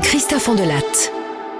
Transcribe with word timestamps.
Christophe 0.00 0.48
Latte. 0.64 1.12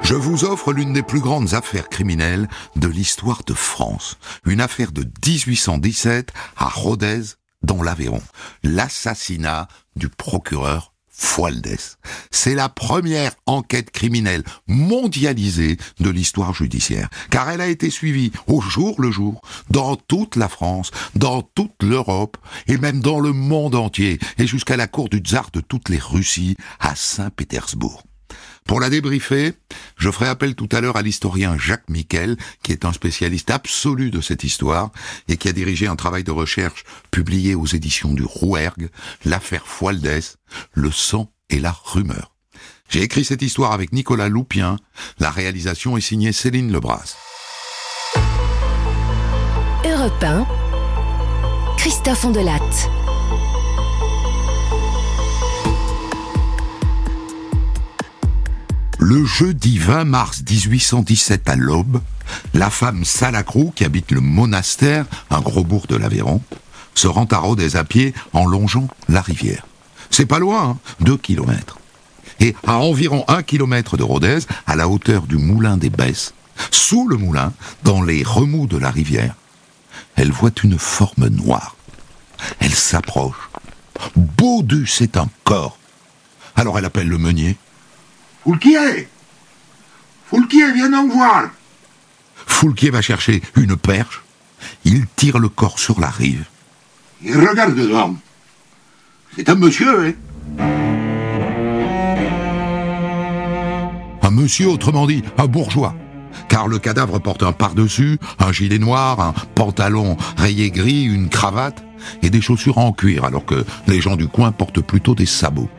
Je 0.02 0.14
vous 0.14 0.44
offre 0.44 0.72
l'une 0.72 0.92
des 0.92 1.02
plus 1.02 1.18
grandes 1.18 1.54
affaires 1.54 1.88
criminelles 1.88 2.48
de 2.76 2.86
l'histoire 2.86 3.42
de 3.44 3.52
France. 3.52 4.16
Une 4.46 4.60
affaire 4.60 4.92
de 4.92 5.02
1817 5.02 6.32
à 6.56 6.68
Rodez, 6.68 7.22
dans 7.62 7.82
l'Aveyron. 7.82 8.22
L'assassinat 8.62 9.66
du 9.96 10.08
procureur 10.08 10.93
Fualdès. 11.16 11.96
C'est 12.32 12.56
la 12.56 12.68
première 12.68 13.32
enquête 13.46 13.92
criminelle 13.92 14.42
mondialisée 14.66 15.76
de 16.00 16.10
l'histoire 16.10 16.52
judiciaire, 16.52 17.08
car 17.30 17.48
elle 17.50 17.60
a 17.60 17.68
été 17.68 17.88
suivie 17.88 18.32
au 18.48 18.60
jour 18.60 19.00
le 19.00 19.12
jour 19.12 19.40
dans 19.70 19.94
toute 19.94 20.34
la 20.34 20.48
France, 20.48 20.90
dans 21.14 21.42
toute 21.42 21.82
l'Europe 21.82 22.36
et 22.66 22.78
même 22.78 23.00
dans 23.00 23.20
le 23.20 23.32
monde 23.32 23.76
entier, 23.76 24.18
et 24.38 24.46
jusqu'à 24.46 24.76
la 24.76 24.88
cour 24.88 25.08
du 25.08 25.18
tsar 25.18 25.50
de 25.52 25.60
toutes 25.60 25.88
les 25.88 25.98
Russies 25.98 26.56
à 26.80 26.96
Saint-Pétersbourg. 26.96 28.02
Pour 28.66 28.80
la 28.80 28.88
débriefer, 28.88 29.52
je 29.96 30.10
ferai 30.10 30.26
appel 30.26 30.54
tout 30.54 30.68
à 30.72 30.80
l'heure 30.80 30.96
à 30.96 31.02
l'historien 31.02 31.58
Jacques 31.58 31.88
Miquel, 31.90 32.36
qui 32.62 32.72
est 32.72 32.86
un 32.86 32.92
spécialiste 32.94 33.50
absolu 33.50 34.10
de 34.10 34.22
cette 34.22 34.42
histoire 34.42 34.90
et 35.28 35.36
qui 35.36 35.48
a 35.48 35.52
dirigé 35.52 35.86
un 35.86 35.96
travail 35.96 36.24
de 36.24 36.30
recherche 36.30 36.84
publié 37.10 37.54
aux 37.54 37.66
éditions 37.66 38.14
du 38.14 38.24
Rouergue, 38.24 38.88
l'affaire 39.26 39.66
Fualdès, 39.66 40.38
le 40.72 40.90
sang 40.90 41.30
et 41.50 41.60
la 41.60 41.76
rumeur. 41.84 42.34
J'ai 42.88 43.02
écrit 43.02 43.24
cette 43.24 43.42
histoire 43.42 43.72
avec 43.72 43.92
Nicolas 43.92 44.28
Loupien. 44.28 44.76
La 45.18 45.30
réalisation 45.30 45.96
est 45.98 46.02
signée 46.02 46.32
Céline 46.32 46.72
Lebras. 46.72 47.16
Europe 49.84 50.46
Christophe 51.76 52.26
Le 59.06 59.22
jeudi 59.22 59.76
20 59.76 60.06
mars 60.06 60.42
1817 60.48 61.50
à 61.50 61.56
l'aube, 61.56 62.00
la 62.54 62.70
femme 62.70 63.04
Salacrou, 63.04 63.70
qui 63.76 63.84
habite 63.84 64.10
le 64.10 64.22
monastère, 64.22 65.04
un 65.28 65.42
gros 65.42 65.62
bourg 65.62 65.86
de 65.86 65.94
l'Aveyron, 65.94 66.40
se 66.94 67.06
rend 67.06 67.26
à 67.26 67.36
Rodez 67.36 67.76
à 67.76 67.84
pied 67.84 68.14
en 68.32 68.46
longeant 68.46 68.88
la 69.10 69.20
rivière. 69.20 69.66
C'est 70.08 70.24
pas 70.24 70.38
loin, 70.38 70.70
hein, 70.70 70.78
deux 71.00 71.18
kilomètres. 71.18 71.78
Et 72.40 72.56
à 72.66 72.78
environ 72.78 73.26
un 73.28 73.42
kilomètre 73.42 73.98
de 73.98 74.02
Rodez, 74.02 74.38
à 74.66 74.74
la 74.74 74.88
hauteur 74.88 75.26
du 75.26 75.36
moulin 75.36 75.76
des 75.76 75.90
Besses, 75.90 76.32
sous 76.70 77.06
le 77.06 77.18
moulin, 77.18 77.52
dans 77.82 78.00
les 78.00 78.22
remous 78.22 78.66
de 78.66 78.78
la 78.78 78.90
rivière, 78.90 79.34
elle 80.16 80.32
voit 80.32 80.50
une 80.62 80.78
forme 80.78 81.28
noire. 81.28 81.76
Elle 82.58 82.74
s'approche. 82.74 83.50
Baudu, 84.16 84.86
c'est 84.86 85.18
un 85.18 85.28
corps. 85.44 85.76
Alors 86.56 86.78
elle 86.78 86.86
appelle 86.86 87.08
le 87.08 87.18
meunier 87.18 87.58
Foulquier 88.44 89.08
Foulquier, 90.26 90.72
viens 90.74 90.90
donc 90.90 91.12
voir 91.12 91.48
Foulquier 92.46 92.90
va 92.90 93.00
chercher 93.00 93.40
une 93.56 93.76
perche. 93.76 94.22
Il 94.84 95.06
tire 95.16 95.38
le 95.38 95.48
corps 95.48 95.78
sur 95.78 95.98
la 95.98 96.10
rive. 96.10 96.44
Il 97.22 97.38
regarde 97.38 97.74
dedans. 97.74 98.14
C'est 99.34 99.48
un 99.48 99.54
monsieur, 99.54 100.08
hein 100.08 100.12
Un 104.22 104.30
monsieur, 104.30 104.68
autrement 104.68 105.06
dit, 105.06 105.22
un 105.38 105.46
bourgeois. 105.46 105.94
Car 106.50 106.68
le 106.68 106.78
cadavre 106.78 107.18
porte 107.20 107.42
un 107.42 107.52
pardessus, 107.52 108.18
un 108.38 108.52
gilet 108.52 108.78
noir, 108.78 109.20
un 109.20 109.32
pantalon 109.54 110.18
rayé 110.36 110.70
gris, 110.70 111.04
une 111.04 111.30
cravate 111.30 111.82
et 112.22 112.28
des 112.28 112.42
chaussures 112.42 112.76
en 112.76 112.92
cuir, 112.92 113.24
alors 113.24 113.46
que 113.46 113.64
les 113.86 114.02
gens 114.02 114.16
du 114.16 114.28
coin 114.28 114.52
portent 114.52 114.82
plutôt 114.82 115.14
des 115.14 115.26
sabots 115.26 115.70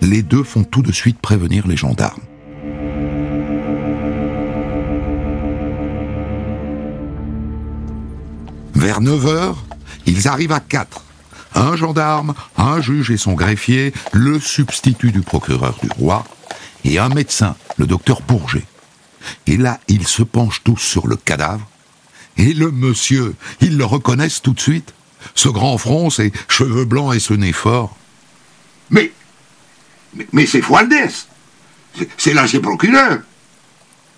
les 0.00 0.22
deux 0.22 0.42
font 0.42 0.64
tout 0.64 0.82
de 0.82 0.92
suite 0.92 1.18
prévenir 1.18 1.66
les 1.66 1.76
gendarmes. 1.76 2.22
Vers 8.74 9.00
9 9.00 9.26
heures, 9.26 9.64
ils 10.06 10.26
arrivent 10.28 10.52
à 10.52 10.60
4. 10.60 11.04
Un 11.54 11.76
gendarme, 11.76 12.34
un 12.56 12.80
juge 12.80 13.10
et 13.10 13.16
son 13.16 13.34
greffier, 13.34 13.92
le 14.12 14.40
substitut 14.40 15.10
du 15.10 15.20
procureur 15.20 15.76
du 15.82 15.88
roi, 15.98 16.24
et 16.84 16.98
un 16.98 17.08
médecin, 17.08 17.56
le 17.76 17.86
docteur 17.86 18.22
Bourget. 18.22 18.64
Et 19.46 19.56
là, 19.56 19.80
ils 19.88 20.06
se 20.06 20.22
penchent 20.22 20.62
tous 20.64 20.78
sur 20.78 21.06
le 21.06 21.16
cadavre. 21.16 21.68
Et 22.36 22.54
le 22.54 22.70
monsieur, 22.70 23.34
ils 23.60 23.76
le 23.76 23.84
reconnaissent 23.84 24.40
tout 24.40 24.54
de 24.54 24.60
suite. 24.60 24.94
Ce 25.34 25.48
grand 25.48 25.76
front, 25.76 26.08
ses 26.08 26.32
cheveux 26.48 26.86
blancs 26.86 27.14
et 27.14 27.20
ce 27.20 27.34
nez 27.34 27.52
fort. 27.52 27.96
Mais 28.88 29.12
mais, 30.32 30.46
c'est 30.46 30.62
Fualdès. 30.62 31.26
C'est 32.16 32.34
l'ancien 32.34 32.60
procureur. 32.60 33.20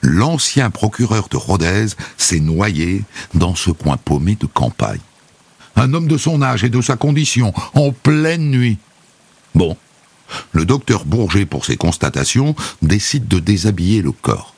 L'ancien 0.02 0.70
procureur 0.70 1.28
de 1.28 1.36
Rodez 1.36 1.86
s'est 2.18 2.40
noyé 2.40 3.02
dans 3.34 3.54
ce 3.54 3.70
coin 3.70 3.96
paumé 3.96 4.36
de 4.38 4.46
campagne. 4.46 5.00
Un 5.76 5.94
homme 5.94 6.08
de 6.08 6.18
son 6.18 6.42
âge 6.42 6.64
et 6.64 6.68
de 6.68 6.80
sa 6.80 6.96
condition, 6.96 7.54
en 7.74 7.92
pleine 7.92 8.50
nuit. 8.50 8.78
Bon, 9.54 9.76
le 10.52 10.64
docteur 10.64 11.04
Bourget, 11.04 11.46
pour 11.46 11.64
ses 11.64 11.76
constatations, 11.76 12.54
décide 12.82 13.28
de 13.28 13.38
déshabiller 13.38 14.02
le 14.02 14.12
corps. 14.12 14.54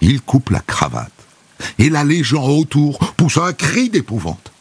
Il 0.00 0.20
coupe 0.20 0.50
la 0.50 0.60
cravate. 0.60 1.12
Et 1.78 1.88
là, 1.88 2.04
les 2.04 2.22
gens 2.22 2.46
autour 2.46 2.98
poussent 3.14 3.38
un 3.38 3.52
cri 3.52 3.88
d'épouvante. 3.88 4.52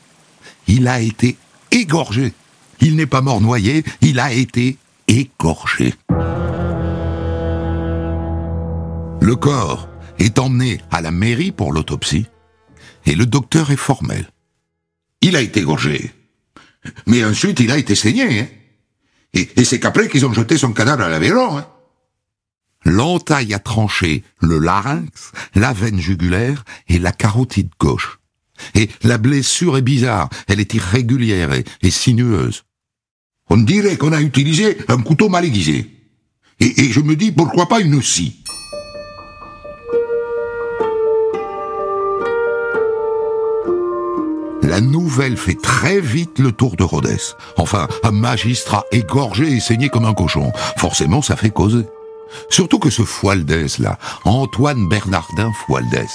Il 0.67 0.87
a 0.87 1.01
été 1.01 1.37
égorgé. 1.71 2.33
Il 2.79 2.95
n'est 2.95 3.05
pas 3.05 3.21
mort 3.21 3.41
noyé, 3.41 3.83
il 4.01 4.19
a 4.19 4.31
été 4.31 4.77
écorché. 5.07 5.93
Le 9.21 9.35
corps 9.35 9.89
est 10.19 10.39
emmené 10.39 10.81
à 10.91 11.01
la 11.01 11.11
mairie 11.11 11.51
pour 11.51 11.73
l'autopsie 11.73 12.27
et 13.05 13.15
le 13.15 13.25
docteur 13.25 13.71
est 13.71 13.75
formel. 13.75 14.29
Il 15.21 15.35
a 15.35 15.41
été 15.41 15.61
égorgé. 15.61 16.11
Mais 17.07 17.23
ensuite, 17.25 17.59
il 17.59 17.71
a 17.71 17.77
été 17.77 17.95
saigné. 17.95 18.39
Hein. 18.39 18.47
Et, 19.33 19.65
c'est 19.65 19.79
qu'après 19.79 20.07
qu'ils 20.07 20.25
ont 20.25 20.33
jeté 20.33 20.57
son 20.57 20.71
cadavre 20.71 21.03
à 21.03 21.09
l'Aveyron. 21.09 21.57
Hein. 21.57 21.67
L'entaille 22.85 23.53
a 23.53 23.59
tranché 23.59 24.23
le 24.39 24.59
larynx, 24.59 25.31
la 25.55 25.73
veine 25.73 25.99
jugulaire 25.99 26.63
et 26.87 26.99
la 26.99 27.11
carotide 27.11 27.71
gauche. 27.79 28.19
Et 28.75 28.89
la 29.03 29.17
blessure 29.17 29.77
est 29.77 29.81
bizarre, 29.81 30.29
elle 30.47 30.59
est 30.59 30.73
irrégulière 30.75 31.51
et 31.81 31.89
sinueuse. 31.89 32.63
On 33.49 33.57
dirait 33.57 33.97
qu'on 33.97 34.11
a 34.11 34.21
utilisé 34.21 34.77
un 34.87 35.01
couteau 35.01 35.29
mal 35.29 35.45
aiguisé. 35.45 35.91
Et, 36.59 36.91
je 36.91 37.01
me 37.01 37.15
dis, 37.15 37.31
pourquoi 37.31 37.67
pas 37.67 37.81
une 37.81 38.01
scie? 38.01 38.43
La 44.63 44.81
nouvelle 44.81 45.37
fait 45.37 45.61
très 45.61 45.99
vite 45.99 46.39
le 46.39 46.51
tour 46.51 46.75
de 46.75 46.83
Rhodes. 46.83 47.19
Enfin, 47.57 47.87
un 48.03 48.11
magistrat 48.11 48.83
égorgé 48.91 49.51
et 49.51 49.59
saigné 49.59 49.89
comme 49.89 50.05
un 50.05 50.13
cochon. 50.13 50.51
Forcément, 50.77 51.21
ça 51.21 51.35
fait 51.35 51.51
causer. 51.51 51.85
Surtout 52.49 52.79
que 52.79 52.89
ce 52.89 53.03
Fualdès, 53.03 53.77
là, 53.79 53.99
Antoine 54.23 54.89
Bernardin 54.89 55.51
Fualdès, 55.65 56.09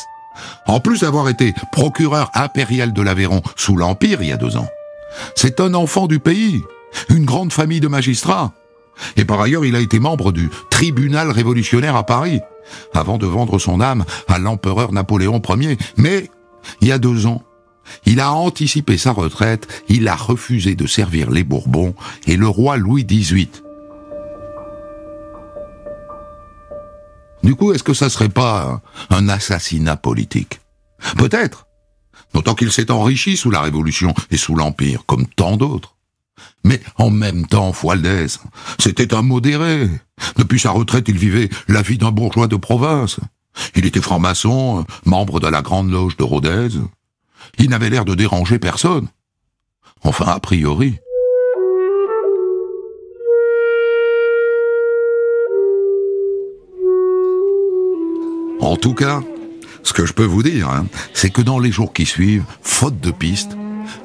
en 0.67 0.81
plus 0.81 1.01
d'avoir 1.01 1.29
été 1.29 1.55
procureur 1.71 2.31
impérial 2.35 2.93
de 2.93 3.03
l'Aveyron 3.03 3.43
sous 3.57 3.77
l'Empire 3.77 4.23
il 4.23 4.29
y 4.29 4.33
a 4.33 4.37
deux 4.37 4.57
ans, 4.57 4.69
c'est 5.35 5.61
un 5.61 5.75
enfant 5.75 6.07
du 6.07 6.19
pays 6.19 6.63
une 7.09 7.25
grande 7.25 7.53
famille 7.53 7.81
de 7.81 7.89
magistrats. 7.89 8.53
Et 9.17 9.25
par 9.25 9.41
ailleurs, 9.41 9.65
il 9.65 9.77
a 9.77 9.81
été 9.81 9.99
membre 9.99 10.33
du 10.33 10.51
tribunal 10.71 11.31
révolutionnaire 11.31 11.97
à 11.97 12.05
Paris, 12.05 12.41
avant 12.95 13.19
de 13.19 13.27
vendre 13.27 13.59
son 13.59 13.81
âme 13.81 14.05
à 14.29 14.39
l'empereur 14.39 14.93
Napoléon 14.93 15.41
Ier. 15.49 15.79
Mais, 15.97 16.31
il 16.81 16.89
y 16.89 16.93
a 16.93 16.99
deux 16.99 17.27
ans, 17.27 17.43
il 18.05 18.21
a 18.21 18.33
anticipé 18.33 18.99
sa 18.99 19.13
retraite, 19.13 19.85
il 19.89 20.09
a 20.09 20.15
refusé 20.15 20.75
de 20.75 20.87
servir 20.87 21.31
les 21.31 21.45
Bourbons 21.45 21.95
et 22.27 22.37
le 22.37 22.49
roi 22.49 22.77
Louis 22.77 23.05
XVIII. 23.05 23.49
Du 27.43 27.55
coup, 27.55 27.73
est-ce 27.73 27.83
que 27.83 27.95
ça 27.95 28.11
serait 28.11 28.29
pas 28.29 28.83
un 29.09 29.29
assassinat 29.29 29.97
politique? 29.97 30.61
Peut-être. 31.17 31.67
D'autant 32.35 32.55
qu'il 32.55 32.71
s'est 32.71 32.91
enrichi 32.91 33.37
sous 33.37 33.51
la 33.51 33.61
Révolution 33.61 34.15
et 34.31 34.37
sous 34.37 34.55
l'Empire, 34.55 35.05
comme 35.07 35.27
tant 35.27 35.57
d'autres. 35.57 35.97
Mais 36.65 36.81
en 36.97 37.11
même 37.11 37.47
temps, 37.47 37.73
Fualdès, 37.73 38.39
c'était 38.79 39.15
un 39.15 39.23
modéré. 39.23 39.89
Depuis 40.37 40.61
sa 40.61 40.71
retraite, 40.71 41.09
il 41.09 41.19
vivait 41.19 41.49
la 41.69 41.83
vie 41.83 41.99
d'un 41.99 42.11
bourgeois 42.11 42.49
de 42.49 42.57
province. 42.57 43.19
Il 43.75 43.87
était 43.87 44.01
franc-maçon, 44.01 44.85
membre 45.05 45.41
de 45.41 45.49
la 45.49 45.63
Grande 45.63 45.91
Loge 45.91 46.17
de 46.17 46.25
Rodez. 46.25 46.69
Il 47.59 47.71
n'avait 47.71 47.91
l'air 47.91 48.05
de 48.05 48.15
déranger 48.15 48.59
personne. 48.59 49.09
Enfin, 50.03 50.27
a 50.27 50.41
priori. 50.41 50.99
En 58.61 58.77
tout 58.77 58.95
cas, 58.95 59.23
ce 59.83 59.95
que 59.95 60.05
je 60.05 60.13
peux 60.13 60.25
vous 60.25 60.43
dire, 60.43 60.69
hein, 60.69 60.87
c'est 61.15 61.31
que 61.31 61.41
dans 61.41 61.59
les 61.59 61.73
jours 61.73 61.93
qui 61.95 62.05
suivent, 62.05 62.45
faute 62.61 63.01
de 63.01 63.11
pistes, 63.11 63.57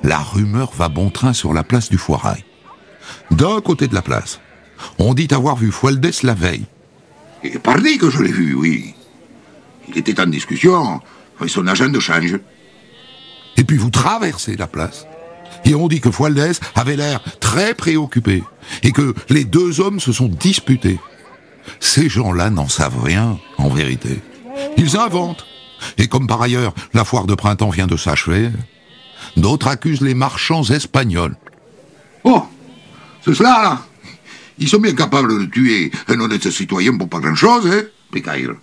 la 0.01 0.19
rumeur 0.19 0.72
va 0.72 0.88
bon 0.88 1.10
train 1.10 1.34
sur 1.34 1.54
la 1.54 1.63
place 1.63 1.90
du 1.90 1.98
Foirail. 1.98 2.45
D'un 3.31 3.62
côté 3.62 3.88
de 3.88 3.95
la 3.95 4.01
place, 4.01 4.39
On 5.00 5.13
dit 5.13 5.27
avoir 5.31 5.56
vu 5.56 5.72
Fualdès 5.72 6.24
la 6.24 6.33
veille. 6.33 6.66
Et 7.44 7.60
pardi 7.60 7.98
que 7.98 8.10
je 8.10 8.22
l'ai 8.22 8.31
vu, 8.31 8.56
oui. 8.56 8.94
Il 9.88 9.98
était 9.98 10.19
en 10.19 10.25
discussion 10.25 11.01
avec 11.39 11.50
son 11.50 11.68
agent 11.68 11.89
de 11.89 12.00
change. 12.00 12.39
Et 13.57 13.63
puis 13.63 13.77
vous 13.77 13.89
traversez 13.89 14.56
la 14.56 14.68
place. 14.68 15.06
Et 15.63 15.75
on 15.75 15.88
dit 15.88 16.01
que 16.01 16.12
Fualdès 16.12 16.60
avait 16.75 16.95
l'air 16.95 17.22
très 17.39 17.74
préoccupé. 17.74 18.44
Et 18.83 18.92
que 18.92 19.13
les 19.30 19.45
deux 19.45 19.80
hommes 19.80 20.00
se 20.00 20.12
sont 20.12 20.27
disputés. 20.27 21.00
Ces 21.80 22.10
gens-là 22.10 22.50
n'en 22.50 22.68
savent 22.68 23.01
rien, 23.04 23.39
en 23.57 23.69
vérité. 23.69 24.22
Ils 24.77 24.98
inventent. 24.98 25.45
Et 25.98 26.07
comme 26.07 26.27
par 26.27 26.42
ailleurs, 26.42 26.74
la 26.94 27.06
foire 27.06 27.25
de 27.25 27.36
printemps 27.36 27.69
vient 27.69 27.88
de 27.88 27.98
s'achever, 27.98 28.50
d'autres 29.38 29.68
accusent 29.68 30.01
les 30.01 30.13
marchands 30.13 30.63
espagnols. 30.63 31.36
Oh, 32.24 32.44
c'est 33.25 33.33
cela, 33.33 33.62
là. 33.63 33.81
Ils 34.60 34.69
sont 34.69 34.77
bien 34.77 34.94
capables 34.94 35.39
de 35.39 35.45
tuer 35.45 35.92
un 36.07 36.19
honnête 36.19 36.50
citoyen 36.50 36.95
pour 36.95 37.10
pas 37.10 37.19
grand-chose, 37.19 37.68
hein, 37.68 37.81
Pécaïre. 38.12 38.54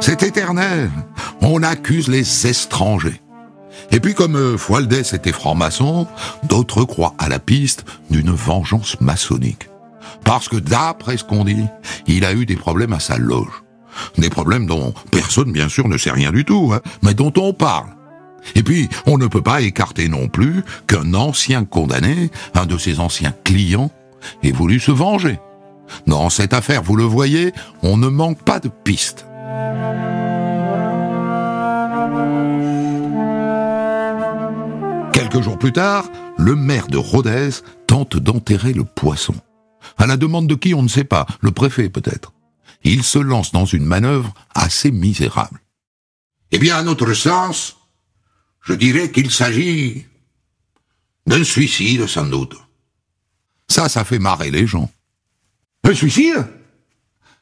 C'est 0.00 0.22
éternel. 0.24 0.90
On 1.40 1.62
accuse 1.62 2.08
les 2.08 2.46
étrangers. 2.46 3.22
Et 3.90 4.00
puis 4.00 4.14
comme 4.14 4.36
euh, 4.36 4.58
Fualdès 4.58 5.14
était 5.14 5.32
franc-maçon, 5.32 6.06
d'autres 6.48 6.84
croient 6.84 7.14
à 7.18 7.28
la 7.28 7.38
piste 7.38 7.84
d'une 8.10 8.32
vengeance 8.32 9.00
maçonnique. 9.00 9.68
Parce 10.24 10.48
que 10.48 10.56
d'après 10.56 11.16
ce 11.16 11.24
qu'on 11.24 11.44
dit, 11.44 11.64
il 12.06 12.24
a 12.24 12.34
eu 12.34 12.44
des 12.44 12.56
problèmes 12.56 12.92
à 12.92 13.00
sa 13.00 13.18
loge. 13.18 13.63
Des 14.18 14.30
problèmes 14.30 14.66
dont 14.66 14.94
personne 15.10 15.52
bien 15.52 15.68
sûr 15.68 15.88
ne 15.88 15.98
sait 15.98 16.10
rien 16.10 16.32
du 16.32 16.44
tout, 16.44 16.72
hein, 16.74 16.80
mais 17.02 17.14
dont 17.14 17.32
on 17.36 17.52
parle. 17.52 17.88
Et 18.54 18.62
puis, 18.62 18.88
on 19.06 19.18
ne 19.18 19.26
peut 19.26 19.42
pas 19.42 19.62
écarter 19.62 20.08
non 20.08 20.28
plus 20.28 20.62
qu'un 20.86 21.14
ancien 21.14 21.64
condamné, 21.64 22.30
un 22.54 22.66
de 22.66 22.76
ses 22.76 23.00
anciens 23.00 23.34
clients, 23.44 23.90
ait 24.42 24.52
voulu 24.52 24.80
se 24.80 24.90
venger. 24.90 25.38
Dans 26.06 26.30
cette 26.30 26.54
affaire, 26.54 26.82
vous 26.82 26.96
le 26.96 27.04
voyez, 27.04 27.52
on 27.82 27.96
ne 27.96 28.08
manque 28.08 28.42
pas 28.42 28.60
de 28.60 28.68
pistes. 28.68 29.26
Quelques 35.12 35.40
jours 35.42 35.58
plus 35.58 35.72
tard, 35.72 36.04
le 36.38 36.54
maire 36.54 36.88
de 36.88 36.98
Rodez 36.98 37.50
tente 37.86 38.16
d'enterrer 38.16 38.72
le 38.72 38.84
poisson. 38.84 39.34
À 39.98 40.06
la 40.06 40.16
demande 40.16 40.46
de 40.46 40.54
qui, 40.54 40.74
on 40.74 40.82
ne 40.82 40.88
sait 40.88 41.04
pas, 41.04 41.26
le 41.40 41.50
préfet 41.50 41.88
peut-être. 41.88 42.32
Il 42.84 43.02
se 43.02 43.18
lance 43.18 43.52
dans 43.52 43.64
une 43.64 43.84
manœuvre 43.84 44.32
assez 44.54 44.90
misérable. 44.90 45.60
Eh 46.52 46.58
bien, 46.58 46.76
à 46.76 46.82
notre 46.82 47.12
sens, 47.14 47.76
je 48.62 48.74
dirais 48.74 49.10
qu'il 49.10 49.30
s'agit 49.30 50.06
d'un 51.26 51.42
suicide, 51.42 52.06
sans 52.06 52.26
doute. 52.26 52.54
Ça, 53.68 53.88
ça 53.88 54.04
fait 54.04 54.18
marrer 54.18 54.50
les 54.50 54.66
gens. 54.66 54.90
Un 55.82 55.94
suicide? 55.94 56.46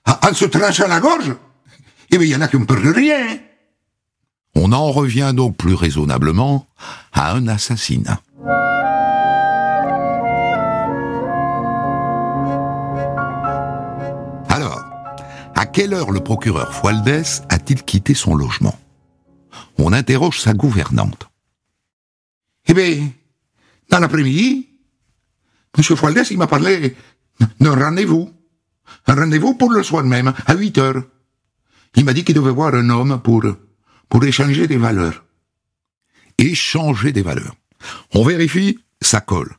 En 0.06 0.34
se 0.34 0.44
tranchant 0.46 0.88
la 0.88 1.00
gorge? 1.00 1.34
Eh 2.10 2.18
bien, 2.18 2.26
il 2.26 2.30
y 2.30 2.36
en 2.36 2.40
a 2.40 2.48
qui 2.48 2.58
ne 2.58 2.64
peur 2.64 2.80
de 2.80 2.90
rien. 2.90 3.38
On 4.54 4.72
en 4.72 4.92
revient 4.92 5.32
donc 5.34 5.56
plus 5.56 5.74
raisonnablement 5.74 6.66
à 7.12 7.32
un 7.32 7.48
assassinat. 7.48 8.20
Quelle 15.72 15.94
heure 15.94 16.10
le 16.10 16.20
procureur 16.20 16.74
Fualdès 16.74 17.42
a-t-il 17.48 17.82
quitté 17.82 18.14
son 18.14 18.34
logement? 18.34 18.78
On 19.78 19.92
interroge 19.92 20.40
sa 20.40 20.52
gouvernante. 20.52 21.28
Eh 22.66 22.74
bien, 22.74 23.10
dans 23.88 23.98
l'après-midi, 23.98 24.68
M. 25.76 25.96
Fualdès, 25.96 26.30
il 26.30 26.38
m'a 26.38 26.46
parlé 26.46 26.94
d'un 27.60 27.74
rendez-vous. 27.74 28.30
Un 29.06 29.14
rendez-vous 29.14 29.54
pour 29.54 29.72
le 29.72 29.82
soir 29.82 30.04
même, 30.04 30.32
à 30.46 30.54
8 30.54 30.78
heures. 30.78 31.02
Il 31.96 32.04
m'a 32.04 32.12
dit 32.12 32.24
qu'il 32.24 32.34
devait 32.34 32.50
voir 32.50 32.74
un 32.74 32.88
homme 32.90 33.20
pour, 33.22 33.44
pour 34.08 34.24
échanger 34.24 34.66
des 34.66 34.76
valeurs. 34.76 35.24
Échanger 36.38 37.12
des 37.12 37.22
valeurs. 37.22 37.56
On 38.14 38.24
vérifie, 38.24 38.78
ça 39.00 39.20
colle. 39.20 39.56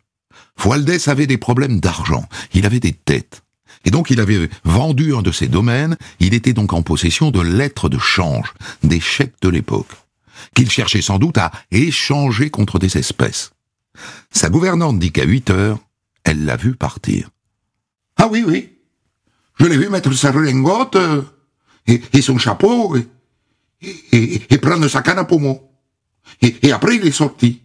Fualdès 0.58 1.10
avait 1.10 1.28
des 1.28 1.38
problèmes 1.38 1.80
d'argent. 1.80 2.28
Il 2.54 2.66
avait 2.66 2.80
des 2.80 2.96
dettes. 3.06 3.43
Et 3.86 3.92
donc 3.92 4.10
il 4.10 4.20
avait 4.20 4.50
vendu 4.64 5.14
un 5.16 5.22
de 5.22 5.32
ses 5.32 5.48
domaines, 5.48 5.98
il 6.20 6.34
était 6.34 6.54
donc 6.54 6.74
en 6.74 6.82
possession 6.82 7.32
de 7.32 7.42
lettres 7.42 7.90
de 7.90 7.98
change, 7.98 8.54
des 8.84 9.00
chèques 9.00 9.36
de 9.42 9.50
l'époque, 9.50 9.92
qu'il 10.56 10.70
cherchait 10.70 11.02
sans 11.02 11.20
doute 11.20 11.38
à 11.38 11.52
échanger 11.72 12.50
contre 12.50 12.80
des 12.80 12.98
espèces. 12.98 13.52
Sa 14.32 14.50
gouvernante 14.50 15.00
dit 15.00 15.12
qu'à 15.12 15.26
8 15.26 15.50
heures, 15.50 15.80
elle 16.24 16.46
l'a 16.46 16.56
vu 16.56 16.76
partir. 16.76 17.30
Ah 18.18 18.28
oui, 18.30 18.44
oui. 18.46 18.70
Je 19.60 19.66
l'ai 19.66 19.78
vu 19.78 19.90
mettre 19.90 20.12
sa 20.14 20.32
redingote 20.32 20.96
euh, 20.96 21.22
et, 21.86 22.22
son 22.22 22.38
chapeau 22.38 22.96
et, 23.82 24.58
prendre 24.58 24.88
sa 24.88 25.02
canne 25.02 25.20
à 25.20 25.26
pommeau. 25.26 25.70
Et, 26.42 26.56
et 26.64 26.72
après, 26.72 26.96
il 26.96 27.06
est 27.06 27.12
sorti. 27.12 27.62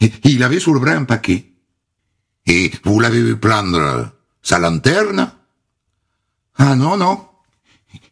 Et, 0.00 0.10
il 0.24 0.42
avait 0.42 0.60
sur 0.60 0.72
le 0.72 0.80
bras 0.80 0.92
un 0.92 1.04
paquet. 1.04 1.44
Et 2.46 2.70
vous 2.84 3.00
l'avez 3.00 3.22
vu 3.22 3.36
prendre 3.36 4.10
sa 4.44 4.58
lanterne 4.58 5.32
Ah 6.56 6.76
non, 6.76 6.96
non. 6.96 7.26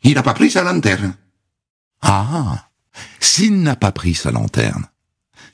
Il 0.02 0.14
n'a 0.14 0.22
pas 0.22 0.34
pris 0.34 0.50
sa 0.50 0.64
lanterne. 0.64 1.14
Ah, 2.00 2.68
s'il 3.20 3.62
n'a 3.62 3.76
pas 3.76 3.92
pris 3.92 4.14
sa 4.14 4.32
lanterne, 4.32 4.86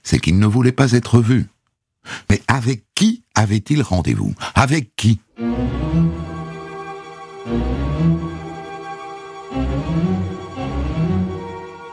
c'est 0.02 0.20
qu'il 0.20 0.38
ne 0.38 0.46
voulait 0.46 0.72
pas 0.72 0.92
être 0.92 1.20
vu. 1.20 1.48
Mais 2.30 2.40
avec 2.48 2.84
qui 2.94 3.24
avait-il 3.34 3.82
rendez-vous? 3.82 4.34
Avec 4.54 4.96
qui? 4.96 5.20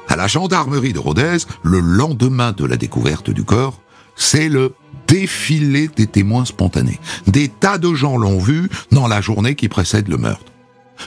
À 0.07 0.15
la 0.15 0.27
gendarmerie 0.27 0.93
de 0.93 0.99
Rodez, 0.99 1.39
le 1.63 1.79
lendemain 1.79 2.53
de 2.53 2.63
la 2.63 2.77
découverte 2.77 3.29
du 3.31 3.43
corps, 3.43 3.81
c'est 4.15 4.50
le 4.50 4.73
défilé 5.07 5.88
des 5.88 6.07
témoins 6.07 6.45
spontanés. 6.45 7.00
Des 7.27 7.50
tas 7.50 7.77
de 7.77 7.94
gens 7.94 8.17
l'ont 8.17 8.39
vu 8.39 8.69
dans 8.91 9.07
la 9.07 9.21
journée 9.21 9.56
qui 9.56 9.69
précède 9.69 10.07
le 10.07 10.17
meurtre. 10.17 10.51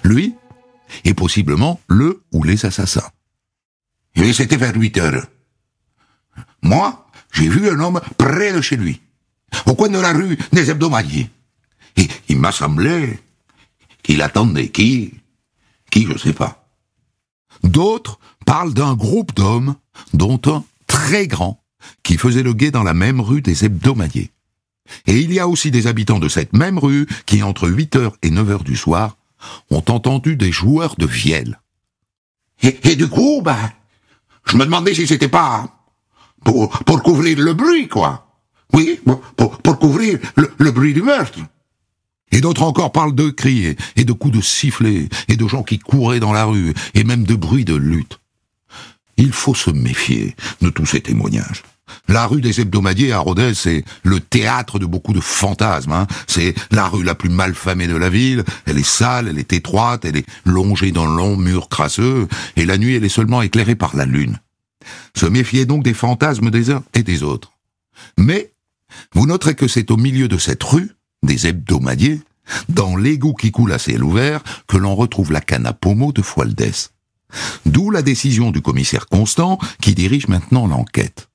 Lui 0.05 0.35
et 1.05 1.15
possiblement 1.15 1.81
le 1.89 2.23
ou 2.33 2.43
les 2.43 2.67
assassins. 2.67 3.11
Et 4.15 4.33
c'était 4.33 4.57
vers 4.57 4.75
8 4.75 4.99
heures. 4.99 5.27
Moi, 6.63 7.07
j'ai 7.33 7.49
vu 7.49 7.69
un 7.69 7.79
homme 7.81 8.01
près 8.17 8.53
de 8.53 8.61
chez 8.61 8.77
lui, 8.77 9.01
au 9.67 9.75
coin 9.75 9.89
de 9.89 9.99
la 9.99 10.13
rue 10.13 10.39
des 10.53 10.71
hebdomadiers. 10.71 11.31
Et 11.97 12.09
il 12.29 12.39
m'a 12.39 12.53
semblé 12.53 13.19
qu'il 14.03 14.23
attendait 14.23 14.71
qui 14.71 15.15
Qui, 15.91 16.07
je 16.07 16.19
sais 16.19 16.33
pas. 16.33 16.69
D'autres 17.63 18.19
parlent 18.45 18.75
d'un 18.75 18.95
groupe 18.95 19.35
d'hommes, 19.35 19.77
dont 20.15 20.41
un 20.47 20.65
très 20.87 21.27
grand, 21.27 21.63
qui 22.03 22.17
faisait 22.17 22.43
le 22.43 22.55
guet 22.55 22.71
dans 22.71 22.83
la 22.83 22.95
même 22.95 23.21
rue 23.21 23.43
des 23.43 23.65
hebdomadiers. 23.65 24.31
Et 25.07 25.19
il 25.19 25.33
y 25.33 25.39
a 25.39 25.49
aussi 25.49 25.71
des 25.71 25.87
habitants 25.87 26.19
de 26.19 26.29
cette 26.29 26.53
même 26.53 26.79
rue 26.79 27.07
qui, 27.27 27.43
entre 27.43 27.69
8h 27.69 28.13
et 28.23 28.31
9h 28.31 28.63
du 28.65 28.77
soir, 28.77 29.17
ont 29.71 29.85
entendu 29.89 30.37
des 30.37 30.53
joueurs 30.53 30.97
de 30.97 31.07
vielle. 31.07 31.61
Et, 32.63 32.79
et 32.85 32.97
du 32.97 33.09
coup, 33.09 33.43
ben, 33.43 33.71
je 34.47 34.57
me 34.57 34.65
demandais 34.65 34.95
si 34.95 35.07
c'était 35.07 35.29
pas 35.29 35.69
pour, 36.45 36.71
pour 36.71 37.03
couvrir 37.03 37.39
le 37.39 37.55
bruit, 37.55 37.89
quoi. 37.89 38.25
Oui, 38.73 39.01
pour, 39.37 39.59
pour 39.59 39.79
couvrir 39.79 40.19
le, 40.37 40.53
le 40.59 40.71
bruit 40.71 40.95
du 40.95 41.03
meurtre. 41.03 41.39
Et 42.31 42.41
d'autres 42.41 42.63
encore 42.63 42.93
parlent 42.93 43.15
de 43.15 43.31
cris 43.31 43.77
et 43.97 44.05
de 44.05 44.13
coups 44.13 44.37
de 44.37 44.43
sifflet, 44.43 45.09
et 45.29 45.37
de 45.37 45.49
gens 45.49 45.63
qui 45.63 45.79
couraient 45.79 46.21
dans 46.21 46.33
la 46.33 46.45
rue, 46.45 46.75
et 46.95 47.05
même 47.05 47.25
de 47.25 47.35
bruits 47.35 47.65
de 47.65 47.75
lutte. 47.75 48.21
Il 49.17 49.33
faut 49.33 49.55
se 49.55 49.71
méfier 49.71 50.37
de 50.61 50.71
tous 50.71 50.87
ces 50.87 51.01
témoignages. 51.01 51.63
La 52.09 52.27
rue 52.27 52.41
des 52.41 52.61
hebdomadiers 52.61 53.13
à 53.13 53.19
Rodez, 53.19 53.55
c'est 53.55 53.85
le 54.03 54.21
théâtre 54.21 54.79
de 54.79 54.87
beaucoup 54.87 55.13
de 55.13 55.21
fantasmes. 55.21 55.93
Hein. 55.93 56.07
C'est 56.27 56.55
la 56.71 56.89
rue 56.89 57.05
la 57.05 57.15
plus 57.15 57.31
malfamée 57.31 57.87
de 57.87 57.97
la 57.97 58.11
ville. 58.11 58.45
Elle 58.67 58.79
est 58.79 58.87
sale, 58.87 59.29
elle 59.29 59.39
est 59.39 59.53
étroite, 59.53 60.05
elle 60.05 60.17
est 60.17 60.27
longée 60.45 60.93
d'un 60.93 61.07
long 61.07 61.37
mur 61.37 61.69
crasseux, 61.69 62.29
et 62.57 62.65
la 62.65 62.79
nuit, 62.79 62.95
elle 62.95 63.05
est 63.05 63.09
seulement 63.09 63.43
éclairée 63.43 63.77
par 63.77 63.97
la 63.97 64.07
lune. 64.07 64.39
Se 65.15 65.27
méfier 65.27 65.67
donc 65.67 65.83
des 65.83 65.95
fantasmes 65.95 66.51
des 66.51 66.71
uns 66.71 66.85
et 66.95 67.03
des 67.03 67.23
autres. 67.23 67.53
Mais, 68.17 68.53
vous 69.15 69.27
noterez 69.27 69.55
que 69.55 69.69
c'est 69.69 69.91
au 69.91 69.97
milieu 69.97 70.29
de 70.29 70.39
cette 70.39 70.63
rue, 70.63 70.93
des 71.23 71.47
hebdomadiers, 71.47 72.21
dans 72.69 72.97
l'égout 72.97 73.35
qui 73.35 73.51
coule 73.51 73.73
à 73.73 73.79
ciel 73.79 74.03
ouvert, 74.03 74.43
que 74.67 74.77
l'on 74.77 74.95
retrouve 74.95 75.33
la 75.33 75.41
canne 75.41 75.67
à 75.67 75.73
pommeau 75.73 76.13
de 76.13 76.23
Fualdès. 76.23 76.91
D'où 77.67 77.91
la 77.91 78.03
décision 78.03 78.51
du 78.51 78.63
commissaire 78.63 79.07
Constant 79.07 79.59
qui 79.81 79.95
dirige 79.95 80.29
maintenant 80.29 80.67
l'enquête. 80.67 81.29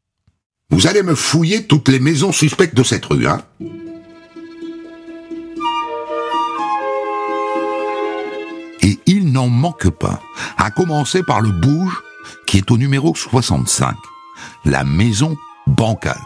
Vous 0.74 0.88
allez 0.88 1.04
me 1.04 1.14
fouiller 1.14 1.66
toutes 1.68 1.88
les 1.88 2.00
maisons 2.00 2.32
suspectes 2.32 2.76
de 2.76 2.82
cette 2.82 3.06
rue, 3.06 3.28
hein 3.28 3.44
Et 8.82 8.98
il 9.06 9.32
n'en 9.32 9.50
manque 9.50 9.92
pas, 9.92 10.20
à 10.58 10.72
commencer 10.72 11.22
par 11.22 11.42
le 11.42 11.52
bouge 11.52 12.02
qui 12.48 12.58
est 12.58 12.72
au 12.72 12.80
numéro 12.80 13.14
65, 13.14 13.96
la 14.66 14.84
maison 14.84 15.38
bancale 15.68 16.20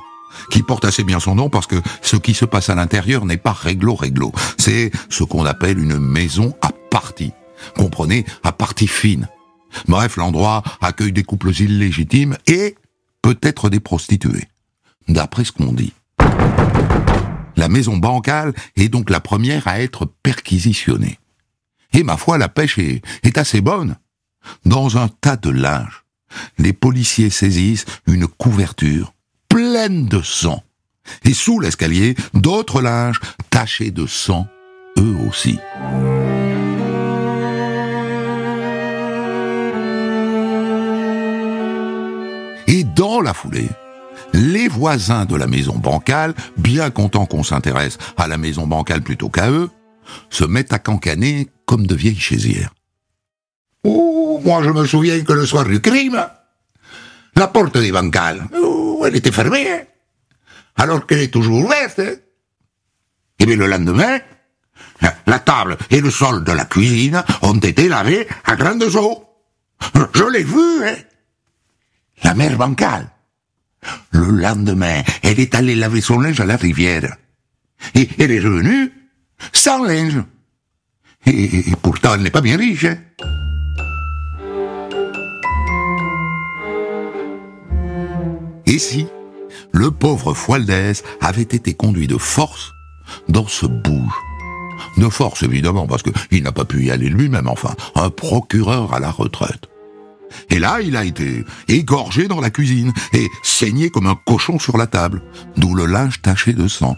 qui 0.49 0.63
porte 0.63 0.85
assez 0.85 1.03
bien 1.03 1.19
son 1.19 1.35
nom 1.35 1.49
parce 1.49 1.67
que 1.67 1.81
ce 2.01 2.15
qui 2.15 2.33
se 2.33 2.45
passe 2.45 2.69
à 2.69 2.75
l'intérieur 2.75 3.25
n'est 3.25 3.35
pas 3.35 3.51
réglo-réglo. 3.51 4.31
C'est 4.57 4.91
ce 5.09 5.25
qu'on 5.25 5.45
appelle 5.45 5.77
une 5.77 5.99
maison 5.99 6.55
à 6.61 6.69
partie. 6.89 7.33
Comprenez, 7.75 8.25
à 8.43 8.53
partie 8.53 8.87
fine. 8.87 9.27
Bref, 9.89 10.15
l'endroit 10.15 10.63
accueille 10.79 11.11
des 11.11 11.23
couples 11.23 11.51
illégitimes 11.51 12.37
et 12.47 12.75
peut-être 13.27 13.69
des 13.69 13.81
prostituées. 13.81 14.47
D'après 15.09 15.43
ce 15.43 15.51
qu'on 15.51 15.73
dit. 15.73 15.91
La 17.57 17.67
maison 17.67 17.97
bancale 17.97 18.53
est 18.77 18.87
donc 18.87 19.09
la 19.09 19.19
première 19.19 19.67
à 19.67 19.81
être 19.81 20.05
perquisitionnée. 20.23 21.19
Et 21.91 22.03
ma 22.03 22.15
foi, 22.15 22.37
la 22.37 22.47
pêche 22.47 22.79
est, 22.79 23.37
assez 23.37 23.59
bonne. 23.59 23.97
Dans 24.63 24.97
un 24.97 25.09
tas 25.09 25.35
de 25.35 25.49
linge, 25.49 26.05
les 26.57 26.71
policiers 26.71 27.29
saisissent 27.29 27.85
une 28.05 28.27
couverture 28.27 29.13
pleine 29.49 30.05
de 30.05 30.21
sang. 30.21 30.63
Et 31.25 31.33
sous 31.33 31.59
l'escalier, 31.59 32.15
d'autres 32.33 32.81
linges 32.81 33.19
tachés 33.49 33.91
de 33.91 34.05
sang, 34.05 34.47
eux 34.97 35.17
aussi. 35.27 35.59
La 43.21 43.33
foulée, 43.33 43.69
les 44.33 44.67
voisins 44.67 45.25
de 45.25 45.35
la 45.35 45.47
maison 45.47 45.75
bancale, 45.75 46.33
bien 46.57 46.89
contents 46.89 47.25
qu'on 47.25 47.43
s'intéresse 47.43 47.97
à 48.17 48.27
la 48.27 48.37
maison 48.37 48.67
bancale 48.67 49.01
plutôt 49.01 49.29
qu'à 49.29 49.49
eux, 49.49 49.69
se 50.29 50.43
mettent 50.43 50.73
à 50.73 50.79
cancaner 50.79 51.47
comme 51.65 51.85
de 51.85 51.95
vieilles 51.95 52.19
chaisières. 52.19 52.73
Oh, 53.83 54.41
moi 54.43 54.63
je 54.63 54.69
me 54.69 54.85
souviens 54.85 55.21
que 55.23 55.33
le 55.33 55.45
soir 55.45 55.65
du 55.65 55.81
crime, 55.81 56.25
la 57.35 57.47
porte 57.47 57.77
des 57.77 57.91
bancales, 57.91 58.47
elle 59.05 59.15
était 59.15 59.31
fermée, 59.31 59.67
alors 60.75 61.05
qu'elle 61.05 61.19
est 61.21 61.33
toujours 61.33 61.65
ouverte. 61.65 62.01
Et 63.39 63.45
bien 63.45 63.55
le 63.55 63.67
lendemain, 63.67 64.19
la 65.27 65.39
table 65.39 65.77
et 65.91 66.01
le 66.01 66.09
sol 66.09 66.43
de 66.43 66.51
la 66.51 66.65
cuisine 66.65 67.23
ont 67.43 67.59
été 67.59 67.87
lavés 67.87 68.27
à 68.45 68.55
grandes 68.55 68.95
eaux. 68.95 69.23
Je 70.13 70.23
l'ai 70.23 70.43
vu, 70.43 70.83
hein. 70.83 70.95
La 72.23 72.33
mère 72.33 72.57
bancale. 72.57 73.09
Le 74.11 74.29
lendemain, 74.31 75.03
elle 75.23 75.39
est 75.39 75.55
allée 75.55 75.75
laver 75.75 76.01
son 76.01 76.19
linge 76.19 76.39
à 76.39 76.45
la 76.45 76.57
rivière. 76.57 77.15
Et 77.95 78.09
elle 78.17 78.31
est 78.31 78.39
revenue 78.39 78.91
sans 79.53 79.83
linge. 79.83 80.23
Et, 81.25 81.63
pourtant, 81.81 82.15
elle 82.15 82.21
n'est 82.21 82.31
pas 82.31 82.41
bien 82.41 82.57
riche. 82.57 82.85
hein. 82.85 82.97
Et 88.65 88.79
si 88.79 89.07
le 89.71 89.91
pauvre 89.91 90.33
Fualdès 90.33 91.03
avait 91.21 91.41
été 91.41 91.73
conduit 91.73 92.07
de 92.07 92.17
force 92.17 92.73
dans 93.29 93.47
ce 93.47 93.65
bouge 93.65 94.13
De 94.97 95.09
force, 95.09 95.43
évidemment, 95.43 95.87
parce 95.87 96.03
qu'il 96.03 96.43
n'a 96.43 96.51
pas 96.51 96.65
pu 96.65 96.85
y 96.85 96.91
aller 96.91 97.09
lui-même, 97.09 97.47
enfin, 97.47 97.75
un 97.95 98.09
procureur 98.09 98.93
à 98.93 98.99
la 98.99 99.11
retraite. 99.11 99.67
Et 100.49 100.59
là, 100.59 100.79
il 100.81 100.95
a 100.95 101.03
été 101.03 101.43
égorgé 101.67 102.27
dans 102.27 102.41
la 102.41 102.49
cuisine 102.49 102.93
et 103.13 103.27
saigné 103.43 103.89
comme 103.89 104.07
un 104.07 104.15
cochon 104.25 104.59
sur 104.59 104.77
la 104.77 104.87
table, 104.87 105.21
d'où 105.55 105.73
le 105.75 105.85
linge 105.85 106.21
taché 106.21 106.53
de 106.53 106.67
sang. 106.67 106.95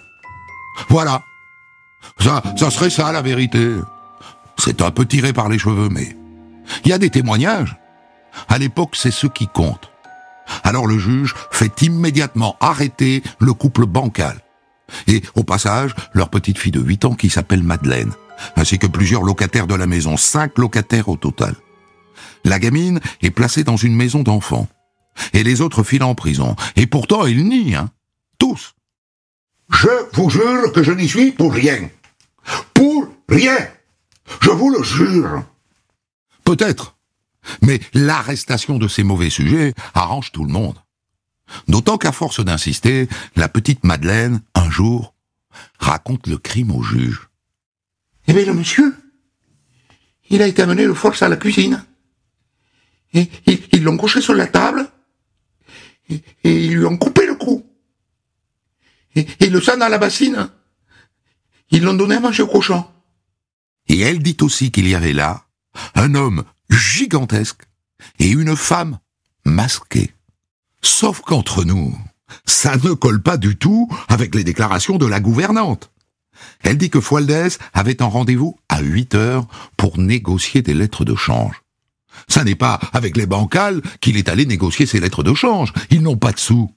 Voilà. 0.89 1.23
Ça, 2.19 2.41
ça 2.57 2.69
serait 2.71 2.89
ça, 2.89 3.11
la 3.11 3.21
vérité. 3.21 3.75
C'est 4.57 4.81
un 4.81 4.91
peu 4.91 5.05
tiré 5.05 5.33
par 5.33 5.49
les 5.49 5.59
cheveux, 5.59 5.89
mais 5.89 6.15
il 6.83 6.89
y 6.89 6.93
a 6.93 6.97
des 6.97 7.09
témoignages. 7.09 7.77
À 8.47 8.57
l'époque, 8.57 8.95
c'est 8.95 9.11
ce 9.11 9.27
qui 9.27 9.47
compte. 9.47 9.91
Alors 10.63 10.87
le 10.87 10.97
juge 10.97 11.35
fait 11.51 11.81
immédiatement 11.81 12.57
arrêter 12.59 13.23
le 13.39 13.53
couple 13.53 13.85
bancal. 13.85 14.39
Et 15.07 15.21
au 15.35 15.43
passage, 15.43 15.93
leur 16.13 16.29
petite 16.29 16.57
fille 16.57 16.71
de 16.71 16.81
8 16.81 17.05
ans 17.05 17.13
qui 17.13 17.29
s'appelle 17.29 17.63
Madeleine, 17.63 18.11
ainsi 18.55 18.79
que 18.79 18.87
plusieurs 18.87 19.23
locataires 19.23 19.67
de 19.67 19.75
la 19.75 19.87
maison, 19.87 20.17
cinq 20.17 20.57
locataires 20.57 21.09
au 21.09 21.15
total. 21.15 21.55
La 22.43 22.59
gamine 22.59 22.99
est 23.21 23.31
placée 23.31 23.63
dans 23.63 23.77
une 23.77 23.95
maison 23.95 24.23
d'enfants. 24.23 24.67
Et 25.33 25.43
les 25.43 25.61
autres 25.61 25.83
filent 25.83 26.03
en 26.03 26.15
prison. 26.15 26.55
Et 26.75 26.87
pourtant, 26.87 27.25
ils 27.25 27.47
nient, 27.47 27.75
hein. 27.75 27.91
Tous. 28.37 28.73
Je 29.69 29.89
vous 30.13 30.29
jure 30.29 30.71
que 30.73 30.81
je 30.81 30.91
n'y 30.91 31.07
suis 31.07 31.31
pour 31.31 31.53
rien. 31.53 31.89
Pour 32.73 33.07
rien. 33.27 33.57
Je 34.41 34.49
vous 34.49 34.69
le 34.69 34.81
jure. 34.83 35.43
Peut-être. 36.43 36.95
Mais 37.61 37.79
l'arrestation 37.93 38.77
de 38.77 38.87
ces 38.87 39.03
mauvais 39.03 39.29
sujets 39.29 39.73
arrange 39.93 40.31
tout 40.31 40.45
le 40.45 40.51
monde. 40.51 40.77
D'autant 41.67 41.97
qu'à 41.97 42.11
force 42.11 42.43
d'insister, 42.43 43.07
la 43.35 43.49
petite 43.49 43.83
Madeleine, 43.83 44.41
un 44.55 44.69
jour, 44.69 45.13
raconte 45.79 46.27
le 46.27 46.37
crime 46.37 46.71
au 46.71 46.83
juge. 46.83 47.29
Eh 48.27 48.33
bien, 48.33 48.45
le 48.45 48.53
monsieur, 48.53 48.95
il 50.29 50.41
a 50.41 50.47
été 50.47 50.61
amené 50.61 50.85
de 50.85 50.93
force 50.93 51.21
à 51.23 51.29
la 51.29 51.37
cuisine. 51.37 51.83
Et 53.13 53.29
ils 53.71 53.83
l'ont 53.83 53.97
couché 53.97 54.21
sur 54.21 54.33
la 54.33 54.47
table. 54.47 54.89
Et, 56.09 56.21
et 56.43 56.65
ils 56.65 56.75
lui 56.75 56.85
ont 56.85 56.97
coupé 56.97 57.25
le 57.25 57.35
cou. 57.35 57.65
Et, 59.15 59.25
et 59.39 59.49
le 59.49 59.61
sang 59.61 59.77
dans 59.77 59.87
la 59.87 59.97
bassine, 59.97 60.49
ils 61.71 61.83
l'ont 61.83 61.93
donné 61.93 62.15
à 62.15 62.19
manger 62.19 62.43
au 62.43 62.47
cochon. 62.47 62.85
Et 63.87 63.99
elle 63.99 64.19
dit 64.19 64.37
aussi 64.41 64.71
qu'il 64.71 64.87
y 64.87 64.95
avait 64.95 65.13
là 65.13 65.45
un 65.95 66.15
homme 66.15 66.43
gigantesque 66.69 67.63
et 68.19 68.29
une 68.29 68.55
femme 68.55 68.99
masquée. 69.45 70.13
Sauf 70.81 71.21
qu'entre 71.21 71.63
nous, 71.63 71.97
ça 72.45 72.77
ne 72.77 72.93
colle 72.93 73.21
pas 73.21 73.37
du 73.37 73.57
tout 73.57 73.89
avec 74.07 74.35
les 74.35 74.43
déclarations 74.43 74.97
de 74.97 75.05
la 75.05 75.19
gouvernante. 75.19 75.91
Elle 76.61 76.77
dit 76.77 76.89
que 76.89 77.01
Fualdès 77.01 77.57
avait 77.73 78.01
un 78.01 78.05
rendez-vous 78.05 78.57
à 78.69 78.81
8 78.81 79.15
heures 79.15 79.47
pour 79.75 79.97
négocier 79.97 80.61
des 80.61 80.73
lettres 80.73 81.03
de 81.05 81.15
change. 81.15 81.61
Ça 82.27 82.43
n'est 82.43 82.55
pas 82.55 82.79
avec 82.93 83.17
les 83.17 83.25
bancales 83.25 83.81
qu'il 84.01 84.17
est 84.17 84.29
allé 84.29 84.45
négocier 84.45 84.85
ses 84.85 84.99
lettres 84.99 85.23
de 85.23 85.33
change. 85.33 85.73
Ils 85.89 86.01
n'ont 86.01 86.17
pas 86.17 86.31
de 86.31 86.39
sous. 86.39 86.69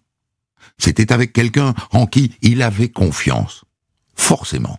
C'était 0.79 1.13
avec 1.13 1.33
quelqu'un 1.33 1.75
en 1.93 2.07
qui 2.07 2.33
il 2.43 2.63
avait 2.63 2.89
confiance. 2.89 3.65
Forcément. 4.15 4.79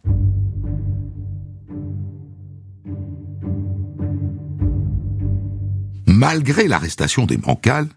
Malgré 6.05 6.67
l'arrestation 6.67 7.25
des 7.25 7.37
bancales, 7.37 7.89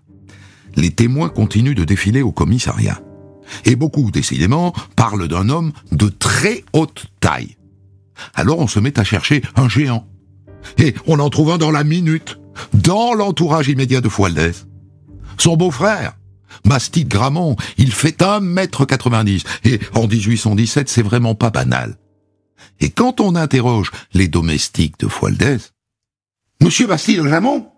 les 0.75 0.90
témoins 0.90 1.28
continuent 1.28 1.75
de 1.75 1.85
défiler 1.85 2.23
au 2.23 2.32
commissariat. 2.32 3.00
Et 3.64 3.76
beaucoup, 3.76 4.11
décidément, 4.11 4.73
parlent 4.96 5.28
d'un 5.28 5.49
homme 5.49 5.73
de 5.92 6.08
très 6.08 6.64
haute 6.73 7.06
taille. 7.20 7.56
Alors 8.35 8.58
on 8.58 8.66
se 8.66 8.80
met 8.80 8.99
à 8.99 9.04
chercher 9.04 9.42
un 9.56 9.68
géant. 9.68 10.06
Et 10.78 10.94
on 11.06 11.18
en 11.20 11.30
trouve 11.30 11.50
un 11.50 11.58
dans 11.58 11.70
la 11.70 11.85
minute, 11.85 12.38
dans 12.75 13.14
l'entourage 13.14 13.68
immédiat 13.68 14.00
de 14.00 14.08
Fualdès. 14.08 14.66
Son 15.38 15.56
beau-frère, 15.56 16.16
Bastide 16.64 17.08
Gramont, 17.08 17.56
il 17.76 17.92
fait 17.92 18.18
1m90. 18.20 19.44
Et 19.64 19.80
en 19.94 20.06
1817, 20.06 20.88
c'est 20.88 21.02
vraiment 21.02 21.34
pas 21.34 21.50
banal. 21.50 21.96
Et 22.80 22.90
quand 22.90 23.20
on 23.20 23.34
interroge 23.36 23.90
les 24.12 24.28
domestiques 24.28 24.98
de 24.98 25.08
Fualdès, 25.08 25.58
Monsieur 26.62 26.86
Bastille 26.86 27.20
Ramon, 27.20 27.68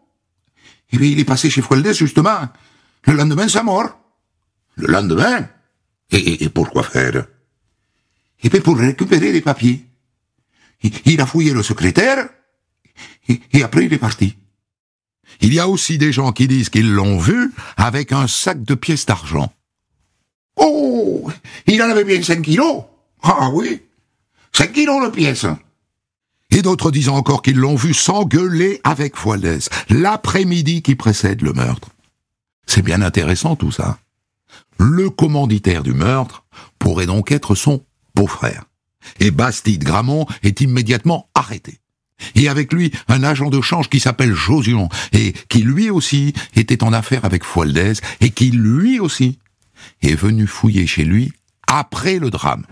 eh 0.92 0.96
il 0.96 1.18
est 1.18 1.24
passé 1.24 1.50
chez 1.50 1.62
Fualdès, 1.62 1.94
justement, 1.94 2.48
le 3.04 3.14
lendemain 3.14 3.46
de 3.46 3.50
sa 3.50 3.62
mort. 3.64 3.98
Le 4.76 4.86
lendemain? 4.86 5.48
Et, 6.12 6.16
et- 6.18 6.44
et 6.44 6.48
pourquoi 6.48 6.84
faire? 6.84 7.26
Eh 8.42 8.48
bien, 8.48 8.60
pour 8.60 8.78
récupérer 8.78 9.32
les 9.32 9.40
papiers. 9.40 9.84
Il, 11.04 11.20
a 11.20 11.26
fouillé 11.26 11.52
le 11.52 11.64
secrétaire, 11.64 12.28
et 13.28 13.62
après 13.64 13.84
il 13.86 13.92
est 13.92 13.98
parti. 13.98 14.36
Il 15.40 15.54
y 15.54 15.60
a 15.60 15.68
aussi 15.68 15.98
des 15.98 16.12
gens 16.12 16.32
qui 16.32 16.48
disent 16.48 16.70
qu'ils 16.70 16.90
l'ont 16.90 17.18
vu 17.18 17.52
avec 17.76 18.12
un 18.12 18.26
sac 18.26 18.62
de 18.64 18.74
pièces 18.74 19.06
d'argent. 19.06 19.52
Oh 20.56 21.30
Il 21.66 21.82
en 21.82 21.90
avait 21.90 22.04
bien 22.04 22.22
5 22.22 22.42
kilos 22.42 22.82
Ah 23.22 23.50
oui 23.52 23.80
5 24.52 24.72
kilos 24.72 25.04
de 25.04 25.10
pièces 25.10 25.46
Et 26.50 26.62
d'autres 26.62 26.90
disent 26.90 27.08
encore 27.08 27.42
qu'ils 27.42 27.58
l'ont 27.58 27.76
vu 27.76 27.94
s'engueuler 27.94 28.80
avec 28.82 29.16
Fualdès 29.16 29.68
l'après-midi 29.88 30.82
qui 30.82 30.96
précède 30.96 31.42
le 31.42 31.52
meurtre. 31.52 31.90
C'est 32.66 32.82
bien 32.82 33.02
intéressant 33.02 33.56
tout 33.56 33.72
ça. 33.72 33.98
Le 34.78 35.10
commanditaire 35.10 35.82
du 35.82 35.92
meurtre 35.92 36.44
pourrait 36.78 37.06
donc 37.06 37.32
être 37.32 37.54
son 37.54 37.84
beau-frère. 38.14 38.64
Et 39.20 39.30
Bastide 39.30 39.84
Gramont 39.84 40.26
est 40.42 40.60
immédiatement 40.60 41.28
arrêté. 41.34 41.80
Et 42.34 42.48
avec 42.48 42.72
lui, 42.72 42.92
un 43.08 43.22
agent 43.22 43.50
de 43.50 43.60
change 43.60 43.88
qui 43.88 44.00
s'appelle 44.00 44.32
Josion, 44.32 44.88
et 45.12 45.32
qui 45.48 45.62
lui 45.62 45.90
aussi 45.90 46.32
était 46.56 46.82
en 46.82 46.92
affaire 46.92 47.24
avec 47.24 47.44
Fualdès, 47.44 47.94
et 48.20 48.30
qui 48.30 48.50
lui 48.50 49.00
aussi 49.00 49.38
est 50.02 50.14
venu 50.14 50.46
fouiller 50.46 50.86
chez 50.86 51.04
lui 51.04 51.32
après 51.66 52.18
le 52.18 52.30
drame. 52.30 52.64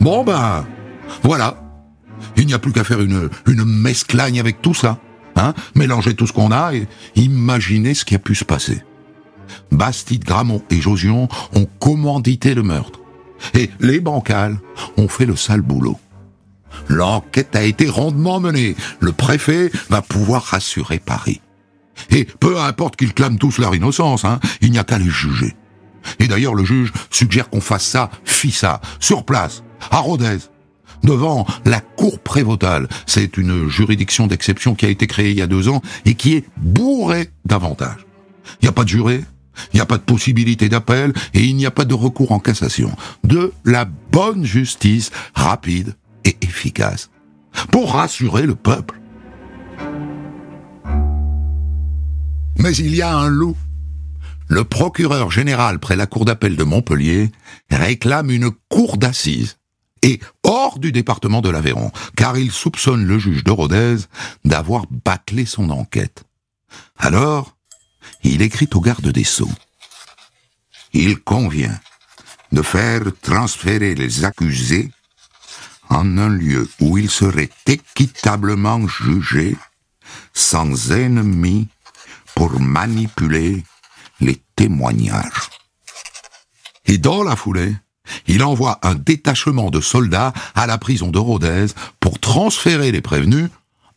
Bon 0.00 0.24
ben, 0.24 0.66
voilà. 1.22 1.58
Il 2.36 2.46
n'y 2.46 2.54
a 2.54 2.58
plus 2.58 2.72
qu'à 2.72 2.84
faire 2.84 3.00
une, 3.00 3.28
une 3.46 3.64
mesclagne 3.64 4.40
avec 4.40 4.62
tout 4.62 4.74
ça. 4.74 4.98
Hein 5.36 5.54
Mélangez 5.74 6.14
tout 6.14 6.26
ce 6.26 6.32
qu'on 6.32 6.50
a 6.50 6.74
et 6.74 6.88
imaginez 7.14 7.94
ce 7.94 8.04
qui 8.04 8.14
a 8.14 8.18
pu 8.18 8.34
se 8.34 8.44
passer. 8.44 8.82
Bastide, 9.70 10.24
Gramont 10.24 10.62
et 10.70 10.80
Josion 10.80 11.28
ont 11.54 11.66
commandité 11.78 12.54
le 12.54 12.62
meurtre. 12.62 13.00
Et 13.54 13.70
les 13.80 14.00
bancales 14.00 14.58
fait 15.08 15.26
le 15.26 15.36
sale 15.36 15.62
boulot. 15.62 15.98
L'enquête 16.88 17.54
a 17.54 17.62
été 17.62 17.88
rondement 17.88 18.40
menée. 18.40 18.76
Le 19.00 19.12
préfet 19.12 19.70
va 19.90 20.02
pouvoir 20.02 20.42
rassurer 20.42 20.98
Paris. 20.98 21.40
Et 22.10 22.24
peu 22.24 22.60
importe 22.60 22.96
qu'ils 22.96 23.14
clament 23.14 23.38
tous 23.38 23.58
leur 23.58 23.74
innocence, 23.74 24.24
hein, 24.24 24.40
il 24.60 24.70
n'y 24.70 24.78
a 24.78 24.84
qu'à 24.84 24.98
les 24.98 25.10
juger. 25.10 25.54
Et 26.18 26.26
d'ailleurs, 26.26 26.54
le 26.54 26.64
juge 26.64 26.92
suggère 27.10 27.48
qu'on 27.48 27.60
fasse 27.60 27.84
ça, 27.84 28.10
fit 28.24 28.50
ça, 28.50 28.80
sur 28.98 29.24
place, 29.24 29.62
à 29.90 29.98
Rodez, 29.98 30.38
devant 31.04 31.46
la 31.64 31.80
cour 31.80 32.18
prévotale. 32.18 32.88
C'est 33.06 33.36
une 33.36 33.68
juridiction 33.68 34.26
d'exception 34.26 34.74
qui 34.74 34.86
a 34.86 34.88
été 34.88 35.06
créée 35.06 35.30
il 35.30 35.38
y 35.38 35.42
a 35.42 35.46
deux 35.46 35.68
ans 35.68 35.82
et 36.04 36.14
qui 36.14 36.34
est 36.34 36.44
bourrée 36.56 37.30
d'avantages. 37.44 38.06
Il 38.60 38.64
n'y 38.64 38.68
a 38.68 38.72
pas 38.72 38.84
de 38.84 38.88
juré, 38.88 39.22
il 39.72 39.76
n'y 39.76 39.80
a 39.80 39.86
pas 39.86 39.98
de 39.98 40.02
possibilité 40.02 40.68
d'appel 40.68 41.12
et 41.34 41.42
il 41.42 41.56
n'y 41.56 41.66
a 41.66 41.70
pas 41.70 41.84
de 41.84 41.94
recours 41.94 42.32
en 42.32 42.38
cassation. 42.38 42.90
De 43.24 43.52
la 43.64 43.84
bonne 43.84 44.44
justice 44.44 45.10
rapide 45.34 45.94
et 46.24 46.36
efficace 46.42 47.10
pour 47.70 47.94
rassurer 47.94 48.46
le 48.46 48.54
peuple. 48.54 49.00
Mais 52.58 52.74
il 52.76 52.94
y 52.94 53.02
a 53.02 53.14
un 53.14 53.28
loup. 53.28 53.56
Le 54.48 54.64
procureur 54.64 55.30
général 55.30 55.78
près 55.78 55.96
la 55.96 56.06
cour 56.06 56.24
d'appel 56.24 56.56
de 56.56 56.64
Montpellier 56.64 57.32
réclame 57.70 58.30
une 58.30 58.50
cour 58.68 58.98
d'assises 58.98 59.56
et 60.02 60.20
hors 60.42 60.78
du 60.78 60.92
département 60.92 61.40
de 61.40 61.48
l'Aveyron, 61.48 61.90
car 62.16 62.36
il 62.36 62.50
soupçonne 62.50 63.06
le 63.06 63.18
juge 63.18 63.44
de 63.44 63.50
Rodez 63.50 63.96
d'avoir 64.44 64.84
bâclé 65.04 65.46
son 65.46 65.70
enquête. 65.70 66.24
Alors, 66.98 67.56
il 68.22 68.42
écrit 68.42 68.68
au 68.74 68.80
garde 68.80 69.08
des 69.08 69.24
Sceaux. 69.24 69.50
Il 70.92 71.20
convient 71.20 71.78
de 72.52 72.62
faire 72.62 73.02
transférer 73.22 73.94
les 73.94 74.24
accusés 74.24 74.90
en 75.88 76.18
un 76.18 76.28
lieu 76.28 76.68
où 76.80 76.98
ils 76.98 77.10
seraient 77.10 77.50
équitablement 77.66 78.86
jugés, 78.86 79.56
sans 80.32 80.92
ennemis, 80.92 81.68
pour 82.34 82.58
manipuler 82.60 83.62
les 84.20 84.42
témoignages. 84.56 85.50
Et 86.86 86.98
dans 86.98 87.22
la 87.22 87.36
foulée, 87.36 87.76
il 88.26 88.42
envoie 88.42 88.78
un 88.82 88.94
détachement 88.94 89.70
de 89.70 89.80
soldats 89.80 90.32
à 90.54 90.66
la 90.66 90.78
prison 90.78 91.10
de 91.10 91.18
Rodez 91.18 91.66
pour 92.00 92.18
transférer 92.18 92.90
les 92.90 93.00
prévenus 93.00 93.48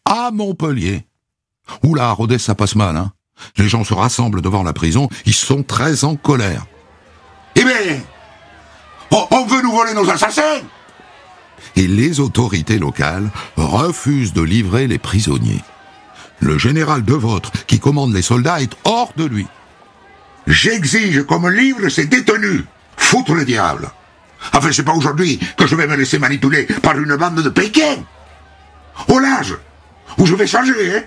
à 0.05 0.31
Montpellier. 0.31 1.05
Oula, 1.83 2.11
Rodez, 2.11 2.37
ça 2.37 2.55
passe 2.55 2.75
mal, 2.75 2.95
hein. 2.97 3.11
Les 3.57 3.67
gens 3.67 3.83
se 3.83 3.93
rassemblent 3.93 4.41
devant 4.41 4.63
la 4.63 4.73
prison, 4.73 5.09
ils 5.25 5.33
sont 5.33 5.63
très 5.63 6.03
en 6.03 6.15
colère. 6.15 6.65
Eh 7.55 7.63
bien, 7.63 8.01
on 9.11 9.45
veut 9.45 9.61
nous 9.61 9.71
voler 9.71 9.93
nos 9.93 10.09
assassins 10.09 10.61
Et 11.75 11.87
les 11.87 12.19
autorités 12.19 12.79
locales 12.79 13.29
refusent 13.55 14.33
de 14.33 14.41
livrer 14.41 14.87
les 14.87 14.97
prisonniers. 14.97 15.61
Le 16.39 16.57
général 16.57 17.03
de 17.05 17.13
Vôtre, 17.13 17.51
qui 17.65 17.79
commande 17.79 18.13
les 18.13 18.21
soldats, 18.21 18.61
est 18.61 18.75
hors 18.83 19.13
de 19.15 19.25
lui. 19.25 19.47
J'exige 20.47 21.23
comme 21.23 21.49
livre 21.49 21.87
ces 21.89 22.05
détenus. 22.05 22.63
Foutre 22.97 23.33
le 23.33 23.45
diable. 23.45 23.89
Enfin, 24.53 24.71
c'est 24.71 24.83
pas 24.83 24.93
aujourd'hui 24.93 25.39
que 25.57 25.65
je 25.65 25.75
vais 25.75 25.87
me 25.87 25.95
laisser 25.95 26.19
manipuler 26.19 26.65
par 26.83 26.97
une 26.97 27.15
bande 27.15 27.41
de 27.41 27.49
Pékin. 27.49 28.03
Au 29.07 29.19
large, 29.19 29.57
où 30.17 30.25
je 30.25 30.35
vais 30.35 30.47
changer, 30.47 30.97
hein 30.97 31.03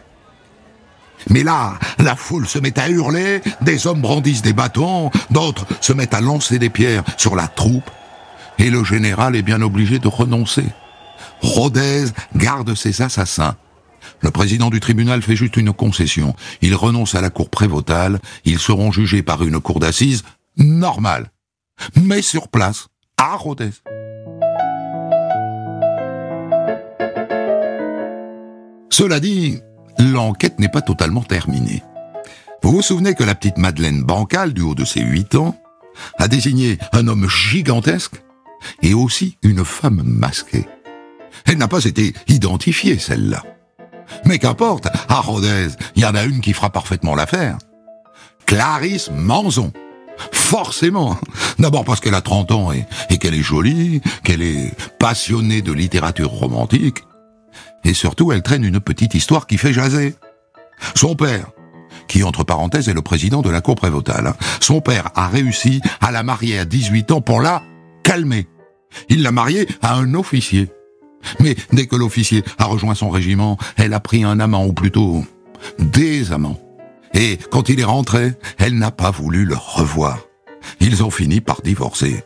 mais 1.31 1.43
là, 1.43 1.79
la 1.99 2.17
foule 2.17 2.47
se 2.47 2.59
met 2.59 2.79
à 2.79 2.89
hurler, 2.89 3.43
des 3.61 3.87
hommes 3.87 4.01
brandissent 4.01 4.43
des 4.43 4.53
bâtons, 4.53 5.11
d'autres 5.31 5.67
se 5.81 5.93
mettent 5.93 6.15
à 6.15 6.21
lancer 6.21 6.59
des 6.59 6.71
pierres 6.71 7.05
sur 7.17 7.37
la 7.37 7.49
troupe, 7.49 7.91
et 8.59 8.71
le 8.71 8.85
général 8.85 9.37
est 9.37 9.43
bien 9.43 9.63
obligé 9.63 9.99
de 9.99 10.09
renoncer. 10.09 10.65
Rodez 11.41 12.07
garde 12.35 12.75
ses 12.75 13.03
assassins. 13.03 13.57
Le 14.21 14.31
président 14.31 14.71
du 14.71 14.81
tribunal 14.81 15.23
fait 15.23 15.37
juste 15.37 15.57
une 15.57 15.73
concession. 15.73 16.35
Il 16.61 16.75
renonce 16.75 17.15
à 17.15 17.21
la 17.21 17.31
cour 17.31 17.51
prévotale, 17.51 18.19
ils 18.45 18.59
seront 18.59 18.91
jugés 18.91 19.23
par 19.23 19.45
une 19.45 19.61
cour 19.61 19.79
d'assises 19.81 20.25
normale, 20.57 21.31
mais 21.95 22.23
sur 22.23 22.49
place, 22.49 22.89
à 23.17 23.37
Rodez. 23.37 23.71
Cela 28.91 29.21
dit, 29.21 29.61
l'enquête 29.99 30.59
n'est 30.59 30.69
pas 30.69 30.83
totalement 30.83 31.23
terminée. 31.23 31.83
Vous 32.63 32.73
vous 32.73 32.83
souvenez 32.83 33.15
que 33.15 33.25
la 33.25 33.35
petite 33.35 33.59
Madeleine 33.59 34.03
Bancal, 34.03 34.53
du 34.53 34.63
haut 34.63 34.75
de 34.75 34.85
ses 34.85 35.01
huit 35.01 35.35
ans, 35.35 35.57
a 36.19 36.29
désigné 36.29 36.79
un 36.93 37.09
homme 37.09 37.29
gigantesque 37.29 38.23
et 38.83 38.95
aussi 38.95 39.39
une 39.43 39.65
femme 39.65 40.03
masquée. 40.05 40.67
Elle 41.45 41.59
n'a 41.59 41.69
pas 41.69 41.85
été 41.85 42.15
identifiée, 42.27 42.99
celle-là. 42.99 43.45
Mais 44.25 44.39
qu'importe, 44.39 44.89
à 45.09 45.21
Rodez, 45.21 45.69
il 45.97 46.03
y 46.03 46.07
en 46.07 46.15
a 46.15 46.25
une 46.25 46.41
qui 46.41 46.53
fera 46.53 46.71
parfaitement 46.71 47.15
l'affaire. 47.15 47.59
Clarisse 48.47 49.11
Manzon. 49.13 49.73
Forcément. 50.33 51.17
D'abord 51.59 51.85
parce 51.85 52.01
qu'elle 52.01 52.15
a 52.15 52.23
30 52.23 52.51
ans 52.51 52.73
et 52.73 53.19
qu'elle 53.19 53.35
est 53.35 53.43
jolie, 53.43 54.01
qu'elle 54.25 54.43
est 54.43 54.75
passionnée 54.99 55.63
de 55.63 55.73
littérature 55.73 56.31
romantique, 56.31 57.05
et 57.89 57.95
surtout, 57.95 58.33
elle 58.33 58.43
traîne 58.43 58.65
une 58.65 58.81
petite 58.81 59.15
histoire 59.15 59.47
qui 59.47 59.57
fait 59.57 59.73
jaser. 59.73 60.15
Son 60.95 61.17
père, 61.17 61.47
qui 62.07 62.23
entre 62.23 62.45
parenthèses 62.45 62.91
est 62.91 62.95
le 62.95 63.01
président 63.01 63.41
de 63.41 63.49
la 63.49 63.63
cour 63.63 63.77
prévotale, 63.77 64.27
hein, 64.27 64.37
son 64.61 64.83
père 64.83 65.09
a 65.15 65.27
réussi 65.29 65.81
à 66.03 66.13
la 66.13 66.23
marier 66.23 66.59
à 66.59 66.67
18 66.67 67.13
ans 67.13 67.21
pour 67.23 67.41
la 67.41 67.63
calmer. 68.03 68.47
Il 69.09 69.23
l'a 69.23 69.33
mariée 69.33 69.67
à 69.81 69.95
un 69.95 70.13
officier. 70.13 70.69
Mais 71.41 71.57
dès 71.73 71.87
que 71.87 71.97
l'officier 71.97 72.45
a 72.59 72.67
rejoint 72.67 72.95
son 72.95 73.09
régiment, 73.09 73.57
elle 73.79 73.95
a 73.95 74.01
pris 74.01 74.23
un 74.23 74.39
amant, 74.39 74.67
ou 74.67 74.75
plutôt 74.75 75.25
des 75.79 76.31
amants. 76.31 76.61
Et 77.15 77.39
quand 77.51 77.71
il 77.71 77.81
est 77.81 77.85
rentré, 77.85 78.35
elle 78.59 78.77
n'a 78.77 78.91
pas 78.91 79.11
voulu 79.11 79.47
le 79.47 79.57
revoir. 79.57 80.19
Ils 80.81 81.03
ont 81.03 81.11
fini 81.11 81.41
par 81.41 81.63
divorcer. 81.63 82.23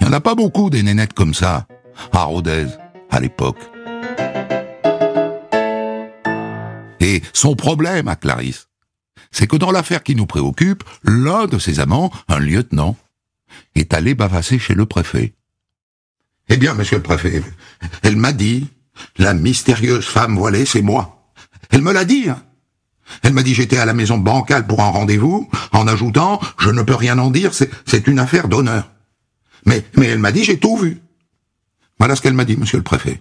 Il 0.00 0.06
n'y 0.06 0.10
en 0.10 0.16
a 0.16 0.20
pas 0.20 0.34
beaucoup 0.34 0.70
des 0.70 0.82
nénettes 0.82 1.12
comme 1.12 1.34
ça, 1.34 1.66
à 2.12 2.22
Rodez, 2.22 2.66
à 3.10 3.20
l'époque. 3.20 3.58
Et 7.10 7.22
son 7.32 7.56
problème 7.56 8.06
à 8.06 8.14
Clarisse, 8.14 8.68
c'est 9.32 9.48
que 9.48 9.56
dans 9.56 9.72
l'affaire 9.72 10.04
qui 10.04 10.14
nous 10.14 10.26
préoccupe, 10.26 10.84
l'un 11.02 11.46
de 11.46 11.58
ses 11.58 11.80
amants, 11.80 12.12
un 12.28 12.38
lieutenant, 12.38 12.96
est 13.74 13.92
allé 13.94 14.14
bavasser 14.14 14.60
chez 14.60 14.74
le 14.74 14.86
préfet. 14.86 15.34
Eh 16.48 16.56
bien, 16.56 16.72
monsieur 16.74 16.98
le 16.98 17.02
préfet, 17.02 17.42
elle 18.02 18.14
m'a 18.14 18.32
dit, 18.32 18.68
la 19.18 19.34
mystérieuse 19.34 20.06
femme 20.06 20.36
voilée, 20.36 20.64
c'est 20.64 20.82
moi. 20.82 21.32
Elle 21.70 21.82
me 21.82 21.92
l'a 21.92 22.04
dit. 22.04 22.28
Hein. 22.28 22.44
Elle 23.24 23.32
m'a 23.32 23.42
dit 23.42 23.54
j'étais 23.54 23.78
à 23.78 23.86
la 23.86 23.94
maison 23.94 24.18
bancale 24.18 24.68
pour 24.68 24.80
un 24.80 24.90
rendez-vous, 24.90 25.50
en 25.72 25.88
ajoutant, 25.88 26.40
je 26.60 26.70
ne 26.70 26.82
peux 26.82 26.94
rien 26.94 27.18
en 27.18 27.32
dire, 27.32 27.50
c'est 27.54 28.06
une 28.06 28.20
affaire 28.20 28.46
d'honneur. 28.46 28.88
Mais, 29.66 29.84
mais 29.96 30.06
elle 30.06 30.20
m'a 30.20 30.30
dit 30.30 30.44
j'ai 30.44 30.60
tout 30.60 30.76
vu. 30.76 31.02
Voilà 31.98 32.14
ce 32.14 32.22
qu'elle 32.22 32.34
m'a 32.34 32.44
dit, 32.44 32.56
monsieur 32.56 32.78
le 32.78 32.84
préfet. 32.84 33.20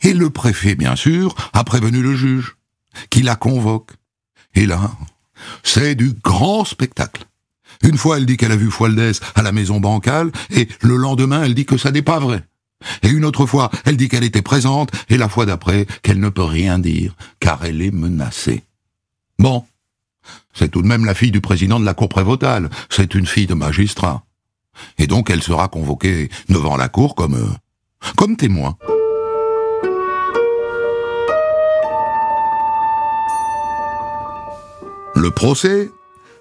Et 0.00 0.12
le 0.12 0.28
préfet, 0.30 0.74
bien 0.74 0.96
sûr, 0.96 1.36
a 1.52 1.62
prévenu 1.62 2.02
le 2.02 2.16
juge, 2.16 2.56
qui 3.10 3.22
la 3.22 3.36
convoque. 3.36 3.92
Et 4.54 4.66
là, 4.66 4.92
c'est 5.62 5.94
du 5.94 6.12
grand 6.12 6.64
spectacle. 6.64 7.24
Une 7.82 7.98
fois, 7.98 8.18
elle 8.18 8.26
dit 8.26 8.36
qu'elle 8.36 8.52
a 8.52 8.56
vu 8.56 8.70
Fualdès 8.70 9.20
à 9.34 9.42
la 9.42 9.52
maison 9.52 9.80
bancale, 9.80 10.30
et 10.50 10.68
le 10.80 10.96
lendemain, 10.96 11.42
elle 11.42 11.54
dit 11.54 11.66
que 11.66 11.76
ça 11.76 11.90
n'est 11.90 12.02
pas 12.02 12.18
vrai. 12.18 12.44
Et 13.02 13.08
une 13.08 13.24
autre 13.24 13.46
fois, 13.46 13.70
elle 13.84 13.96
dit 13.96 14.08
qu'elle 14.08 14.24
était 14.24 14.42
présente, 14.42 14.90
et 15.08 15.16
la 15.16 15.28
fois 15.28 15.46
d'après, 15.46 15.86
qu'elle 16.02 16.20
ne 16.20 16.28
peut 16.28 16.44
rien 16.44 16.78
dire, 16.78 17.14
car 17.40 17.64
elle 17.64 17.82
est 17.82 17.90
menacée. 17.90 18.62
Bon. 19.38 19.64
C'est 20.54 20.70
tout 20.70 20.82
de 20.82 20.86
même 20.86 21.04
la 21.04 21.14
fille 21.14 21.32
du 21.32 21.40
président 21.40 21.80
de 21.80 21.84
la 21.84 21.94
cour 21.94 22.08
prévotale. 22.08 22.70
C'est 22.88 23.14
une 23.14 23.26
fille 23.26 23.46
de 23.46 23.54
magistrat. 23.54 24.24
Et 24.98 25.06
donc, 25.06 25.28
elle 25.28 25.42
sera 25.42 25.68
convoquée 25.68 26.30
devant 26.48 26.76
la 26.76 26.88
cour 26.88 27.14
comme, 27.14 27.34
euh, 27.34 28.10
comme 28.16 28.36
témoin. 28.36 28.76
Le 35.24 35.30
procès 35.30 35.90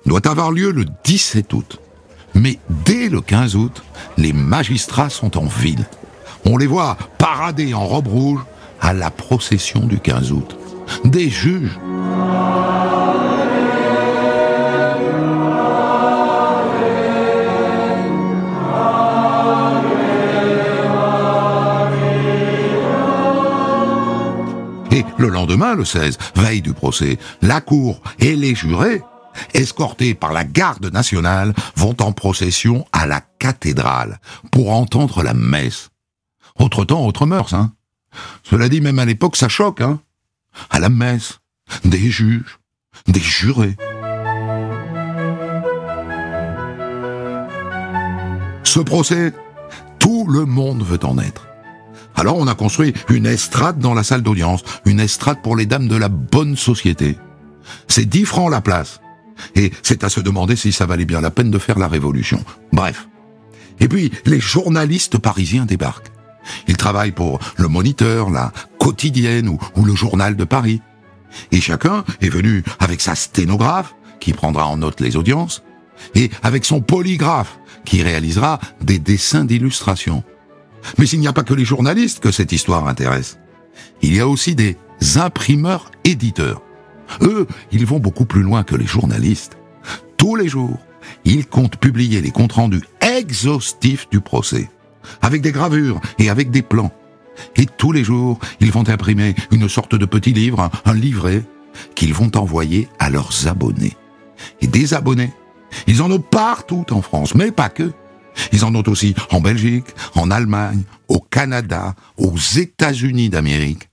doit 0.06 0.28
avoir 0.28 0.52
lieu 0.52 0.70
le 0.72 0.84
17 1.06 1.54
août. 1.54 1.80
Mais 2.34 2.60
dès 2.84 3.08
le 3.08 3.22
15 3.22 3.56
août, 3.56 3.82
les 4.18 4.34
magistrats 4.34 5.10
sont 5.10 5.38
en 5.38 5.46
ville. 5.46 5.86
On 6.44 6.58
les 6.58 6.68
voit 6.68 6.98
parader 7.18 7.74
en 7.74 7.88
robe 7.88 8.10
rouge 8.10 8.42
à 8.82 8.92
la 8.92 9.10
procession 9.10 9.86
du 9.86 10.00
15 10.00 10.34
août. 10.34 10.58
Des 11.06 11.30
juges. 11.30 11.80
Et 24.94 25.04
Le 25.18 25.28
lendemain, 25.28 25.74
le 25.74 25.86
16, 25.86 26.20
veille 26.36 26.62
du 26.62 26.74
procès, 26.74 27.18
la 27.42 27.62
cour 27.62 28.00
et 28.20 28.36
les 28.36 28.54
jurés, 28.54 29.02
escortés 29.56 30.14
par 30.14 30.34
la 30.34 30.44
garde 30.44 30.94
nationale, 30.94 31.56
vont 31.76 31.96
en 32.00 32.12
procession 32.12 32.86
à 32.92 33.08
la 33.08 33.20
cathédrale 33.40 34.20
pour 34.52 34.72
entendre 34.72 35.24
la 35.24 35.34
messe. 35.34 35.90
Autre 36.60 36.86
temps, 36.86 37.08
autre 37.08 37.26
mœurs, 37.26 37.54
hein. 37.54 37.74
Cela 38.44 38.70
dit, 38.70 38.82
même 38.82 39.00
à 39.00 39.06
l'époque, 39.06 39.36
ça 39.36 39.50
choque, 39.50 39.82
hein. 39.82 40.00
À 40.70 40.80
la 40.80 40.90
messe, 40.90 41.40
des 41.84 42.12
juges, 42.12 42.60
des 43.08 43.20
jurés. 43.20 43.76
Ce 48.64 48.80
procès, 48.80 49.34
tout 49.98 50.28
le 50.28 50.46
monde 50.46 50.84
veut 50.84 51.04
en 51.04 51.18
être. 51.18 51.48
Alors 52.16 52.38
on 52.38 52.48
a 52.48 52.56
construit 52.56 52.94
une 53.10 53.26
estrade 53.26 53.80
dans 53.80 53.94
la 53.94 54.04
salle 54.04 54.22
d'audience, 54.22 54.64
une 54.86 55.00
estrade 55.00 55.42
pour 55.42 55.56
les 55.56 55.66
dames 55.66 55.88
de 55.88 55.96
la 55.96 56.10
bonne 56.10 56.56
société. 56.56 57.18
C'est 57.88 58.06
10 58.06 58.26
francs 58.26 58.52
la 58.52 58.62
place. 58.62 59.00
Et 59.56 59.72
c'est 59.82 60.04
à 60.04 60.10
se 60.10 60.20
demander 60.20 60.56
si 60.56 60.72
ça 60.72 60.86
valait 60.86 61.06
bien 61.06 61.22
la 61.22 61.32
peine 61.32 61.52
de 61.52 61.58
faire 61.58 61.80
la 61.80 61.88
révolution. 61.88 62.44
Bref. 62.72 63.08
Et 63.80 63.88
puis, 63.88 64.12
les 64.26 64.40
journalistes 64.40 65.18
parisiens 65.18 65.66
débarquent. 65.66 66.12
Ils 66.68 66.78
travaillent 66.78 67.12
pour 67.12 67.40
le 67.58 67.68
Moniteur, 67.68 68.30
la 68.30 68.52
Quotidienne 68.78 69.50
ou, 69.50 69.60
ou 69.76 69.86
le 69.86 69.96
Journal 69.96 70.36
de 70.36 70.44
Paris. 70.44 70.82
Et 71.52 71.62
chacun 71.62 72.04
est 72.22 72.30
venu 72.30 72.64
avec 72.80 73.02
sa 73.02 73.16
sténographe, 73.16 73.96
qui 74.20 74.34
prendra 74.34 74.68
en 74.68 74.78
note 74.78 75.00
les 75.00 75.16
audiences, 75.16 75.64
et 76.16 76.30
avec 76.44 76.66
son 76.66 76.82
polygraphe, 76.82 77.60
qui 77.86 78.04
réalisera 78.04 78.60
des 78.82 79.00
dessins 79.00 79.46
d'illustration. 79.46 80.24
Mais 80.98 81.08
il 81.08 81.20
n'y 81.20 81.28
a 81.28 81.34
pas 81.34 81.44
que 81.44 81.54
les 81.54 81.66
journalistes 81.66 82.20
que 82.20 82.32
cette 82.32 82.52
histoire 82.52 82.88
intéresse. 82.88 83.38
Il 84.02 84.16
y 84.16 84.20
a 84.20 84.28
aussi 84.28 84.56
des 84.56 84.78
imprimeurs 85.16 85.92
éditeurs. 86.04 86.62
Eux, 87.22 87.48
ils 87.72 87.86
vont 87.86 88.00
beaucoup 88.00 88.26
plus 88.26 88.42
loin 88.42 88.64
que 88.64 88.76
les 88.76 88.86
journalistes. 88.86 89.58
Tous 90.18 90.36
les 90.36 90.48
jours, 90.48 90.78
ils 91.26 91.46
comptent 91.46 91.78
publier 91.78 92.22
les 92.22 92.32
comptes 92.32 92.54
rendus 92.54 92.84
exhaustifs 93.02 94.10
du 94.10 94.22
procès, 94.22 94.70
avec 95.22 95.42
des 95.42 95.52
gravures 95.52 96.00
et 96.18 96.30
avec 96.30 96.50
des 96.50 96.62
plans. 96.62 96.92
Et 97.56 97.66
tous 97.66 97.92
les 97.92 98.04
jours, 98.04 98.40
ils 98.60 98.72
vont 98.72 98.88
imprimer 98.88 99.36
une 99.52 99.68
sorte 99.68 99.96
de 99.96 100.06
petit 100.06 100.34
livre, 100.34 100.70
un 100.86 100.94
livret, 100.94 101.44
qu'ils 101.96 102.14
vont 102.14 102.32
envoyer 102.36 102.88
à 103.00 103.10
leurs 103.10 103.48
abonnés. 103.48 103.98
Et 104.62 104.68
des 104.68 104.94
abonnés, 104.94 105.34
ils 105.88 106.02
en 106.02 106.12
ont 106.12 106.20
partout 106.20 106.86
en 106.92 107.02
France, 107.02 107.36
mais 107.36 107.52
pas 107.52 107.70
que. 107.70 107.92
Ils 108.52 108.66
en 108.66 108.74
ont 108.76 108.84
aussi 108.88 109.16
en 109.32 109.42
Belgique, 109.42 109.86
en 110.16 110.32
Allemagne, 110.32 110.84
au 111.08 111.20
Canada, 111.20 111.96
aux 112.18 112.38
États-Unis 112.38 113.30
d'Amérique, 113.30 113.90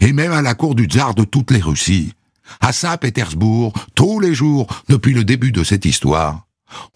et 0.00 0.12
même 0.12 0.32
à 0.32 0.42
la 0.42 0.54
cour 0.54 0.74
du 0.74 0.84
tsar 0.84 1.14
de 1.14 1.24
toutes 1.24 1.50
les 1.50 1.60
Russies. 1.60 2.12
À 2.60 2.72
Saint-Pétersbourg, 2.72 3.72
tous 3.94 4.20
les 4.20 4.34
jours, 4.34 4.66
depuis 4.88 5.12
le 5.12 5.24
début 5.24 5.52
de 5.52 5.64
cette 5.64 5.84
histoire, 5.84 6.46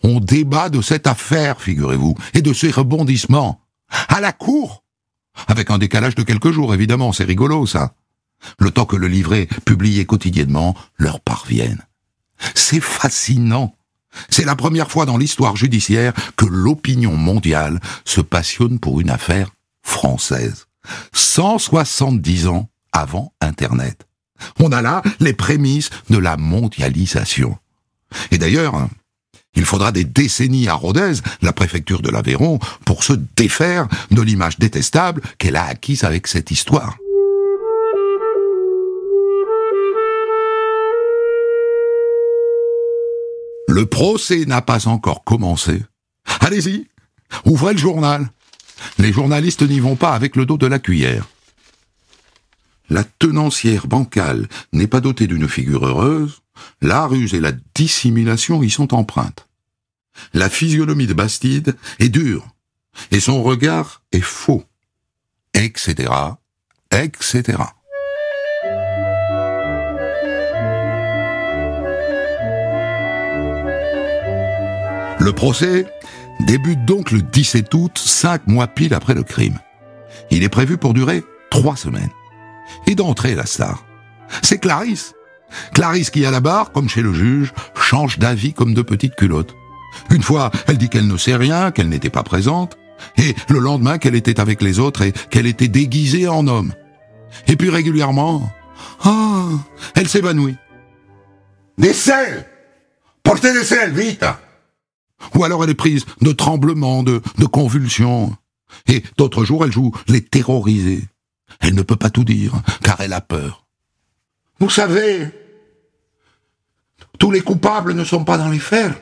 on 0.03 0.21
débat 0.21 0.69
de 0.69 0.83
cette 0.83 1.07
affaire, 1.07 1.61
figurez-vous, 1.61 2.15
et 2.35 2.43
de 2.43 2.53
ses 2.53 2.71
rebondissements. 2.71 3.61
À 4.09 4.21
la 4.21 4.33
cour 4.33 4.85
Avec 5.49 5.71
un 5.71 5.79
décalage 5.79 6.15
de 6.15 6.23
quelques 6.23 6.51
jours, 6.51 6.75
évidemment, 6.75 7.13
c'est 7.13 7.25
rigolo, 7.25 7.67
ça. 7.67 7.95
Le 8.59 8.71
temps 8.71 8.87
que 8.87 8.97
le 8.97 9.09
livret, 9.09 9.49
publié 9.65 10.05
quotidiennement, 10.05 10.75
leur 10.97 11.21
parvienne. 11.21 11.81
C'est 12.55 12.81
fascinant. 12.81 13.75
C'est 14.29 14.45
la 14.45 14.57
première 14.57 14.91
fois 14.91 15.07
dans 15.07 15.17
l'histoire 15.17 15.57
judiciaire 15.57 16.13
que 16.37 16.47
l'opinion 16.47 17.17
mondiale 17.17 17.81
se 18.05 18.21
passionne 18.21 18.79
pour 18.79 19.01
une 19.01 19.11
affaire 19.11 19.51
française. 19.83 20.67
170 21.13 22.49
ans 22.49 22.69
avant 22.93 23.33
Internet. 23.41 24.07
On 24.59 24.73
a 24.73 24.83
là 24.83 25.03
les 25.21 25.33
prémices 25.33 25.91
de 26.11 26.19
la 26.19 26.37
mondialisation. 26.37 27.57
Et 28.31 28.39
d'ailleurs, 28.39 28.89
il 29.55 29.65
faudra 29.65 29.93
des 29.93 30.05
décennies 30.05 30.69
à 30.69 30.75
Rodez, 30.75 31.15
la 31.43 31.53
préfecture 31.53 32.01
de 32.01 32.11
l'Aveyron, 32.11 32.59
pour 32.85 33.05
se 33.05 33.13
défaire 33.37 33.87
de 34.11 34.23
l'image 34.23 34.59
détestable 34.59 35.23
qu'elle 35.39 35.57
a 35.57 35.67
acquise 35.67 36.05
avec 36.05 36.27
cette 36.27 36.51
histoire. 36.51 36.97
Le 43.73 43.87
procès 43.87 44.45
n'a 44.45 44.61
pas 44.61 44.87
encore 44.87 45.25
commencé. 45.25 45.83
Allez-y, 46.41 46.89
ouvrez 47.47 47.73
le 47.73 47.79
journal. 47.79 48.31
Les 48.99 49.15
journalistes 49.15 49.63
n'y 49.63 49.81
vont 49.81 49.97
pas 49.97 50.13
avec 50.13 50.37
le 50.37 50.45
dos 50.45 50.59
de 50.59 50.67
la 50.67 50.79
cuillère. 50.79 51.27
La 52.91 53.03
tenancière 53.03 53.87
bancale 53.87 54.47
n'est 54.75 54.89
pas 54.89 55.01
dotée 55.01 55.27
d'une 55.27 55.49
figure 55.49 55.87
heureuse, 55.87 56.43
la 56.83 57.07
ruse 57.07 57.33
et 57.33 57.41
la 57.41 57.53
dissimulation 57.75 58.63
y 58.63 58.69
sont 58.69 58.93
empreintes. 58.93 59.49
La 60.35 60.51
physionomie 60.51 61.07
de 61.07 61.15
Bastide 61.15 61.75
est 61.99 62.11
dure, 62.11 62.47
et 63.11 63.21
son 63.21 63.43
regard 63.43 64.03
est 64.13 64.21
faux, 64.21 64.65
etc., 65.55 66.13
etc. 66.91 67.63
Le 75.23 75.33
procès 75.33 75.87
débute 76.41 76.85
donc 76.85 77.13
le 77.13 77.23
17 77.23 77.73
août, 77.75 77.97
cinq 77.97 78.49
mois 78.49 78.67
pile 78.67 78.93
après 78.93 79.15
le 79.15 79.23
crime. 79.23 79.57
Il 80.33 80.43
est 80.43 80.49
prévu 80.49 80.79
pour 80.79 80.95
durer 80.95 81.23
trois 81.49 81.77
semaines. 81.77 82.11
Et 82.89 82.97
d'entrer 82.97 83.37
la 83.37 83.47
star. 83.47 83.85
C'est 84.43 84.59
Clarisse. 84.59 85.15
Clarisse 85.75 86.11
qui, 86.11 86.27
à 86.27 86.33
la 86.33 86.41
barre, 86.41 86.73
comme 86.73 86.89
chez 86.89 87.03
le 87.03 87.15
juge, 87.15 87.53
change 87.81 88.19
d'avis 88.19 88.53
comme 88.53 88.75
de 88.75 88.83
petites 88.83 89.15
culottes. 89.15 89.55
Une 90.11 90.23
fois, 90.23 90.51
elle 90.67 90.77
dit 90.77 90.89
qu'elle 90.89 91.07
ne 91.07 91.17
sait 91.17 91.37
rien, 91.37 91.71
qu'elle 91.71 91.89
n'était 91.89 92.11
pas 92.11 92.25
présente, 92.25 92.77
et 93.17 93.37
le 93.49 93.61
lendemain 93.61 93.99
qu'elle 93.99 94.17
était 94.17 94.41
avec 94.41 94.61
les 94.61 94.81
autres 94.81 95.03
et 95.03 95.13
qu'elle 95.31 95.47
était 95.47 95.69
déguisée 95.69 96.27
en 96.27 96.49
homme. 96.49 96.73
Et 97.47 97.55
puis 97.55 97.71
régulièrement, 97.71 98.53
ah, 99.05 99.51
elle 99.95 100.09
s'évanouit. 100.09 100.57
Des 101.79 101.93
selles 101.93 102.45
Portez 103.23 103.53
des 103.53 103.63
selles, 103.63 103.93
vite 103.93 104.25
ou 105.35 105.45
alors 105.45 105.65
elle 105.65 105.71
est 105.71 105.75
prise 105.75 106.05
de 106.21 106.33
tremblements, 106.33 107.03
de, 107.03 107.21
convulsions. 107.47 108.37
Et 108.87 109.03
d'autres 109.19 109.45
jours, 109.45 109.65
elle 109.65 109.73
joue 109.73 109.93
les 110.09 110.23
terrorisées. 110.23 111.05
Elle 111.61 111.75
ne 111.75 111.83
peut 111.83 111.97
pas 111.97 112.11
tout 112.11 112.25
dire, 112.25 112.55
car 112.83 113.01
elle 113.01 113.13
a 113.13 113.21
peur. 113.21 113.67
Vous 114.59 114.71
savez, 114.71 115.29
tous 117.19 117.31
les 117.31 117.41
coupables 117.41 117.95
ne 117.95 118.05
sont 118.05 118.25
pas 118.25 118.39
dans 118.39 118.49
les 118.49 118.59
fers. 118.59 118.99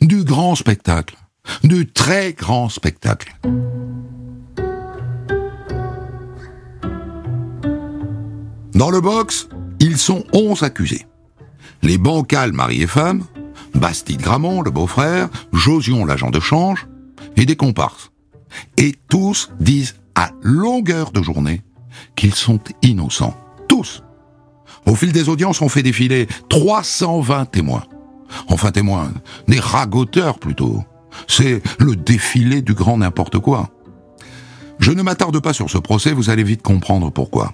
Du 0.00 0.24
grand 0.24 0.54
spectacle. 0.54 1.16
Du 1.64 1.90
très 1.90 2.32
grand 2.32 2.68
spectacle. 2.68 3.36
Dans 8.74 8.90
le 8.90 9.00
box, 9.00 9.48
ils 9.80 9.98
sont 9.98 10.24
onze 10.32 10.62
accusés. 10.62 11.06
Les 11.82 11.98
bancales 11.98 12.52
mari 12.52 12.82
et 12.82 12.86
femme, 12.86 13.24
Bastide 13.74 14.20
Gramont, 14.20 14.62
le 14.62 14.70
beau-frère, 14.70 15.28
Josion, 15.52 16.04
l'agent 16.04 16.30
de 16.30 16.40
change, 16.40 16.86
et 17.36 17.46
des 17.46 17.56
comparses. 17.56 18.10
Et 18.76 18.94
tous 19.08 19.50
disent 19.60 19.96
à 20.14 20.30
longueur 20.42 21.12
de 21.12 21.22
journée 21.22 21.62
qu'ils 22.16 22.34
sont 22.34 22.60
innocents. 22.82 23.36
Tous. 23.68 24.02
Au 24.86 24.94
fil 24.94 25.12
des 25.12 25.28
audiences, 25.28 25.62
on 25.62 25.68
fait 25.68 25.82
défiler 25.82 26.26
320 26.48 27.46
témoins. 27.46 27.84
Enfin 28.48 28.70
témoins, 28.70 29.12
des 29.48 29.60
ragoteurs 29.60 30.38
plutôt. 30.38 30.82
C'est 31.28 31.62
le 31.78 31.96
défilé 31.96 32.62
du 32.62 32.74
grand 32.74 32.98
n'importe 32.98 33.38
quoi. 33.38 33.70
Je 34.78 34.90
ne 34.90 35.02
m'attarde 35.02 35.38
pas 35.40 35.52
sur 35.52 35.70
ce 35.70 35.78
procès, 35.78 36.12
vous 36.12 36.30
allez 36.30 36.42
vite 36.42 36.62
comprendre 36.62 37.10
pourquoi. 37.10 37.52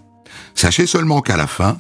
Sachez 0.55 0.87
seulement 0.87 1.21
qu'à 1.21 1.37
la 1.37 1.47
fin, 1.47 1.77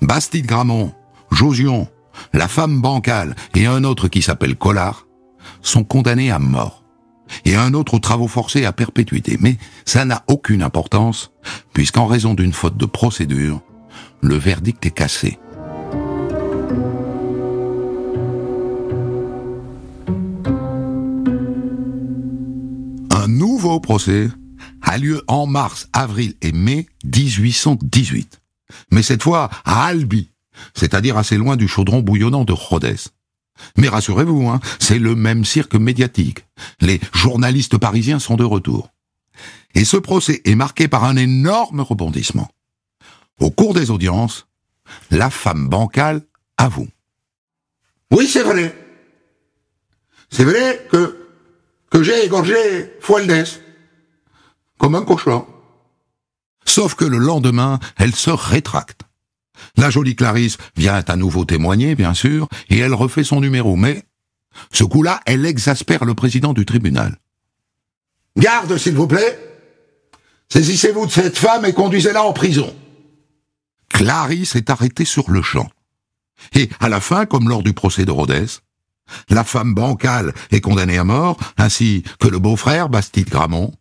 Bastide 0.00 0.46
Gramont, 0.46 0.92
Josion, 1.30 1.88
la 2.32 2.48
femme 2.48 2.80
bancale 2.80 3.34
et 3.54 3.66
un 3.66 3.84
autre 3.84 4.08
qui 4.08 4.22
s'appelle 4.22 4.56
Collard 4.56 5.06
sont 5.62 5.84
condamnés 5.84 6.30
à 6.30 6.38
mort 6.38 6.80
et 7.44 7.56
un 7.56 7.74
autre 7.74 7.94
aux 7.94 8.00
travaux 8.00 8.28
forcés 8.28 8.64
à 8.64 8.72
perpétuité. 8.72 9.38
Mais 9.40 9.56
ça 9.84 10.04
n'a 10.04 10.24
aucune 10.28 10.62
importance 10.62 11.32
puisqu'en 11.72 12.06
raison 12.06 12.34
d'une 12.34 12.52
faute 12.52 12.76
de 12.76 12.86
procédure, 12.86 13.62
le 14.20 14.36
verdict 14.36 14.84
est 14.86 14.90
cassé. 14.90 15.38
Un 23.10 23.28
nouveau 23.28 23.80
procès 23.80 24.28
a 24.82 24.98
lieu 24.98 25.22
en 25.28 25.46
mars, 25.46 25.88
avril 25.92 26.34
et 26.42 26.52
mai 26.52 26.86
1818. 27.04 28.40
Mais 28.92 29.02
cette 29.02 29.22
fois 29.22 29.50
à 29.64 29.84
Albi, 29.86 30.30
c'est-à-dire 30.74 31.16
assez 31.16 31.36
loin 31.36 31.56
du 31.56 31.68
chaudron 31.68 32.00
bouillonnant 32.00 32.44
de 32.44 32.52
Rhodes. 32.52 32.96
Mais 33.76 33.88
rassurez-vous, 33.88 34.48
hein, 34.48 34.60
c'est 34.78 34.98
le 34.98 35.14
même 35.14 35.44
cirque 35.44 35.74
médiatique. 35.74 36.46
Les 36.80 37.00
journalistes 37.12 37.78
parisiens 37.78 38.18
sont 38.18 38.36
de 38.36 38.44
retour. 38.44 38.90
Et 39.74 39.84
ce 39.84 39.96
procès 39.96 40.40
est 40.44 40.54
marqué 40.54 40.88
par 40.88 41.04
un 41.04 41.16
énorme 41.16 41.80
rebondissement. 41.80 42.48
Au 43.38 43.50
cours 43.50 43.74
des 43.74 43.90
audiences, 43.90 44.46
la 45.10 45.30
femme 45.30 45.68
bancale 45.68 46.22
avoue. 46.56 46.88
Oui, 48.10 48.26
c'est 48.26 48.42
vrai. 48.42 48.76
C'est 50.30 50.44
vrai 50.44 50.86
que, 50.90 51.28
que 51.90 52.02
j'ai 52.02 52.24
égorgé 52.24 52.92
Fualdès. 53.00 53.60
Comme 54.78 54.94
un 54.94 55.02
cochon. 55.02 55.46
Sauf 56.64 56.94
que 56.94 57.04
le 57.04 57.18
lendemain, 57.18 57.78
elle 57.96 58.14
se 58.14 58.30
rétracte. 58.30 59.02
La 59.76 59.90
jolie 59.90 60.16
Clarisse 60.16 60.58
vient 60.76 61.02
à 61.06 61.16
nouveau 61.16 61.44
témoigner, 61.44 61.94
bien 61.94 62.14
sûr, 62.14 62.48
et 62.68 62.78
elle 62.78 62.94
refait 62.94 63.24
son 63.24 63.40
numéro, 63.40 63.76
mais 63.76 64.04
ce 64.72 64.84
coup-là, 64.84 65.20
elle 65.26 65.46
exaspère 65.46 66.04
le 66.04 66.14
président 66.14 66.52
du 66.52 66.64
tribunal. 66.64 67.16
Garde, 68.36 68.76
s'il 68.76 68.94
vous 68.94 69.06
plaît. 69.06 69.38
Saisissez-vous 70.48 71.06
de 71.06 71.10
cette 71.10 71.38
femme 71.38 71.64
et 71.64 71.72
conduisez-la 71.72 72.24
en 72.24 72.32
prison. 72.32 72.74
Clarisse 73.88 74.56
est 74.56 74.70
arrêtée 74.70 75.04
sur 75.04 75.30
le 75.30 75.42
champ. 75.42 75.68
Et 76.54 76.68
à 76.80 76.88
la 76.88 77.00
fin, 77.00 77.26
comme 77.26 77.48
lors 77.48 77.62
du 77.62 77.72
procès 77.72 78.04
de 78.04 78.10
Rodez, 78.10 78.46
la 79.28 79.44
femme 79.44 79.74
bancale 79.74 80.32
est 80.50 80.60
condamnée 80.60 80.98
à 80.98 81.04
mort, 81.04 81.36
ainsi 81.56 82.04
que 82.18 82.28
le 82.28 82.38
beau-frère 82.38 82.88
Bastide 82.88 83.28
Gramont, 83.28 83.72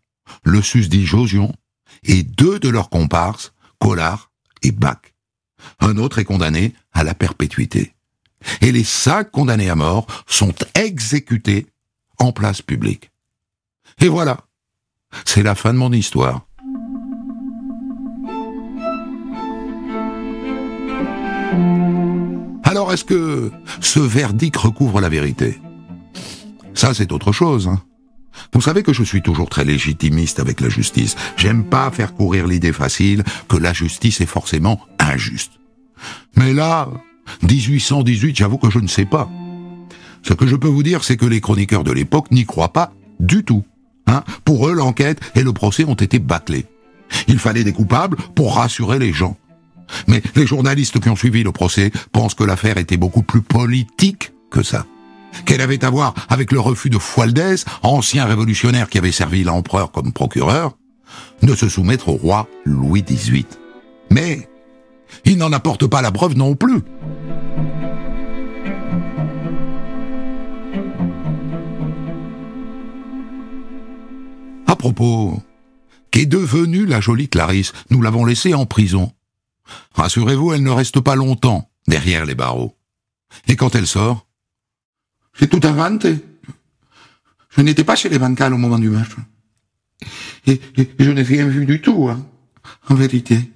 le 0.44 0.62
susdit 0.62 1.06
Josion, 1.06 1.54
et 2.04 2.24
deux 2.24 2.60
de 2.60 2.70
leurs 2.70 2.90
comparses, 2.90 3.54
Collard 3.80 4.32
et 4.62 4.72
Bach. 4.72 5.09
Un 5.80 5.98
autre 5.98 6.20
est 6.20 6.26
condamné 6.26 6.74
à 6.94 7.04
la 7.04 7.14
perpétuité. 7.14 7.94
Et 8.62 8.72
les 8.72 8.84
cinq 8.84 9.32
condamnés 9.32 9.70
à 9.70 9.76
mort 9.76 10.08
sont 10.28 10.54
exécutés 10.76 11.68
en 12.20 12.32
place 12.32 12.62
publique. 12.62 13.12
Et 14.02 14.08
voilà, 14.08 14.38
c'est 15.26 15.44
la 15.44 15.56
fin 15.56 15.74
de 15.74 15.80
mon 15.80 15.92
histoire. 15.92 16.46
Alors 22.64 22.94
est-ce 22.94 23.04
que 23.04 23.52
ce 23.82 24.00
verdict 24.00 24.56
recouvre 24.56 25.02
la 25.02 25.10
vérité? 25.10 25.60
Ça 26.74 26.94
c'est 26.94 27.12
autre 27.12 27.32
chose. 27.32 27.68
Hein. 27.68 27.82
Vous 28.54 28.62
savez 28.62 28.84
que 28.84 28.94
je 28.94 29.04
suis 29.04 29.22
toujours 29.22 29.50
très 29.50 29.66
légitimiste 29.66 30.40
avec 30.40 30.62
la 30.62 30.70
justice. 30.70 31.16
J'aime 31.38 31.64
pas 31.64 31.92
faire 31.92 32.14
courir 32.14 32.48
l'idée 32.48 32.74
facile 32.74 33.24
que 33.48 33.58
la 33.58 33.74
justice 33.74 34.22
est 34.22 34.26
forcément 34.26 34.80
injuste. 35.00 35.54
Mais 36.36 36.54
là, 36.54 36.90
1818, 37.44 38.36
j'avoue 38.36 38.58
que 38.58 38.70
je 38.70 38.80
ne 38.80 38.88
sais 38.88 39.06
pas. 39.06 39.30
Ce 40.24 40.34
que 40.34 40.48
je 40.48 40.56
peux 40.56 40.68
vous 40.68 40.84
dire, 40.84 41.04
c'est 41.04 41.18
que 41.18 41.26
les 41.26 41.42
chroniqueurs 41.42 41.84
de 41.84 41.92
l'époque 41.92 42.32
n'y 42.32 42.46
croient 42.46 42.74
pas 42.74 42.94
du 43.20 43.44
tout. 43.44 43.64
Hein 44.08 44.24
pour 44.46 44.68
eux, 44.68 44.74
l'enquête 44.74 45.20
et 45.36 45.44
le 45.44 45.54
procès 45.54 45.86
ont 45.86 45.94
été 45.94 46.20
bâclés. 46.20 46.66
Il 47.28 47.40
fallait 47.40 47.64
des 47.64 47.74
coupables 47.74 48.18
pour 48.36 48.56
rassurer 48.56 49.00
les 49.00 49.14
gens. 49.14 49.38
Mais 50.08 50.22
les 50.36 50.46
journalistes 50.46 51.00
qui 51.00 51.10
ont 51.10 51.16
suivi 51.16 51.44
le 51.44 51.52
procès 51.52 51.92
pensent 52.12 52.36
que 52.36 52.44
l'affaire 52.44 52.78
était 52.78 52.98
beaucoup 52.98 53.24
plus 53.24 53.42
politique 53.42 54.32
que 54.52 54.62
ça 54.62 54.86
qu'elle 55.46 55.62
avait 55.62 55.84
à 55.84 55.90
voir 55.90 56.14
avec 56.30 56.52
le 56.52 56.60
refus 56.60 56.90
de 56.90 57.00
Fualdès, 57.00 57.66
ancien 57.84 58.26
révolutionnaire 58.26 58.90
qui 58.90 58.98
avait 58.98 59.12
servi 59.12 59.44
l'empereur 59.44 59.92
comme 59.92 60.14
procureur, 60.14 60.78
de 61.42 61.56
se 61.56 61.70
soumettre 61.70 62.10
au 62.10 62.14
roi 62.14 62.48
Louis 62.66 63.04
XVIII. 63.04 63.46
Mais 64.12 64.50
il 65.26 65.38
n'en 65.38 65.52
apporte 65.52 65.88
pas 65.88 66.02
la 66.02 66.12
preuve 66.12 66.36
non 66.36 66.56
plus. 66.56 66.82
À 74.68 74.76
propos, 74.76 75.42
qu'est 76.12 76.26
devenue 76.26 76.86
la 76.86 77.02
jolie 77.02 77.28
Clarisse? 77.28 77.74
Nous 77.90 78.02
l'avons 78.02 78.26
laissée 78.26 78.54
en 78.54 78.66
prison. 78.66 79.12
Rassurez-vous, 79.96 80.54
elle 80.54 80.64
ne 80.64 80.70
reste 80.70 81.00
pas 81.00 81.16
longtemps 81.16 81.70
derrière 81.88 82.26
les 82.26 82.36
barreaux. 82.36 82.76
Et 83.48 83.56
quand 83.56 83.76
elle 83.76 83.88
sort, 83.88 84.26
j'ai 85.40 85.48
tout 85.48 85.62
inventé. 85.64 86.18
Je 87.50 87.62
n'étais 87.62 87.84
pas 87.84 87.96
chez 87.96 88.10
les 88.10 88.20
bancales 88.20 88.54
au 88.54 88.58
moment 88.58 88.78
du 88.78 88.90
meurtre. 88.90 89.18
Et, 90.46 90.60
je 91.00 91.12
n'ai 91.12 91.22
rien 91.24 91.48
vu 91.48 91.66
du 91.66 91.82
tout, 91.82 92.10
hein, 92.10 92.26
en 92.90 92.96
vérité. 92.96 93.52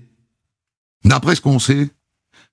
D'après 1.05 1.35
ce 1.35 1.41
qu'on 1.41 1.59
sait, 1.59 1.89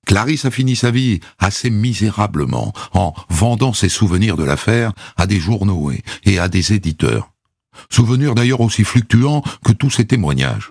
Clarisse 0.05 0.45
a 0.45 0.51
fini 0.51 0.75
sa 0.75 0.91
vie 0.91 1.19
assez 1.39 1.69
misérablement 1.69 2.73
en 2.93 3.13
vendant 3.29 3.73
ses 3.73 3.89
souvenirs 3.89 4.35
de 4.35 4.43
l'affaire 4.43 4.93
à 5.15 5.27
des 5.27 5.39
journaux 5.39 5.91
et 6.23 6.39
à 6.39 6.47
des 6.47 6.73
éditeurs. 6.73 7.31
Souvenirs 7.89 8.35
d'ailleurs 8.35 8.61
aussi 8.61 8.83
fluctuants 8.83 9.43
que 9.63 9.71
tous 9.71 9.91
ses 9.91 10.05
témoignages. 10.05 10.69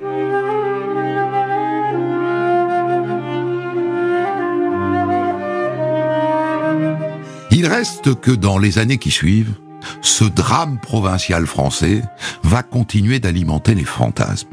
Il 7.61 7.67
reste 7.67 8.19
que 8.19 8.31
dans 8.31 8.57
les 8.57 8.79
années 8.79 8.97
qui 8.97 9.11
suivent, 9.11 9.53
ce 10.01 10.25
drame 10.25 10.81
provincial 10.81 11.47
français 11.47 12.01
va 12.43 12.63
continuer 12.63 13.21
d'alimenter 13.21 13.75
les 13.75 13.85
fantasmes. 13.85 14.49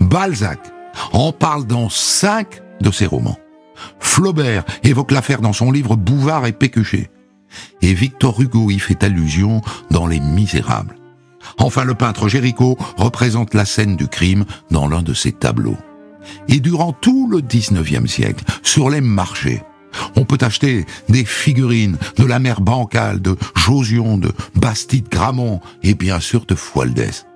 Balzac 0.00 0.58
en 1.12 1.32
parle 1.32 1.66
dans 1.66 1.90
cinq 1.90 2.62
de 2.80 2.90
ses 2.90 3.04
romans. 3.04 3.36
Flaubert 3.98 4.64
évoque 4.84 5.10
l'affaire 5.10 5.42
dans 5.42 5.52
son 5.52 5.70
livre 5.70 5.96
Bouvard 5.96 6.46
et 6.46 6.52
Pécuchet. 6.52 7.10
Et 7.82 7.92
Victor 7.92 8.40
Hugo 8.40 8.70
y 8.70 8.78
fait 8.78 9.04
allusion 9.04 9.60
dans 9.90 10.06
Les 10.06 10.20
Misérables. 10.20 10.96
Enfin, 11.58 11.84
le 11.84 11.94
peintre 11.94 12.26
Géricault 12.26 12.78
représente 12.96 13.52
la 13.52 13.66
scène 13.66 13.96
du 13.96 14.08
crime 14.08 14.46
dans 14.70 14.88
l'un 14.88 15.02
de 15.02 15.12
ses 15.12 15.32
tableaux. 15.32 15.76
Et 16.48 16.60
durant 16.60 16.94
tout 16.94 17.28
le 17.30 17.42
19e 17.42 18.06
siècle, 18.06 18.44
sur 18.62 18.88
les 18.88 19.02
marchés, 19.02 19.62
on 20.16 20.24
peut 20.24 20.38
acheter 20.40 20.86
des 21.08 21.24
figurines 21.24 21.96
de 22.16 22.24
la 22.24 22.38
mère 22.38 22.60
bancale, 22.60 23.20
de 23.20 23.36
Josion, 23.56 24.18
de 24.18 24.32
Bastide 24.54 25.08
Gramont 25.08 25.60
et 25.82 25.94
bien 25.94 26.20
sûr 26.20 26.46
de 26.46 26.54
Fualdès. 26.54 27.26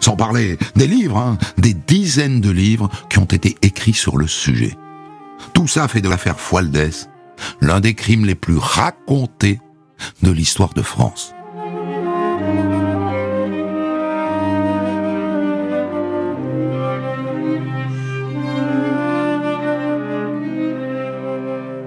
Sans 0.00 0.16
parler 0.16 0.58
des 0.76 0.86
livres, 0.86 1.18
hein, 1.18 1.38
des 1.58 1.74
dizaines 1.74 2.40
de 2.40 2.50
livres 2.50 2.88
qui 3.10 3.18
ont 3.18 3.24
été 3.24 3.56
écrits 3.62 3.94
sur 3.94 4.16
le 4.16 4.26
sujet. 4.26 4.76
Tout 5.54 5.66
ça 5.66 5.88
fait 5.88 6.00
de 6.00 6.08
l'affaire 6.08 6.38
Fualdès 6.38 7.08
l'un 7.60 7.80
des 7.80 7.94
crimes 7.94 8.24
les 8.24 8.34
plus 8.34 8.56
racontés 8.56 9.60
de 10.22 10.30
l'histoire 10.30 10.74
de 10.74 10.82
France. 10.82 11.34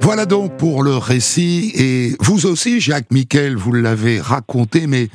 Voilà 0.06 0.28
donc 0.28 0.56
pour 0.58 0.84
le 0.84 0.98
récit, 0.98 1.72
et 1.74 2.16
vous 2.20 2.46
aussi, 2.46 2.80
Jacques 2.80 3.10
Miquel, 3.10 3.56
vous 3.56 3.72
l'avez 3.72 4.22
raconté, 4.22 4.86
mais 4.86 5.10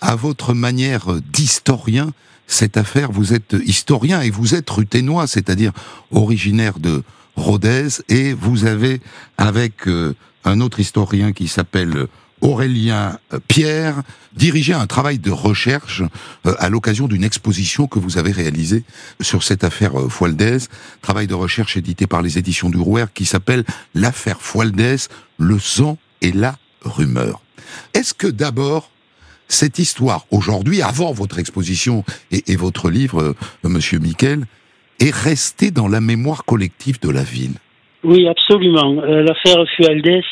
à 0.00 0.14
votre 0.14 0.54
manière 0.54 1.20
d'historien, 1.32 2.12
cette 2.46 2.76
affaire, 2.76 3.10
vous 3.10 3.34
êtes 3.34 3.56
historien 3.64 4.20
et 4.20 4.30
vous 4.30 4.54
êtes 4.54 4.70
ruténois, 4.70 5.26
c'est-à-dire 5.26 5.72
originaire 6.12 6.78
de 6.78 7.02
Rodez, 7.34 7.88
et 8.08 8.34
vous 8.34 8.66
avez, 8.66 9.00
avec 9.36 9.88
euh, 9.88 10.14
un 10.44 10.60
autre 10.60 10.78
historien 10.78 11.32
qui 11.32 11.48
s'appelle 11.48 12.06
Aurélien 12.46 13.18
euh, 13.32 13.40
Pierre 13.48 14.02
dirigeait 14.32 14.72
un 14.72 14.86
travail 14.86 15.18
de 15.18 15.32
recherche 15.32 16.02
euh, 16.46 16.54
à 16.60 16.68
l'occasion 16.68 17.08
d'une 17.08 17.24
exposition 17.24 17.88
que 17.88 17.98
vous 17.98 18.18
avez 18.18 18.30
réalisée 18.30 18.84
sur 19.20 19.42
cette 19.42 19.64
affaire 19.64 19.98
euh, 19.98 20.08
Fualdès, 20.08 20.68
travail 21.02 21.26
de 21.26 21.34
recherche 21.34 21.76
édité 21.76 22.06
par 22.06 22.22
les 22.22 22.38
éditions 22.38 22.70
du 22.70 22.78
Rouer 22.78 23.06
qui 23.12 23.24
s'appelle 23.24 23.64
L'affaire 23.94 24.40
Fualdès, 24.40 25.08
le 25.38 25.58
sang 25.58 25.98
et 26.22 26.30
la 26.30 26.54
rumeur. 26.82 27.40
Est-ce 27.94 28.14
que 28.14 28.28
d'abord, 28.28 28.90
cette 29.48 29.80
histoire 29.80 30.24
aujourd'hui, 30.30 30.82
avant 30.82 31.12
votre 31.12 31.40
exposition 31.40 32.04
et, 32.30 32.54
votre 32.56 32.90
livre, 32.90 33.34
Monsieur 33.64 33.98
Miquel, 33.98 34.46
est 35.00 35.14
restée 35.14 35.72
dans 35.72 35.88
la 35.88 36.00
mémoire 36.00 36.44
collective 36.44 37.00
de 37.00 37.10
la 37.10 37.22
ville? 37.22 37.54
Oui, 38.04 38.28
absolument. 38.28 38.94
L'affaire 39.02 39.64
Fualdès 39.76 40.22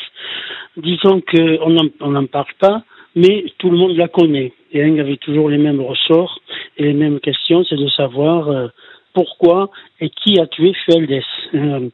disons 0.77 1.21
qu'on 1.21 2.11
n'en 2.11 2.27
parle 2.27 2.55
pas, 2.59 2.83
mais 3.15 3.45
tout 3.59 3.71
le 3.71 3.77
monde 3.77 3.97
la 3.97 4.09
connaît. 4.09 4.53
Et 4.73 4.81
il 4.81 4.95
y 4.95 5.01
avait 5.01 5.17
toujours 5.17 5.49
les 5.49 5.59
mêmes 5.59 5.81
ressorts 5.81 6.41
et 6.77 6.85
les 6.85 6.95
mêmes 6.95 7.21
questions, 7.21 7.65
c'est 7.69 7.77
de 7.77 7.89
savoir 7.89 8.49
euh, 8.49 8.67
pourquoi 9.13 9.71
et 10.01 10.11
qui 10.11 10.41
a 10.41 10.47
tué 10.47 10.73
Fualdès. 10.85 11.23
Euh, 11.55 11.89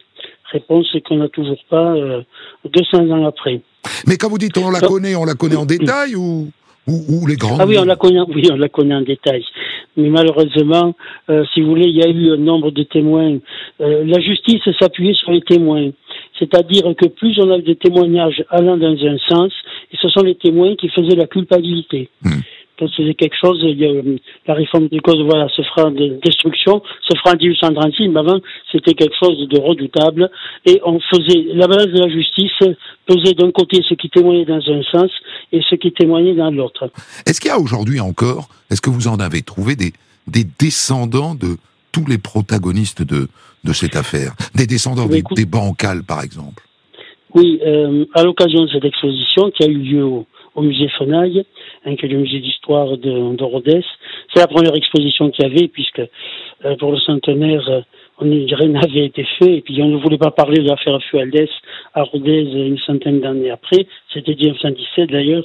réponse 0.51 0.97
qu'on 1.07 1.19
n'a 1.19 1.29
toujours 1.29 1.63
pas 1.69 1.95
200 2.65 2.95
euh, 2.95 3.11
ans 3.13 3.27
après. 3.27 3.61
Mais 4.07 4.17
quand 4.17 4.29
vous 4.29 4.39
dites 4.39 4.57
on 4.59 4.71
la 4.71 4.81
connaît, 4.81 5.15
on 5.15 5.25
la 5.25 5.35
connaît 5.35 5.57
en 5.57 5.67
détail 5.67 6.17
ou, 6.17 6.49
ou, 6.87 7.27
les 7.27 7.37
grands? 7.37 7.59
Ah 7.61 7.67
oui, 7.67 7.77
on 7.79 7.85
la 7.85 7.97
connaît, 7.97 8.21
oui, 8.35 8.49
on 8.51 8.57
la 8.57 8.69
connaît 8.69 8.95
en 8.95 9.03
détail. 9.03 9.45
Mais 9.97 10.09
malheureusement, 10.09 10.95
si 11.53 11.61
vous 11.61 11.69
voulez, 11.69 11.87
il 11.87 11.97
y 11.97 12.03
a 12.03 12.09
eu 12.09 12.33
un 12.33 12.39
nombre 12.39 12.71
de 12.71 12.83
témoins. 12.83 13.39
la 13.79 14.21
justice 14.21 14.63
s'appuyait 14.79 15.15
sur 15.15 15.31
les 15.31 15.43
témoins. 15.43 15.91
C'est-à-dire 16.41 16.85
que 16.97 17.07
plus 17.07 17.39
on 17.39 17.51
a 17.51 17.59
des 17.59 17.77
témoignages 17.77 18.43
allant 18.49 18.77
dans 18.77 18.97
un 18.97 19.19
sens, 19.29 19.53
et 19.93 19.97
ce 20.01 20.09
sont 20.09 20.23
les 20.23 20.35
témoins 20.35 20.75
qui 20.75 20.89
faisaient 20.89 21.17
la 21.17 21.27
culpabilité. 21.27 22.09
Hmm. 22.23 22.41
c'est 22.97 23.15
quelque 23.15 23.37
chose, 23.39 23.63
euh, 23.63 24.17
la 24.47 24.55
réforme 24.55 24.89
du 24.89 25.03
code 25.03 25.21
voilà, 25.27 25.49
se 25.51 25.61
fera 25.61 25.91
de 25.91 26.19
destruction, 26.25 26.83
se 27.07 27.17
fera 27.19 27.35
en 27.35 27.39
1836, 27.39 28.09
mais 28.09 28.21
avant 28.21 28.41
c'était 28.73 28.95
quelque 28.95 29.15
chose 29.23 29.47
de 29.49 29.61
redoutable 29.61 30.31
et 30.65 30.81
on 30.85 30.99
faisait 30.99 31.45
la 31.53 31.69
balance 31.69 31.89
de 31.89 32.01
la 32.01 32.09
justice 32.09 32.77
pesait 33.07 33.35
d'un 33.35 33.51
côté 33.51 33.83
ce 33.87 33.93
qui 33.95 34.09
témoignait 34.09 34.47
dans 34.47 34.63
un 34.67 34.83
sens 34.91 35.11
et 35.53 35.61
ce 35.69 35.75
qui 35.75 35.93
témoignait 35.93 36.35
dans 36.35 36.51
l'autre. 36.51 36.91
Est-ce 37.27 37.39
qu'il 37.39 37.51
y 37.51 37.55
a 37.55 37.59
aujourd'hui 37.59 38.01
encore, 38.01 38.49
est-ce 38.71 38.81
que 38.81 38.89
vous 38.89 39.09
en 39.09 39.21
avez 39.21 39.43
trouvé 39.43 39.77
des, 39.77 39.93
des 40.27 40.45
descendants 40.59 41.35
de 41.35 41.59
tous 41.93 42.07
les 42.07 42.19
protagonistes 42.19 43.03
de, 43.03 43.29
de 43.65 43.73
cette 43.73 43.97
affaire 43.97 44.33
Des 44.55 44.67
descendants 44.67 45.07
des, 45.07 45.23
des 45.37 45.47
bancales 45.47 46.03
par 46.03 46.23
exemple 46.23 46.63
Oui, 47.35 47.61
euh, 47.67 48.05
à 48.15 48.23
l'occasion 48.23 48.65
de 48.65 48.71
cette 48.71 48.85
exposition 48.85 49.51
qui 49.51 49.65
a 49.65 49.67
eu 49.67 49.79
lieu 49.79 50.05
au, 50.05 50.27
au 50.55 50.63
musée 50.63 50.89
Fenaille, 50.99 51.45
hein, 51.85 51.97
qui 51.97 52.07
est 52.07 52.09
le 52.09 52.19
musée 52.19 52.41
d'histoire 52.41 52.97
de, 52.97 53.37
de 53.37 53.45
Rodez. 53.45 53.85
C'est 54.33 54.41
la 54.41 54.47
première 54.47 54.75
exposition 54.75 55.31
qu'il 55.31 55.45
y 55.45 55.49
avait, 55.49 55.69
puisque 55.69 56.03
euh, 56.65 56.77
pour 56.77 56.93
le 56.93 56.99
centenaire, 56.99 57.69
euh, 57.69 57.81
on 58.19 58.25
rien 58.29 58.69
n'avait 58.69 59.07
été 59.07 59.27
fait, 59.39 59.57
et 59.57 59.61
puis 59.63 59.81
on 59.83 59.89
ne 59.89 59.97
voulait 59.97 60.19
pas 60.19 60.31
parler 60.31 60.63
de 60.63 60.69
l'affaire 60.69 60.99
Fualdès 61.11 61.49
à 61.95 62.03
Rodez 62.03 62.43
une 62.43 62.79
centaine 62.79 63.21
d'années 63.21 63.51
après, 63.51 63.87
c'était 64.13 64.35
1917 64.35 65.11
d'ailleurs. 65.11 65.45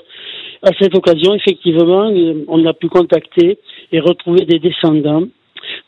À 0.61 0.71
cette 0.79 0.95
occasion, 0.95 1.35
effectivement, 1.35 2.11
on 2.47 2.65
a 2.65 2.73
pu 2.73 2.89
contacter 2.89 3.59
et 3.91 3.99
retrouver 3.99 4.45
des 4.45 4.59
descendants, 4.59 5.23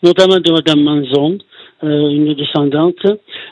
notamment 0.03 0.39
de 0.39 0.51
Madame 0.51 0.81
Manzon, 0.81 1.39
euh, 1.83 2.09
une 2.09 2.33
descendante, 2.33 3.05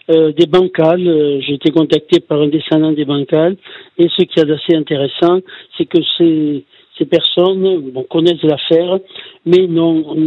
euh, 0.10 0.32
des 0.32 0.48
bancales. 0.48 1.08
Euh, 1.08 1.40
j'ai 1.42 1.54
été 1.54 1.72
contacté 1.72 2.20
par 2.20 2.42
un 2.42 2.48
descendant 2.48 2.92
des 2.92 3.06
bancales. 3.06 3.56
Et 4.00 4.08
ce 4.10 4.24
qui 4.24 4.40
est 4.40 4.50
assez 4.50 4.76
intéressant, 4.76 5.42
c'est 5.78 5.86
que 5.86 6.00
ces, 6.18 6.66
ces 6.98 7.06
personnes 7.06 7.92
bon, 7.92 8.04
connaissent 8.10 8.42
l'affaire, 8.42 9.00
mais 9.46 9.68
non, 9.68 10.18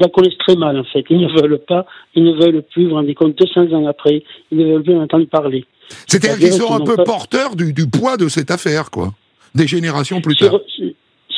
la 0.00 0.08
connaissent 0.08 0.38
très 0.38 0.56
mal 0.56 0.78
en 0.78 0.84
fait. 0.84 1.04
Ils 1.10 1.20
ne 1.20 1.28
veulent 1.28 1.60
pas, 1.60 1.86
ils 2.16 2.24
ne 2.24 2.32
veulent 2.32 2.62
plus, 2.62 2.84
vous 2.84 2.90
vous 2.90 2.96
rendez 2.96 3.14
compte, 3.14 3.38
200 3.38 3.72
ans 3.72 3.86
après, 3.86 4.24
ils 4.50 4.58
ne 4.58 4.72
veulent 4.72 4.82
plus 4.82 4.96
en 4.96 5.02
entendre 5.02 5.26
parler. 5.26 5.64
C'est-à-dire 6.08 6.38
qu'ils 6.38 6.60
sont 6.60 6.74
un 6.74 6.84
peu 6.84 6.96
pas... 6.96 7.04
porteurs 7.04 7.54
du, 7.54 7.72
du, 7.72 7.86
poids 7.88 8.16
de 8.16 8.28
cette 8.28 8.50
affaire, 8.50 8.90
quoi. 8.90 9.12
Des 9.54 9.68
générations 9.68 10.20
plus 10.20 10.34
tard. 10.34 10.58
Sur, 10.66 10.84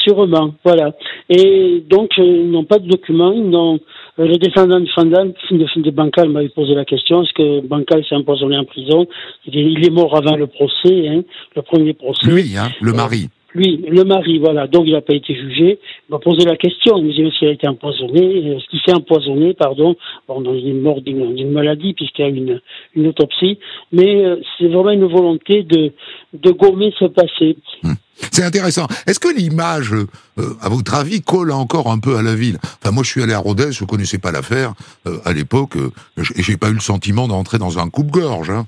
sûrement, 0.06 0.54
voilà. 0.64 0.92
Et 1.28 1.82
donc, 1.88 2.10
ils 2.18 2.50
n'ont 2.50 2.64
pas 2.64 2.78
de 2.78 2.88
documents, 2.88 3.32
ils 3.32 3.48
n'ont 3.48 3.80
euh, 4.18 4.26
le 4.26 4.36
descendant 4.36 4.80
de 4.80 4.88
Fandal, 4.94 5.34
de, 5.50 5.80
de 5.82 5.90
Bancal, 5.90 6.28
m'avait 6.28 6.48
posé 6.48 6.74
la 6.74 6.84
question 6.84 7.22
est-ce 7.22 7.32
que 7.32 7.66
Bancal 7.66 8.04
s'est 8.08 8.14
empoisonné 8.14 8.56
en 8.56 8.64
prison? 8.64 9.06
Il 9.46 9.84
est, 9.84 9.90
mort 9.90 10.16
avant 10.16 10.36
le 10.36 10.46
procès, 10.46 11.08
hein, 11.08 11.22
le 11.54 11.62
premier 11.62 11.94
procès. 11.94 12.26
Lui, 12.26 12.56
hein, 12.56 12.68
le 12.80 12.92
mari. 12.92 13.28
Euh, 13.56 13.60
lui, 13.60 13.84
le 13.88 14.04
mari, 14.04 14.38
voilà. 14.38 14.66
Donc, 14.66 14.84
il 14.86 14.92
n'a 14.92 15.00
pas 15.00 15.14
été 15.14 15.34
jugé. 15.34 15.78
Il 16.08 16.12
m'a 16.12 16.18
posé 16.18 16.44
la 16.44 16.56
question. 16.56 16.98
Il 16.98 17.04
me 17.04 17.12
dit 17.12 17.36
s'il 17.36 17.48
a 17.48 17.52
été 17.52 17.68
empoisonné. 17.68 18.50
Euh, 18.50 18.58
ce 18.60 18.70
qui 18.70 18.80
s'est 18.84 18.94
empoisonné, 18.94 19.54
pardon. 19.54 19.96
Bon, 20.28 20.42
une 20.42 20.80
mort 20.80 21.00
d'une 21.00 21.50
maladie, 21.50 21.94
puisqu'il 21.94 22.22
y 22.22 22.24
a 22.24 22.28
une, 22.28 22.60
une 22.94 23.06
autopsie. 23.08 23.58
Mais 23.92 24.24
euh, 24.24 24.36
c'est 24.58 24.68
vraiment 24.68 24.90
une 24.90 25.06
volonté 25.06 25.62
de, 25.62 25.92
de 26.34 26.50
gommer 26.50 26.92
ce 26.98 27.06
passé. 27.06 27.56
Hum. 27.84 27.96
C'est 28.18 28.44
intéressant. 28.44 28.86
Est-ce 29.06 29.20
que 29.20 29.28
l'image, 29.28 29.92
euh, 29.92 30.54
à 30.62 30.70
votre 30.70 30.94
avis, 30.94 31.20
colle 31.20 31.52
encore 31.52 31.90
un 31.90 31.98
peu 31.98 32.16
à 32.16 32.22
la 32.22 32.34
ville? 32.34 32.56
Enfin, 32.82 32.90
moi, 32.90 33.02
je 33.02 33.10
suis 33.10 33.22
allé 33.22 33.34
à 33.34 33.38
Rodez, 33.38 33.72
je 33.72 33.84
connaissais 33.84 34.18
pas 34.18 34.32
l'affaire 34.32 34.72
euh, 35.06 35.18
à 35.24 35.34
l'époque, 35.34 35.76
euh, 35.76 35.90
et 36.34 36.42
j'ai 36.42 36.56
pas 36.56 36.70
eu 36.70 36.74
le 36.74 36.80
sentiment 36.80 37.28
d'entrer 37.28 37.58
dans 37.58 37.78
un 37.78 37.90
coupe-gorge. 37.90 38.50
Hein. 38.50 38.66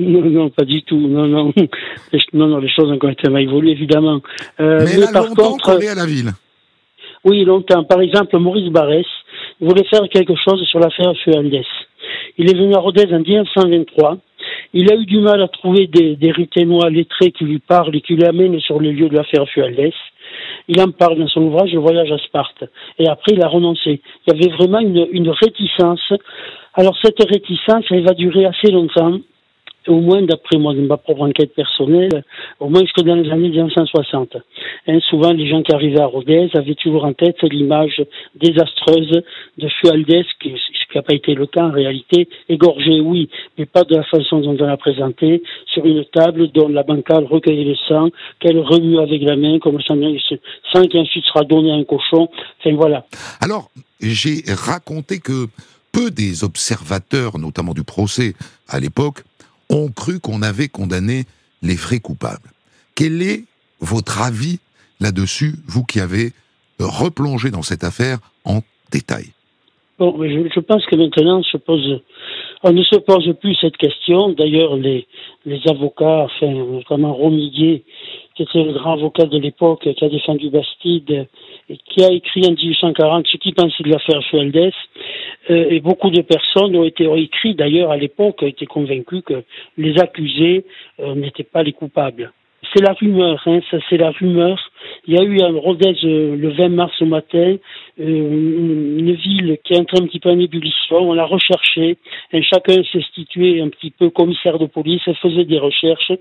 Non, 0.00 0.22
non, 0.22 0.48
pas 0.48 0.64
du 0.64 0.82
tout. 0.82 0.98
Non, 0.98 1.26
non, 1.26 1.52
non, 2.32 2.46
non, 2.46 2.58
les 2.58 2.70
choses 2.70 2.90
ont 2.90 2.98
complètement 2.98 3.38
évolué, 3.38 3.72
évidemment. 3.72 4.20
Euh, 4.58 4.86
mais, 4.86 4.96
longtemps 4.96 5.34
contre, 5.34 5.74
collé 5.74 5.88
à 5.88 5.94
la 5.94 6.06
ville. 6.06 6.30
Oui, 7.24 7.44
longtemps. 7.44 7.84
Par 7.84 8.00
exemple, 8.00 8.38
Maurice 8.38 8.70
Barrès 8.70 9.04
voulait 9.60 9.84
faire 9.84 10.08
quelque 10.08 10.34
chose 10.36 10.62
sur 10.64 10.80
l'affaire 10.80 11.12
Fualdès. 11.22 11.66
Il 12.38 12.50
est 12.50 12.56
venu 12.56 12.74
à 12.74 12.78
Rodez 12.78 13.12
en 13.12 13.20
1923. 13.20 14.16
Il 14.72 14.90
a 14.90 14.96
eu 14.96 15.04
du 15.04 15.20
mal 15.20 15.42
à 15.42 15.48
trouver 15.48 15.86
des, 15.86 16.16
des 16.16 16.30
riténois 16.30 16.88
lettrés 16.88 17.32
qui 17.32 17.44
lui 17.44 17.58
parlent 17.58 17.94
et 17.94 18.00
qui 18.00 18.16
l'amènent 18.16 18.58
sur 18.60 18.80
les 18.80 18.92
lieux 18.92 19.10
de 19.10 19.16
l'affaire 19.16 19.46
Fualdès. 19.48 19.92
Il 20.68 20.80
en 20.80 20.90
parle 20.92 21.18
dans 21.18 21.28
son 21.28 21.42
ouvrage 21.42 21.72
Le 21.72 21.80
voyage 21.80 22.10
à 22.10 22.18
Sparte. 22.18 22.64
Et 22.98 23.06
après, 23.06 23.32
il 23.34 23.42
a 23.42 23.48
renoncé. 23.48 24.00
Il 24.26 24.32
y 24.32 24.36
avait 24.36 24.56
vraiment 24.56 24.78
une, 24.78 25.06
une 25.12 25.28
réticence. 25.28 26.12
Alors, 26.72 26.96
cette 27.02 27.22
réticence, 27.22 27.84
elle 27.90 28.04
va 28.04 28.14
durer 28.14 28.46
assez 28.46 28.70
longtemps 28.70 29.18
au 29.88 30.00
moins 30.00 30.22
d'après 30.22 30.58
moi, 30.58 30.74
de 30.74 30.80
ma 30.80 30.96
propre 30.96 31.22
enquête 31.22 31.54
personnelle, 31.54 32.24
au 32.58 32.68
moins 32.68 32.82
jusque 32.82 33.02
dans 33.02 33.14
les 33.14 33.30
années 33.30 33.48
1960. 33.48 34.36
Hein, 34.86 34.98
souvent, 35.08 35.32
les 35.32 35.48
gens 35.48 35.62
qui 35.62 35.72
arrivaient 35.72 36.00
à 36.00 36.06
Rodez 36.06 36.48
avaient 36.54 36.74
toujours 36.74 37.04
en 37.04 37.12
tête 37.12 37.42
l'image 37.42 38.02
désastreuse 38.34 39.22
de 39.58 39.68
Fualdès, 39.80 40.24
ce 40.24 40.48
qui 40.48 40.54
n'a 40.94 41.02
pas 41.02 41.14
été 41.14 41.34
le 41.34 41.46
cas 41.46 41.64
en 41.64 41.70
réalité, 41.70 42.28
égorgé, 42.48 43.00
oui, 43.00 43.28
mais 43.58 43.66
pas 43.66 43.84
de 43.84 43.96
la 43.96 44.04
façon 44.04 44.40
dont 44.40 44.56
on 44.58 44.66
l'a 44.66 44.76
présenté, 44.76 45.42
sur 45.66 45.84
une 45.86 46.04
table 46.04 46.48
dont 46.52 46.68
la 46.68 46.82
bancale 46.82 47.24
recueillait 47.24 47.64
le 47.64 47.76
sang, 47.88 48.10
qu'elle 48.38 48.58
remue 48.58 48.98
avec 48.98 49.22
la 49.22 49.36
main, 49.36 49.58
comme 49.58 49.76
le 49.76 49.82
sang, 49.82 49.96
sang 50.72 50.82
qui 50.86 50.98
ensuite 50.98 51.24
sera 51.24 51.44
donné 51.44 51.72
à 51.72 51.74
un 51.74 51.84
cochon. 51.84 52.28
Enfin 52.58 52.74
voilà. 52.74 53.06
Alors, 53.40 53.70
j'ai 54.00 54.42
raconté 54.48 55.18
que 55.18 55.46
peu 55.92 56.10
des 56.10 56.44
observateurs, 56.44 57.38
notamment 57.38 57.74
du 57.74 57.82
procès 57.82 58.34
à 58.68 58.78
l'époque, 58.78 59.22
ont 59.70 59.88
cru 59.88 60.20
qu'on 60.20 60.42
avait 60.42 60.68
condamné 60.68 61.24
les 61.62 61.76
vrais 61.76 62.00
coupables. 62.00 62.50
Quel 62.94 63.22
est 63.22 63.44
votre 63.80 64.20
avis 64.20 64.58
là-dessus, 65.00 65.54
vous 65.66 65.84
qui 65.84 66.00
avez 66.00 66.32
replongé 66.78 67.50
dans 67.50 67.62
cette 67.62 67.84
affaire 67.84 68.18
en 68.44 68.60
détail? 68.92 69.26
Bon, 69.98 70.16
je, 70.22 70.48
je, 70.54 70.60
pense 70.60 70.84
que 70.86 70.96
maintenant 70.96 71.42
se 71.42 71.56
pose, 71.56 72.02
on 72.62 72.72
ne 72.72 72.82
se 72.82 72.96
pose 72.96 73.32
plus 73.40 73.54
cette 73.54 73.76
question. 73.76 74.30
D'ailleurs, 74.30 74.76
les, 74.76 75.06
les 75.46 75.60
avocats, 75.68 76.24
enfin, 76.24 76.50
notamment 76.50 77.12
Romiguier, 77.14 77.84
qui 78.34 78.42
était 78.42 78.62
le 78.62 78.72
grand 78.72 78.94
avocat 78.94 79.24
de 79.26 79.38
l'époque, 79.38 79.88
qui 79.92 80.04
a 80.04 80.08
défendu 80.08 80.50
Bastide, 80.50 81.26
et 81.68 81.76
qui 81.76 82.04
a 82.04 82.12
écrit 82.12 82.46
en 82.46 82.52
1840 82.52 83.26
ce 83.26 83.36
qu'il 83.38 83.54
pensait 83.54 83.82
de 83.82 83.90
l'affaire 83.90 84.22
Fualdès, 84.24 84.72
euh, 85.50 85.70
et 85.70 85.80
beaucoup 85.80 86.10
de 86.10 86.20
personnes 86.20 86.76
ont 86.76 86.84
été 86.84 87.06
ont 87.06 87.16
écrit 87.16 87.54
d'ailleurs 87.54 87.90
à 87.90 87.96
l'époque, 87.96 88.42
ont 88.42 88.46
été 88.46 88.66
convaincus 88.66 89.22
que 89.24 89.42
les 89.78 89.98
accusés 89.98 90.64
euh, 91.00 91.14
n'étaient 91.14 91.44
pas 91.44 91.62
les 91.62 91.72
coupables. 91.72 92.32
C'est 92.72 92.82
la 92.82 92.92
rumeur, 92.92 93.42
hein, 93.46 93.60
ça 93.70 93.78
c'est 93.88 93.96
la 93.96 94.10
rumeur. 94.10 94.58
Il 95.06 95.14
y 95.14 95.18
a 95.18 95.24
eu 95.24 95.40
à 95.40 95.48
Rodez 95.48 95.96
euh, 96.04 96.36
le 96.36 96.50
20 96.50 96.68
mars 96.68 96.92
au 97.00 97.06
matin 97.06 97.56
euh, 97.98 98.04
une 98.98 99.12
ville 99.12 99.58
qui 99.64 99.72
est 99.72 99.78
entrée 99.78 99.98
un 99.98 100.06
petit 100.06 100.20
peu 100.20 100.30
en 100.30 100.38
ébullition. 100.38 100.98
On 100.98 101.14
l'a 101.14 101.24
recherché. 101.24 101.96
Et 102.32 102.42
chacun 102.42 102.82
s'est 102.92 103.04
situé 103.14 103.60
un 103.60 103.68
petit 103.68 103.90
peu 103.90 104.10
commissaire 104.10 104.58
de 104.58 104.66
police, 104.66 105.02
faisait 105.20 105.44
des 105.44 105.58
recherches. 105.58 106.12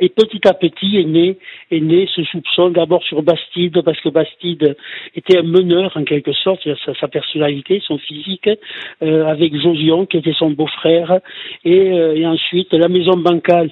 Et 0.00 0.08
petit 0.08 0.46
à 0.46 0.54
petit 0.54 0.98
est 0.98 1.04
né, 1.04 1.38
est 1.70 1.80
né 1.80 2.08
ce 2.14 2.24
soupçon 2.24 2.70
d'abord 2.70 3.02
sur 3.04 3.22
Bastide, 3.22 3.80
parce 3.82 4.00
que 4.00 4.08
Bastide 4.08 4.76
était 5.14 5.38
un 5.38 5.42
meneur 5.42 5.96
en 5.96 6.04
quelque 6.04 6.32
sorte, 6.32 6.66
sa, 6.84 6.94
sa 6.94 7.08
personnalité, 7.08 7.80
son 7.86 7.98
physique, 7.98 8.50
euh, 9.02 9.26
avec 9.26 9.54
Josion 9.56 10.06
qui 10.06 10.16
était 10.16 10.32
son 10.32 10.50
beau-frère, 10.50 11.20
et, 11.64 11.92
euh, 11.92 12.16
et 12.16 12.26
ensuite 12.26 12.72
la 12.72 12.88
maison 12.88 13.16
bancale 13.16 13.70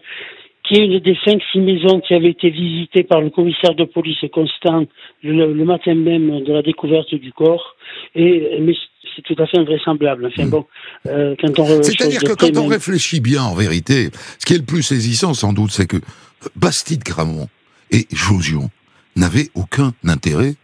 qui 0.67 0.75
est 0.75 0.85
une 0.85 0.99
des 0.99 1.17
cinq 1.25 1.41
six 1.53 1.61
maisons 1.61 2.01
qui 2.01 2.15
avait 2.15 2.31
été 2.31 2.51
visitée 2.51 3.05
par 3.05 3.21
le 3.21 3.31
commissaire 3.31 3.75
de 3.75 3.85
police 3.85 4.19
Constant 4.33 4.85
le, 5.23 5.53
le 5.53 5.65
matin 5.65 5.95
même 5.95 6.43
de 6.43 6.53
la 6.53 6.63
découverte 6.63 7.15
du 7.15 7.33
corps. 7.33 7.77
Et 8.15 8.59
mais 8.61 8.75
c'est 9.15 9.23
tout 9.23 9.41
à 9.43 9.47
fait 9.47 9.59
invraisemblable. 9.59 10.27
Enfin 10.27 10.47
bon, 10.47 10.67
euh, 11.07 11.35
c'est-à-dire 11.83 12.23
que 12.23 12.35
quand 12.35 12.57
on 12.57 12.67
réfléchit 12.67 13.21
bien, 13.21 13.43
en 13.43 13.55
vérité, 13.55 14.11
ce 14.39 14.47
qui 14.47 14.55
est 14.55 14.59
le 14.59 14.65
plus 14.65 14.83
saisissant, 14.83 15.35
sans 15.35 15.53
doute, 15.53 15.71
c'est 15.71 15.87
que 15.87 15.99
Bastide 16.55 17.03
Gramont 17.03 17.49
et 17.91 18.07
Josion 18.13 18.69
n'avaient 19.15 19.49
aucun 19.55 19.93
intérêt 20.07 20.55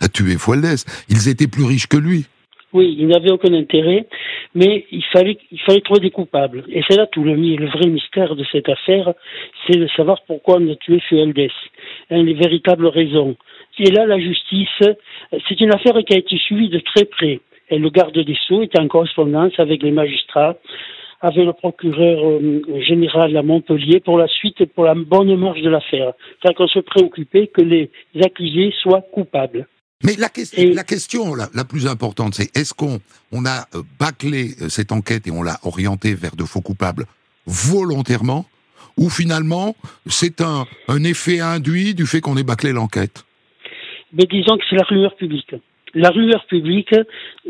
à 0.00 0.08
tuer 0.08 0.38
Fualdès. 0.38 0.84
Ils 1.08 1.28
étaient 1.28 1.48
plus 1.48 1.64
riches 1.64 1.86
que 1.86 1.98
lui. 1.98 2.24
Oui, 2.72 2.96
il 2.98 3.08
n'avait 3.08 3.30
aucun 3.30 3.52
intérêt, 3.54 4.06
mais 4.54 4.86
il 4.90 5.04
fallait, 5.04 5.38
il 5.50 5.60
fallait 5.60 5.80
trouver 5.80 6.00
des 6.00 6.10
coupables. 6.10 6.64
Et 6.68 6.82
c'est 6.88 6.96
là 6.96 7.06
tout 7.06 7.22
le, 7.22 7.34
le 7.34 7.66
vrai 7.66 7.88
mystère 7.88 8.34
de 8.34 8.44
cette 8.50 8.68
affaire, 8.68 9.12
c'est 9.66 9.78
de 9.78 9.88
savoir 9.96 10.22
pourquoi 10.26 10.58
on 10.60 10.70
a 10.70 10.76
tué 10.76 11.00
Fualdès, 11.00 11.50
hein, 12.10 12.22
les 12.22 12.34
véritables 12.34 12.86
raisons. 12.86 13.36
Et 13.78 13.90
là, 13.90 14.06
la 14.06 14.18
justice, 14.18 14.68
c'est 15.48 15.60
une 15.60 15.72
affaire 15.72 15.96
qui 16.04 16.14
a 16.14 16.18
été 16.18 16.36
suivie 16.36 16.68
de 16.68 16.80
très 16.80 17.04
près. 17.04 17.40
Et 17.70 17.78
le 17.78 17.90
garde 17.90 18.18
des 18.18 18.34
Sceaux 18.34 18.62
était 18.62 18.80
en 18.80 18.88
correspondance 18.88 19.52
avec 19.58 19.82
les 19.82 19.92
magistrats, 19.92 20.56
avec 21.20 21.44
le 21.44 21.52
procureur 21.52 22.24
euh, 22.24 22.62
général 22.80 23.36
à 23.36 23.42
Montpellier 23.42 24.00
pour 24.00 24.18
la 24.18 24.28
suite 24.28 24.60
et 24.60 24.66
pour 24.66 24.84
la 24.84 24.94
bonne 24.94 25.34
marche 25.36 25.60
de 25.60 25.68
l'affaire. 25.68 26.12
C'est-à-dire 26.40 26.56
qu'on 26.56 26.68
se 26.68 26.78
préoccupait 26.78 27.48
que 27.48 27.60
les 27.60 27.90
accusés 28.22 28.72
soient 28.82 29.02
coupables. 29.12 29.66
Mais 30.04 30.14
la, 30.16 30.28
que 30.28 30.40
et... 30.56 30.72
la 30.72 30.84
question 30.84 31.34
la, 31.34 31.48
la, 31.54 31.64
plus 31.64 31.86
importante, 31.86 32.34
c'est 32.34 32.56
est-ce 32.56 32.72
qu'on 32.72 33.00
on 33.32 33.44
a 33.46 33.66
bâclé 33.98 34.50
cette 34.68 34.92
enquête 34.92 35.26
et 35.26 35.30
on 35.30 35.42
l'a 35.42 35.58
orientée 35.64 36.14
vers 36.14 36.36
de 36.36 36.44
faux 36.44 36.60
coupables 36.60 37.04
volontairement, 37.46 38.44
ou 38.96 39.08
finalement 39.08 39.74
c'est 40.06 40.40
un, 40.40 40.66
un 40.86 41.02
effet 41.02 41.40
induit 41.40 41.94
du 41.94 42.06
fait 42.06 42.20
qu'on 42.20 42.36
ait 42.36 42.44
bâclé 42.44 42.72
l'enquête? 42.72 43.24
Mais 44.12 44.24
disons 44.24 44.56
que 44.56 44.64
c'est 44.68 44.76
la 44.76 44.84
rumeur 44.84 45.16
publique. 45.16 45.54
La 45.94 46.10
rumeur 46.10 46.46
publique 46.46 46.94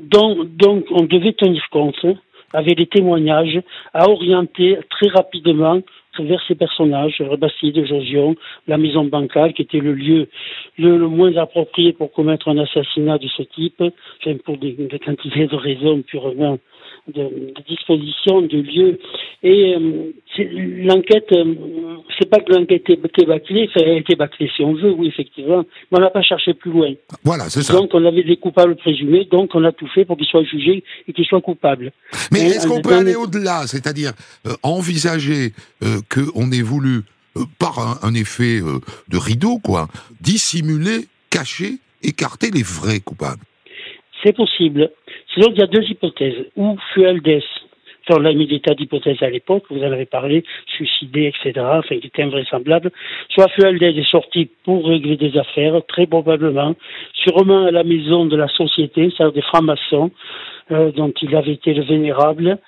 dont, 0.01 0.45
dont 0.45 0.85
on 0.91 1.05
devait 1.05 1.33
tenir 1.33 1.63
compte 1.71 2.07
avec 2.55 2.77
des 2.79 2.87
témoignages, 2.87 3.61
a 3.93 4.09
orienté 4.09 4.79
très 4.89 5.09
rapidement 5.09 5.81
vers 6.21 6.43
ces 6.47 6.55
personnages, 6.55 7.23
Bastille 7.39 7.73
de 7.73 7.85
Josion, 7.85 8.37
la 8.67 8.79
maison 8.79 9.05
bancale, 9.05 9.53
qui 9.53 9.63
était 9.63 9.81
le 9.81 9.93
lieu 9.93 10.29
le, 10.79 10.99
moins 11.09 11.37
approprié 11.37 11.93
pour 11.93 12.13
commettre 12.13 12.49
un 12.49 12.59
assassinat 12.59 13.19
de 13.19 13.29
ce 13.29 13.43
type, 13.43 13.83
pour 14.45 14.57
des, 14.59 14.75
quantités 15.05 15.47
de 15.47 15.57
raisons 15.57 16.03
purement 16.03 16.59
de, 17.09 17.23
de 17.23 17.63
disposition 17.67 18.43
de 18.43 18.59
lieu. 18.59 18.99
Et 19.43 19.75
euh, 19.75 20.13
l'enquête, 20.85 21.33
euh, 21.33 21.55
c'est 22.19 22.29
pas 22.29 22.41
que 22.41 22.53
l'enquête 22.53 22.89
était 22.89 23.25
bâclée, 23.27 23.71
ça 23.73 23.81
a 23.85 23.93
été 23.93 24.17
bâclée 24.17 24.51
si 24.57 24.63
on 24.63 24.75
veut, 24.75 24.91
oui, 24.91 25.09
effectivement, 25.09 25.65
mais 25.91 25.99
on 25.99 26.01
n'a 26.01 26.11
pas 26.11 26.23
cherché 26.23 26.55
plus 26.55 26.71
loin. 26.71 26.93
Voilà, 27.25 27.49
c'est 27.49 27.63
ça. 27.63 27.75
Donc 27.75 27.91
on 27.95 28.05
avait 28.05 28.25
des 28.25 28.37
coupables 28.37 28.77
présumés, 28.77 29.25
donc 29.31 29.55
on 29.55 29.65
a 29.65 29.73
tout 29.73 29.89
fait 29.89 30.05
pour 30.05 30.17
qu'ils 30.17 30.27
soient 30.27 30.45
jugés 30.45 30.83
et 31.07 31.13
qu'ils 31.13 31.27
soient 31.27 31.41
coupables. 31.41 31.93
Mais 32.33 32.41
est-ce 32.41 32.67
qu'on 32.67 32.83
peut 32.83 32.95
aller 32.95 33.15
au-delà, 33.15 33.67
c'est-à-dire 33.67 34.13
euh, 34.47 34.55
envisager 34.63 35.53
euh, 35.83 36.01
qu'on 36.13 36.51
ait 36.51 36.63
voulu, 36.63 37.03
euh, 37.37 37.43
par 37.59 37.79
un, 37.79 38.09
un 38.09 38.15
effet 38.15 38.61
de 39.09 39.17
rideau, 39.17 39.59
quoi, 39.59 39.89
dissimuler, 40.21 41.07
cacher, 41.31 41.79
écarter 42.03 42.51
les 42.51 42.63
vrais 42.63 43.01
coupables? 43.01 43.43
C'est 44.25 44.35
possible. 44.35 44.91
Sinon, 45.33 45.53
il 45.53 45.61
y 45.61 45.63
a 45.63 45.67
deux 45.67 45.85
hypothèses. 45.85 46.47
Ou 46.57 46.77
Fualdès, 46.93 47.45
enfin, 48.09 48.21
on 48.21 48.25
a 48.25 48.33
mis 48.33 48.47
des 48.47 48.61
tas 48.61 48.75
d'hypothèses 48.75 49.23
à 49.23 49.31
l'époque, 49.31 49.65
vous 49.71 49.83
en 49.83 49.93
avez 49.93 50.07
parlé, 50.07 50.45
suicidé, 50.67 51.27
etc., 51.27 51.65
enfin, 51.65 51.99
qui 51.99 52.07
était 52.07 52.23
invraisemblable. 52.23 52.91
Soit 53.31 53.49
Fualdès 53.49 53.97
est 53.97 54.11
sorti 54.11 54.49
pour 54.65 54.87
régler 54.87 55.17
des 55.17 55.37
affaires, 55.37 55.81
très 55.87 56.07
probablement, 56.07 56.75
sûrement 57.15 57.67
à 57.67 57.71
la 57.71 57.85
maison 57.85 58.27
de 58.27 58.37
la 58.37 58.49
société, 58.49 59.11
c'est-à-dire 59.17 59.35
des 59.35 59.43
francs-maçons, 59.43 60.11
euh, 60.71 60.93
dont 60.93 61.13
il 61.23 61.35
avait 61.35 61.53
été 61.53 61.75
le 61.75 61.83
vénérable. 61.83 62.59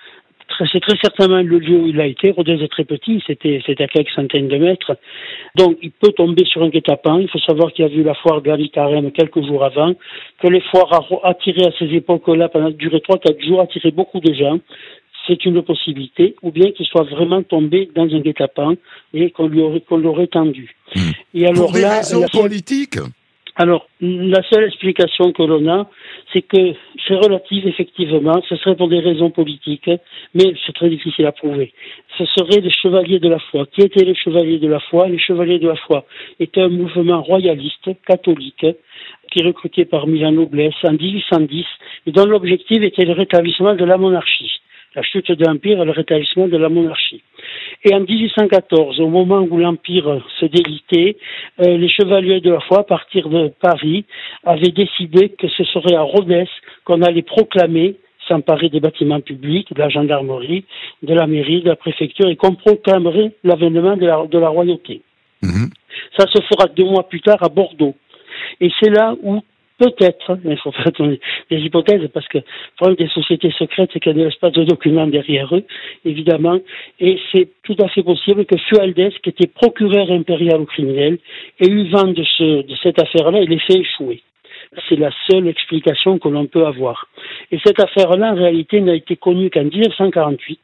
C'est 0.73 0.81
très 0.81 0.97
certainement 1.01 1.43
le 1.43 1.59
lieu 1.59 1.77
où 1.79 1.87
il 1.87 2.01
a 2.01 2.07
été. 2.07 2.33
Rodez 2.33 2.61
est 2.63 2.69
très 2.69 2.85
petit, 2.85 3.23
c'était 3.25 3.61
à 3.79 3.87
quelques 3.87 4.11
centaines 4.11 4.49
de 4.49 4.57
mètres. 4.57 4.97
Donc, 5.57 5.79
il 5.81 5.93
peut 5.93 6.13
tomber 6.13 6.45
sur 6.45 6.63
un 6.63 6.69
guet-apens. 6.69 7.21
Il 7.21 7.29
faut 7.29 7.39
savoir 7.39 7.73
qu'il 7.73 7.85
a 7.85 7.89
vu 7.89 8.03
la 8.03 8.15
foire 8.15 8.43
la 8.45 8.57
Carême 8.69 9.13
quelques 9.13 9.43
jours 9.47 9.65
avant, 9.65 9.95
que 10.43 10.49
les 10.49 10.61
foires 10.61 10.93
a- 10.93 11.29
attiraient 11.29 11.69
à 11.69 11.73
ces 11.79 11.95
époques-là, 11.95 12.49
pendant 12.49 12.71
duré 12.71 13.01
trois, 13.01 13.19
quatre 13.19 13.41
jours, 13.41 13.61
attiraient 13.61 13.93
beaucoup 13.93 14.21
de 14.21 14.35
gens. 14.35 14.59
C'est 15.31 15.45
une 15.45 15.63
possibilité, 15.63 16.35
ou 16.43 16.51
bien 16.51 16.73
qu'il 16.73 16.87
soit 16.87 17.05
vraiment 17.05 17.41
tombé 17.45 17.89
dans 17.95 18.03
un 18.03 18.19
guet-apens 18.19 18.75
et 19.15 19.31
qu'on 19.31 19.47
lui 19.47 19.61
aurait, 19.61 19.81
qu'on 19.81 19.99
l'aurait 19.99 20.27
tendu. 20.27 20.75
Hmm. 20.97 21.11
Et 21.35 21.47
alors 21.47 21.67
Pour 21.67 21.73
des 21.73 21.83
là, 21.83 21.99
raisons 21.99 22.23
la 22.23 22.27
seule- 22.27 22.41
politiques 22.43 22.99
alors, 23.57 23.89
la 24.01 24.43
seule 24.49 24.65
explication 24.65 25.33
que 25.33 25.43
l'on 25.43 25.69
a, 25.69 25.91
c'est 26.33 26.41
que 26.41 26.73
c'est 27.07 27.15
relatif, 27.15 27.67
effectivement, 27.67 28.41
ce 28.49 28.57
serait 28.57 28.75
pour 28.75 28.89
des 28.89 29.01
raisons 29.01 29.31
politiques, 29.31 29.91
mais 30.35 30.55
c'est 30.65 30.73
très 30.73 30.89
difficile 30.89 31.27
à 31.27 31.33
prouver. 31.33 31.75
Ce 32.17 32.25
seraient 32.25 32.61
les 32.63 32.71
chevaliers 32.71 33.19
de 33.19 33.29
la 33.29 33.39
foi. 33.39 33.67
Qui 33.67 33.83
étaient 33.83 34.05
les 34.05 34.15
chevaliers 34.15 34.59
de 34.61 34.69
la 34.69 34.81
foi? 34.81 35.09
Les 35.09 35.19
chevaliers 35.19 35.59
de 35.59 35.69
la 35.69 35.77
foi 35.77 36.07
étaient 36.39 36.63
un 36.63 36.69
mouvement 36.71 37.21
royaliste, 37.21 37.91
catholique, 38.07 38.65
qui 39.31 39.41
est 39.41 39.47
recruté 39.47 39.85
parmi 39.85 40.21
la 40.21 40.31
noblesse 40.31 40.73
en 40.85 40.93
1810, 40.93 41.67
et 42.07 42.13
dont 42.13 42.25
l'objectif 42.27 42.81
était 42.83 43.05
le 43.05 43.13
rétablissement 43.13 43.75
de 43.75 43.85
la 43.85 43.99
monarchie. 43.99 44.53
La 44.97 45.03
chute 45.03 45.31
de 45.31 45.45
l'Empire 45.45 45.81
et 45.81 45.85
le 45.85 45.93
rétablissement 45.93 46.49
de 46.49 46.57
la 46.57 46.69
monarchie. 46.69 47.23
Et 47.85 47.95
en 47.95 48.01
1814, 48.01 49.01
au 49.01 49.09
moment 49.09 49.47
où 49.49 49.57
l'Empire 49.57 50.21
se 50.39 50.47
délitait, 50.47 51.17
euh, 51.61 51.79
les 51.79 51.89
chevaliers 51.89 52.41
de 52.41 52.51
la 52.51 52.61
foi, 52.61 52.81
à 52.81 52.83
partir 52.83 53.29
de 53.29 53.53
Paris, 53.61 54.05
avaient 54.45 54.73
décidé 54.73 55.31
que 55.31 55.49
ce 55.49 55.65
serait 55.65 55.95
à 55.95 56.03
Rodez 56.03 56.49
qu'on 56.85 57.03
allait 57.03 57.23
proclamer, 57.23 57.97
s'emparer 58.27 58.69
des 58.69 58.81
bâtiments 58.81 59.21
publics, 59.21 59.73
de 59.73 59.79
la 59.79 59.89
gendarmerie, 59.89 60.65
de 61.03 61.15
la 61.15 61.27
mairie, 61.27 61.63
de 61.63 61.69
la 61.69 61.77
préfecture, 61.77 62.29
et 62.29 62.37
qu'on 62.37 62.55
proclamerait 62.55 63.33
l'avènement 63.45 63.97
de 63.97 64.07
la, 64.07 64.27
de 64.27 64.39
la 64.39 64.49
royauté. 64.49 65.03
Mhm. 65.43 65.71
Ça 66.19 66.27
se 66.27 66.43
fera 66.43 66.67
deux 66.67 66.85
mois 66.85 67.09
plus 67.09 67.21
tard 67.21 67.43
à 67.43 67.49
Bordeaux. 67.49 67.95
Et 68.61 68.71
c'est 68.81 68.91
là 68.91 69.15
où 69.23 69.41
peut-être, 69.81 70.39
mais 70.45 70.53
il 70.53 70.59
faut 70.59 70.73
faire 70.73 70.93
des 71.51 71.59
hypothèses 71.59 72.07
parce 72.13 72.29
que 72.29 72.39
le 72.39 72.45
problème 72.77 72.97
des 72.97 73.09
sociétés 73.09 73.51
secrètes, 73.59 73.91
c'est 73.93 74.01
qu'elles 74.01 74.17
ne 74.17 74.25
laissent 74.25 74.37
pas 74.37 74.51
de 74.51 74.63
documents 74.65 75.07
derrière 75.07 75.55
eux, 75.57 75.65
évidemment. 76.05 76.59
Et 77.01 77.19
c'est 77.33 77.49
tout 77.63 77.77
à 77.81 77.89
fait 77.89 78.03
possible 78.03 78.45
que 78.45 78.57
Fualdès, 78.57 79.13
qui 79.23 79.31
était 79.31 79.47
procureur 79.47 80.11
impérial 80.11 80.61
au 80.61 80.67
criminel, 80.67 81.19
ait 81.59 81.69
eu 81.69 81.89
vent 81.89 82.09
de, 82.09 82.23
ce, 82.23 82.63
de 82.63 82.75
cette 82.83 83.01
affaire-là 83.01 83.41
et 83.41 83.47
l'ait 83.47 83.59
fait 83.59 83.79
échouer. 83.79 84.23
C'est 84.89 84.97
la 84.97 85.11
seule 85.29 85.49
explication 85.49 86.19
que 86.19 86.29
l'on 86.29 86.47
peut 86.47 86.67
avoir. 86.67 87.09
Et 87.51 87.59
cette 87.65 87.81
affaire-là, 87.81 88.33
en 88.33 88.37
réalité, 88.37 88.81
n'a 88.81 88.95
été 88.95 89.17
connue 89.17 89.51
qu'en 89.51 89.65
1948. 89.65 90.61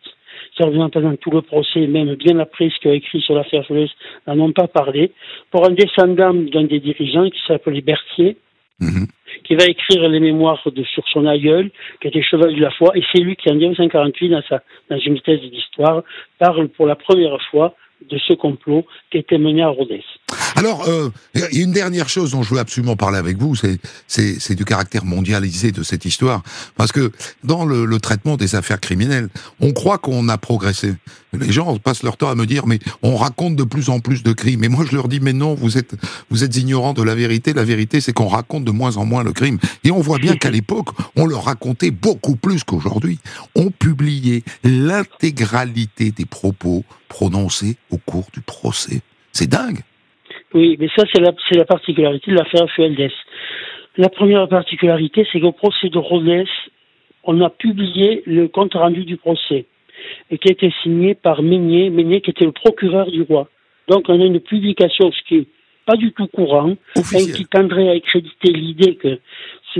Certainement 0.56 0.90
pendant 0.90 1.16
tout 1.16 1.30
le 1.30 1.42
procès, 1.42 1.86
même 1.86 2.14
bien 2.14 2.38
après 2.38 2.70
ce 2.70 2.78
qu'a 2.80 2.94
écrit 2.94 3.20
sur 3.20 3.34
l'affaire 3.34 3.64
Fleury, 3.66 3.90
n'en 4.26 4.38
ont 4.40 4.52
pas 4.52 4.68
parlé, 4.68 5.12
pour 5.50 5.66
un 5.66 5.70
descendant 5.70 6.32
d'un 6.34 6.64
des 6.64 6.80
dirigeants 6.80 7.28
qui 7.28 7.40
s'appelait 7.46 7.80
Berthier, 7.82 8.36
Mhm. 8.78 9.06
qui 9.44 9.54
va 9.54 9.64
écrire 9.64 10.06
les 10.08 10.20
mémoires 10.20 10.62
de, 10.70 10.84
sur 10.84 11.06
son 11.08 11.24
aïeul, 11.26 11.70
qui 12.00 12.08
était 12.08 12.22
chevalier 12.22 12.56
de 12.56 12.62
la 12.62 12.70
foi, 12.70 12.92
et 12.94 13.02
c'est 13.10 13.22
lui 13.22 13.36
qui, 13.36 13.50
en 13.50 13.54
1948, 13.54 14.28
dans, 14.28 14.42
sa, 14.42 14.62
dans 14.90 14.98
une 14.98 15.20
thèse 15.20 15.40
d'histoire, 15.40 16.02
parle 16.38 16.68
pour 16.68 16.86
la 16.86 16.96
première 16.96 17.40
fois 17.50 17.74
de 18.10 18.18
ce 18.18 18.34
complot 18.34 18.84
qui 19.10 19.18
était 19.18 19.38
mené 19.38 19.62
à 19.62 19.68
Rodez. 19.68 20.04
Alors, 20.57 20.88
euh, 20.88 21.11
il 21.34 21.40
y 21.42 21.44
a 21.44 21.50
une 21.50 21.72
dernière 21.72 22.09
chose 22.09 22.30
dont 22.30 22.42
je 22.42 22.54
veux 22.54 22.61
absolument 22.61 22.96
parler 22.96 23.18
avec 23.18 23.36
vous, 23.36 23.54
c'est 23.57 24.54
du 24.54 24.64
caractère 24.64 25.04
mondialisé 25.04 25.70
de 25.70 25.82
cette 25.82 26.07
histoire, 26.07 26.42
parce 26.76 26.92
que 26.92 27.12
dans 27.44 27.66
le, 27.66 27.84
le 27.84 28.00
traitement 28.00 28.38
des 28.38 28.54
affaires 28.54 28.80
criminelles, 28.80 29.28
on 29.61 29.72
croit 29.72 29.98
qu'on 29.98 30.28
a 30.30 30.38
progressé. 30.38 30.94
Les 31.38 31.52
gens 31.52 31.76
passent 31.78 32.02
leur 32.02 32.16
temps 32.16 32.30
à 32.30 32.34
me 32.34 32.46
dire, 32.46 32.66
mais 32.66 32.78
on 33.02 33.16
raconte 33.16 33.57
de 33.57 33.64
plus 33.64 33.90
en 33.90 34.00
plus 34.00 34.22
de 34.22 34.32
crimes. 34.32 34.64
Et 34.64 34.68
moi, 34.68 34.86
je 34.88 34.96
leur 34.96 35.09
dis, 35.09 35.20
mais 35.20 35.34
non, 35.34 35.54
vous 35.54 35.76
êtes 35.76 35.94
vous 36.30 36.42
êtes 36.42 36.57
ignorants 36.57 36.94
de 36.94 37.02
la 37.02 37.14
vérité. 37.14 37.52
La 37.52 37.64
vérité, 37.64 38.00
c'est 38.00 38.14
qu'on 38.14 38.28
raconte 38.28 38.64
de 38.64 38.70
moins 38.70 38.96
en 38.96 39.04
moins 39.04 39.22
le 39.22 39.32
crime. 39.32 39.59
Et 39.84 39.90
on 39.90 40.00
voit 40.00 40.18
bien 40.18 40.36
qu'à 40.36 40.50
l'époque, 40.50 40.88
on 41.16 41.26
le 41.26 41.36
racontait 41.36 41.90
beaucoup 41.90 42.36
plus 42.36 42.64
qu'aujourd'hui. 42.64 43.18
On 43.54 43.70
publiait 43.70 44.42
l'intégralité 44.64 46.12
des 46.12 46.24
propos 46.24 46.84
prononcés 47.09 47.76
au 47.90 47.98
cours 47.98 48.28
du 48.32 48.40
procès. 48.40 49.02
C'est 49.32 49.48
dingue. 49.48 49.82
Oui, 50.55 50.76
mais 50.78 50.88
ça, 50.97 51.05
c'est 51.12 51.20
la, 51.20 51.32
c'est 51.49 51.59
la 51.59 51.64
particularité 51.64 52.30
de 52.30 52.36
l'affaire 52.36 52.70
Fualdès. 52.70 53.12
La 53.97 54.09
première 54.09 54.49
particularité, 54.49 55.26
c'est 55.32 55.40
qu'au 55.40 55.53
procès 55.53 55.88
de 55.88 55.99
Rodez, 55.99 56.44
on 57.24 57.40
a 57.40 57.51
publié 57.51 58.22
le 58.26 58.49
compte 58.49 58.74
rendu 58.74 59.05
du 59.05 59.16
procès, 59.16 59.66
et 60.30 60.38
qui 60.38 60.49
a 60.49 60.53
été 60.53 60.72
signé 60.82 61.14
par 61.14 61.42
Meignet, 61.42 61.90
Meignet 61.90 62.20
qui 62.20 62.30
était 62.30 62.44
le 62.44 62.53
procureur 62.53 63.11
du 63.11 63.22
roi. 63.22 63.49
Donc, 63.88 64.09
on 64.09 64.20
a 64.20 64.24
une 64.24 64.40
publication, 64.40 65.11
ce 65.12 65.28
qui 65.28 65.36
est 65.38 65.47
pas 65.86 65.97
du 65.97 66.12
tout 66.12 66.26
courant, 66.26 66.70
et 66.70 66.99
Officiel. 66.99 67.34
qui 67.34 67.47
tendrait 67.47 67.88
à 67.88 67.92
accréditer 67.92 68.53
l'idée 68.53 68.97
que 68.97 69.18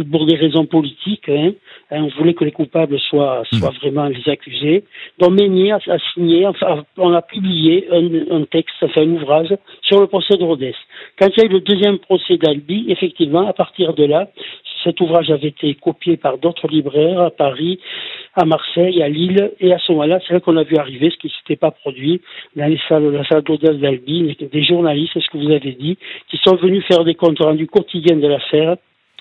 pour 0.05 0.26
des 0.26 0.36
raisons 0.36 0.66
politiques. 0.66 1.28
Hein, 1.28 1.53
Hein, 1.90 2.03
on 2.03 2.18
voulait 2.18 2.34
que 2.34 2.44
les 2.44 2.51
coupables 2.51 2.99
soient, 2.99 3.44
soient 3.53 3.70
vraiment 3.80 4.07
les 4.07 4.28
accusés. 4.28 4.82
Donc 5.20 5.30
Meignet 5.30 5.70
a, 5.70 5.76
a 5.76 5.99
signé, 6.12 6.44
enfin, 6.44 6.84
on 6.97 7.12
a 7.12 7.22
publié 7.22 7.86
un, 7.92 8.38
un 8.38 8.44
texte, 8.44 8.74
enfin 8.82 9.03
un 9.03 9.11
ouvrage 9.11 9.55
sur 9.82 10.01
le 10.01 10.09
procès 10.09 10.36
de 10.36 10.42
Rodez. 10.42 10.74
Quand 11.16 11.28
il 11.28 11.38
y 11.38 11.42
a 11.42 11.47
eu 11.47 11.53
le 11.53 11.61
deuxième 11.61 11.99
procès 11.99 12.38
d'Albi, 12.38 12.86
effectivement, 12.88 13.47
à 13.47 13.53
partir 13.53 13.94
de 13.94 14.05
là, 14.05 14.28
cet 14.82 15.01
ouvrage 15.01 15.30
avait 15.30 15.49
été 15.49 15.74
copié 15.74 16.16
par 16.16 16.38
d'autres 16.38 16.66
libraires 16.66 17.20
à 17.20 17.30
Paris, 17.30 17.78
à 18.34 18.44
Marseille, 18.44 19.01
à 19.01 19.09
Lille, 19.09 19.53
et 19.61 19.72
à 19.72 19.78
ce 19.78 19.92
moment-là, 19.92 20.18
c'est 20.26 20.34
là 20.34 20.40
qu'on 20.40 20.57
a 20.57 20.64
vu 20.64 20.76
arriver 20.76 21.11
ce 21.11 21.16
qui 21.18 21.28
ne 21.28 21.32
s'était 21.32 21.57
pas 21.57 21.70
produit 21.70 22.20
dans 22.57 22.66
les 22.66 22.80
salles, 22.88 23.12
la 23.12 23.24
salle 23.24 23.42
d'audience 23.42 23.76
d'Albi, 23.76 24.36
des 24.40 24.64
journalistes, 24.64 25.12
c'est 25.14 25.22
ce 25.22 25.30
que 25.30 25.38
vous 25.38 25.53
avez 25.53 25.72
dit, 25.72 25.99
qui 26.28 26.36
sont 26.38 26.57
venus 26.57 26.84
faire 26.86 27.05
des 27.05 27.14
comptes 27.14 27.38
rendus 27.38 27.68
quotidiens 27.68 28.16
de 28.16 28.26
l'affaire, 28.26 28.76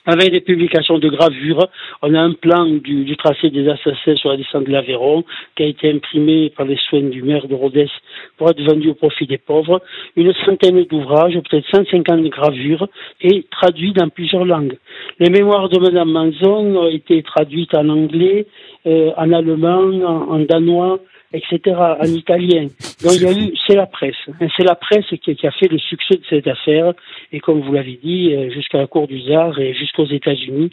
avec 0.06 0.32
des 0.32 0.41
publications 0.41 0.99
de 0.99 1.10
gravures. 1.10 1.68
On 2.01 2.14
a 2.14 2.22
un 2.22 2.34
plan 2.34 2.66
du, 2.66 3.03
du 3.03 3.18
tracé 3.18 3.49
des 3.49 3.68
assassins 3.68 4.16
sur 4.16 4.30
la 4.30 4.38
descente 4.38 4.66
de 4.66 4.72
l'Aveyron 4.72 5.24
qui 5.56 5.64
a 5.64 5.68
été 5.68 5.91
imprimé 5.91 6.51
par 6.56 6.66
les 6.66 6.78
soins 6.89 7.01
du 7.01 7.24
maire 7.24 7.47
de 7.47 7.56
Rodez 7.56 7.89
pour 8.38 8.49
être 8.49 8.62
vendu 8.62 8.89
au 8.89 8.93
profit 8.93 9.28
des 9.28 9.38
pauvres. 9.38 9.82
Une 10.16 10.34
centaine 10.45 10.84
d'ouvrages, 10.84 11.38
peut-être 11.49 11.68
150 11.70 12.24
gravures 12.26 12.88
et 13.22 13.45
traduits 13.51 13.93
dans 13.93 14.10
plusieurs 14.10 14.45
langues. 14.45 14.78
Les 15.20 15.30
mémoires 15.30 15.70
de 15.70 15.80
Madame 15.80 16.12
Manzon 16.12 16.76
ont 16.76 16.88
été 16.88 17.24
traduites 17.24 17.76
en 17.76 17.89
anglais, 17.89 18.47
euh, 18.86 19.12
en 19.18 19.32
allemand, 19.32 19.84
en, 20.03 20.36
en 20.36 20.39
danois, 20.39 20.99
etc., 21.34 21.76
en 21.78 22.05
italien. 22.05 22.67
Donc 23.03 23.13
il 23.15 23.23
y 23.23 23.28
a 23.28 23.32
eu, 23.32 23.53
c'est 23.67 23.76
la 23.76 23.86
presse. 23.86 24.15
Hein, 24.28 24.47
C'est 24.55 24.63
la 24.63 24.76
presse 24.76 25.05
qui, 25.21 25.36
qui, 25.36 25.47
a 25.47 25.51
fait 25.51 25.67
le 25.67 25.78
succès 25.80 26.15
de 26.15 26.23
cette 26.30 26.47
affaire, 26.47 26.93
et 27.32 27.39
comme 27.39 27.61
vous 27.61 27.73
l'avez 27.73 27.99
dit, 28.01 28.34
euh, 28.34 28.49
jusqu'à 28.51 28.78
la 28.78 28.88
Cour 28.88 29.07
du 29.07 29.21
Tsar 29.21 29.59
et 29.59 29.73
jusqu'aux 29.73 30.05
États-Unis, 30.07 30.71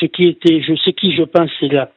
ce 0.00 0.06
qui 0.06 0.24
était, 0.24 0.60
je 0.62 0.74
sais 0.76 0.92
qui, 0.92 1.14
je 1.14 1.22
pense, 1.22 1.50
c'est 1.60 1.72
la, 1.72 1.90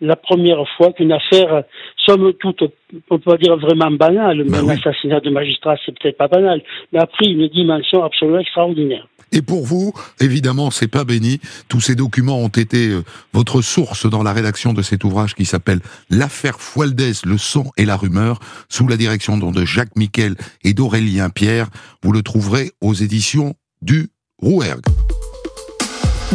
la 0.00 0.16
première 0.16 0.66
fois 0.76 0.92
qu'une 0.92 1.12
affaire, 1.12 1.64
somme 1.96 2.32
toute, 2.34 2.62
on 3.10 3.18
peut 3.18 3.30
pas 3.32 3.36
dire 3.36 3.56
vraiment 3.56 3.90
banale, 3.90 4.44
mais 4.44 4.50
Ben 4.50 4.58
un 4.60 4.68
oui. 4.68 4.72
assassinat 4.74 5.20
de 5.20 5.30
magistrat, 5.30 5.76
c'est 5.84 5.98
peut-être 5.98 6.16
pas 6.16 6.28
banal, 6.28 6.62
mais 6.92 7.00
a 7.00 7.06
pris 7.06 7.32
une 7.32 7.48
dimension 7.48 8.04
absolument 8.04 8.38
extraordinaire. 8.38 9.06
Et 9.32 9.42
pour 9.42 9.66
vous, 9.66 9.92
évidemment, 10.20 10.70
c'est 10.70 10.88
pas 10.88 11.04
béni. 11.04 11.40
Tous 11.68 11.80
ces 11.80 11.94
documents 11.94 12.38
ont 12.38 12.48
été 12.48 12.88
euh, 12.88 13.04
votre 13.32 13.62
source 13.62 14.06
dans 14.06 14.22
la 14.22 14.32
rédaction 14.32 14.72
de 14.72 14.82
cet 14.82 15.04
ouvrage 15.04 15.34
qui 15.34 15.44
s'appelle 15.44 15.80
L'affaire 16.10 16.60
Fualdès, 16.60 17.24
le 17.24 17.38
son 17.38 17.70
et 17.76 17.84
la 17.84 17.96
rumeur, 17.96 18.40
sous 18.68 18.88
la 18.88 18.96
direction 18.96 19.38
de 19.38 19.64
Jacques 19.64 19.96
Miquel 19.96 20.36
et 20.64 20.74
d'Aurélien 20.74 21.30
Pierre. 21.30 21.68
Vous 22.02 22.12
le 22.12 22.22
trouverez 22.22 22.72
aux 22.80 22.94
éditions 22.94 23.54
du 23.82 24.08
Rouergue. 24.40 24.84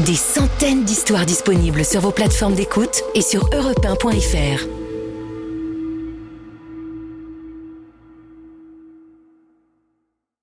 Des 0.06 0.16
centaines 0.16 0.84
d'histoires 0.86 1.26
disponibles 1.26 1.86
sur 1.86 2.02
vos 2.02 2.12
plateformes 2.12 2.56
d'écoute 2.56 3.04
et 3.16 3.22
sur 3.22 3.48
europe 3.54 3.86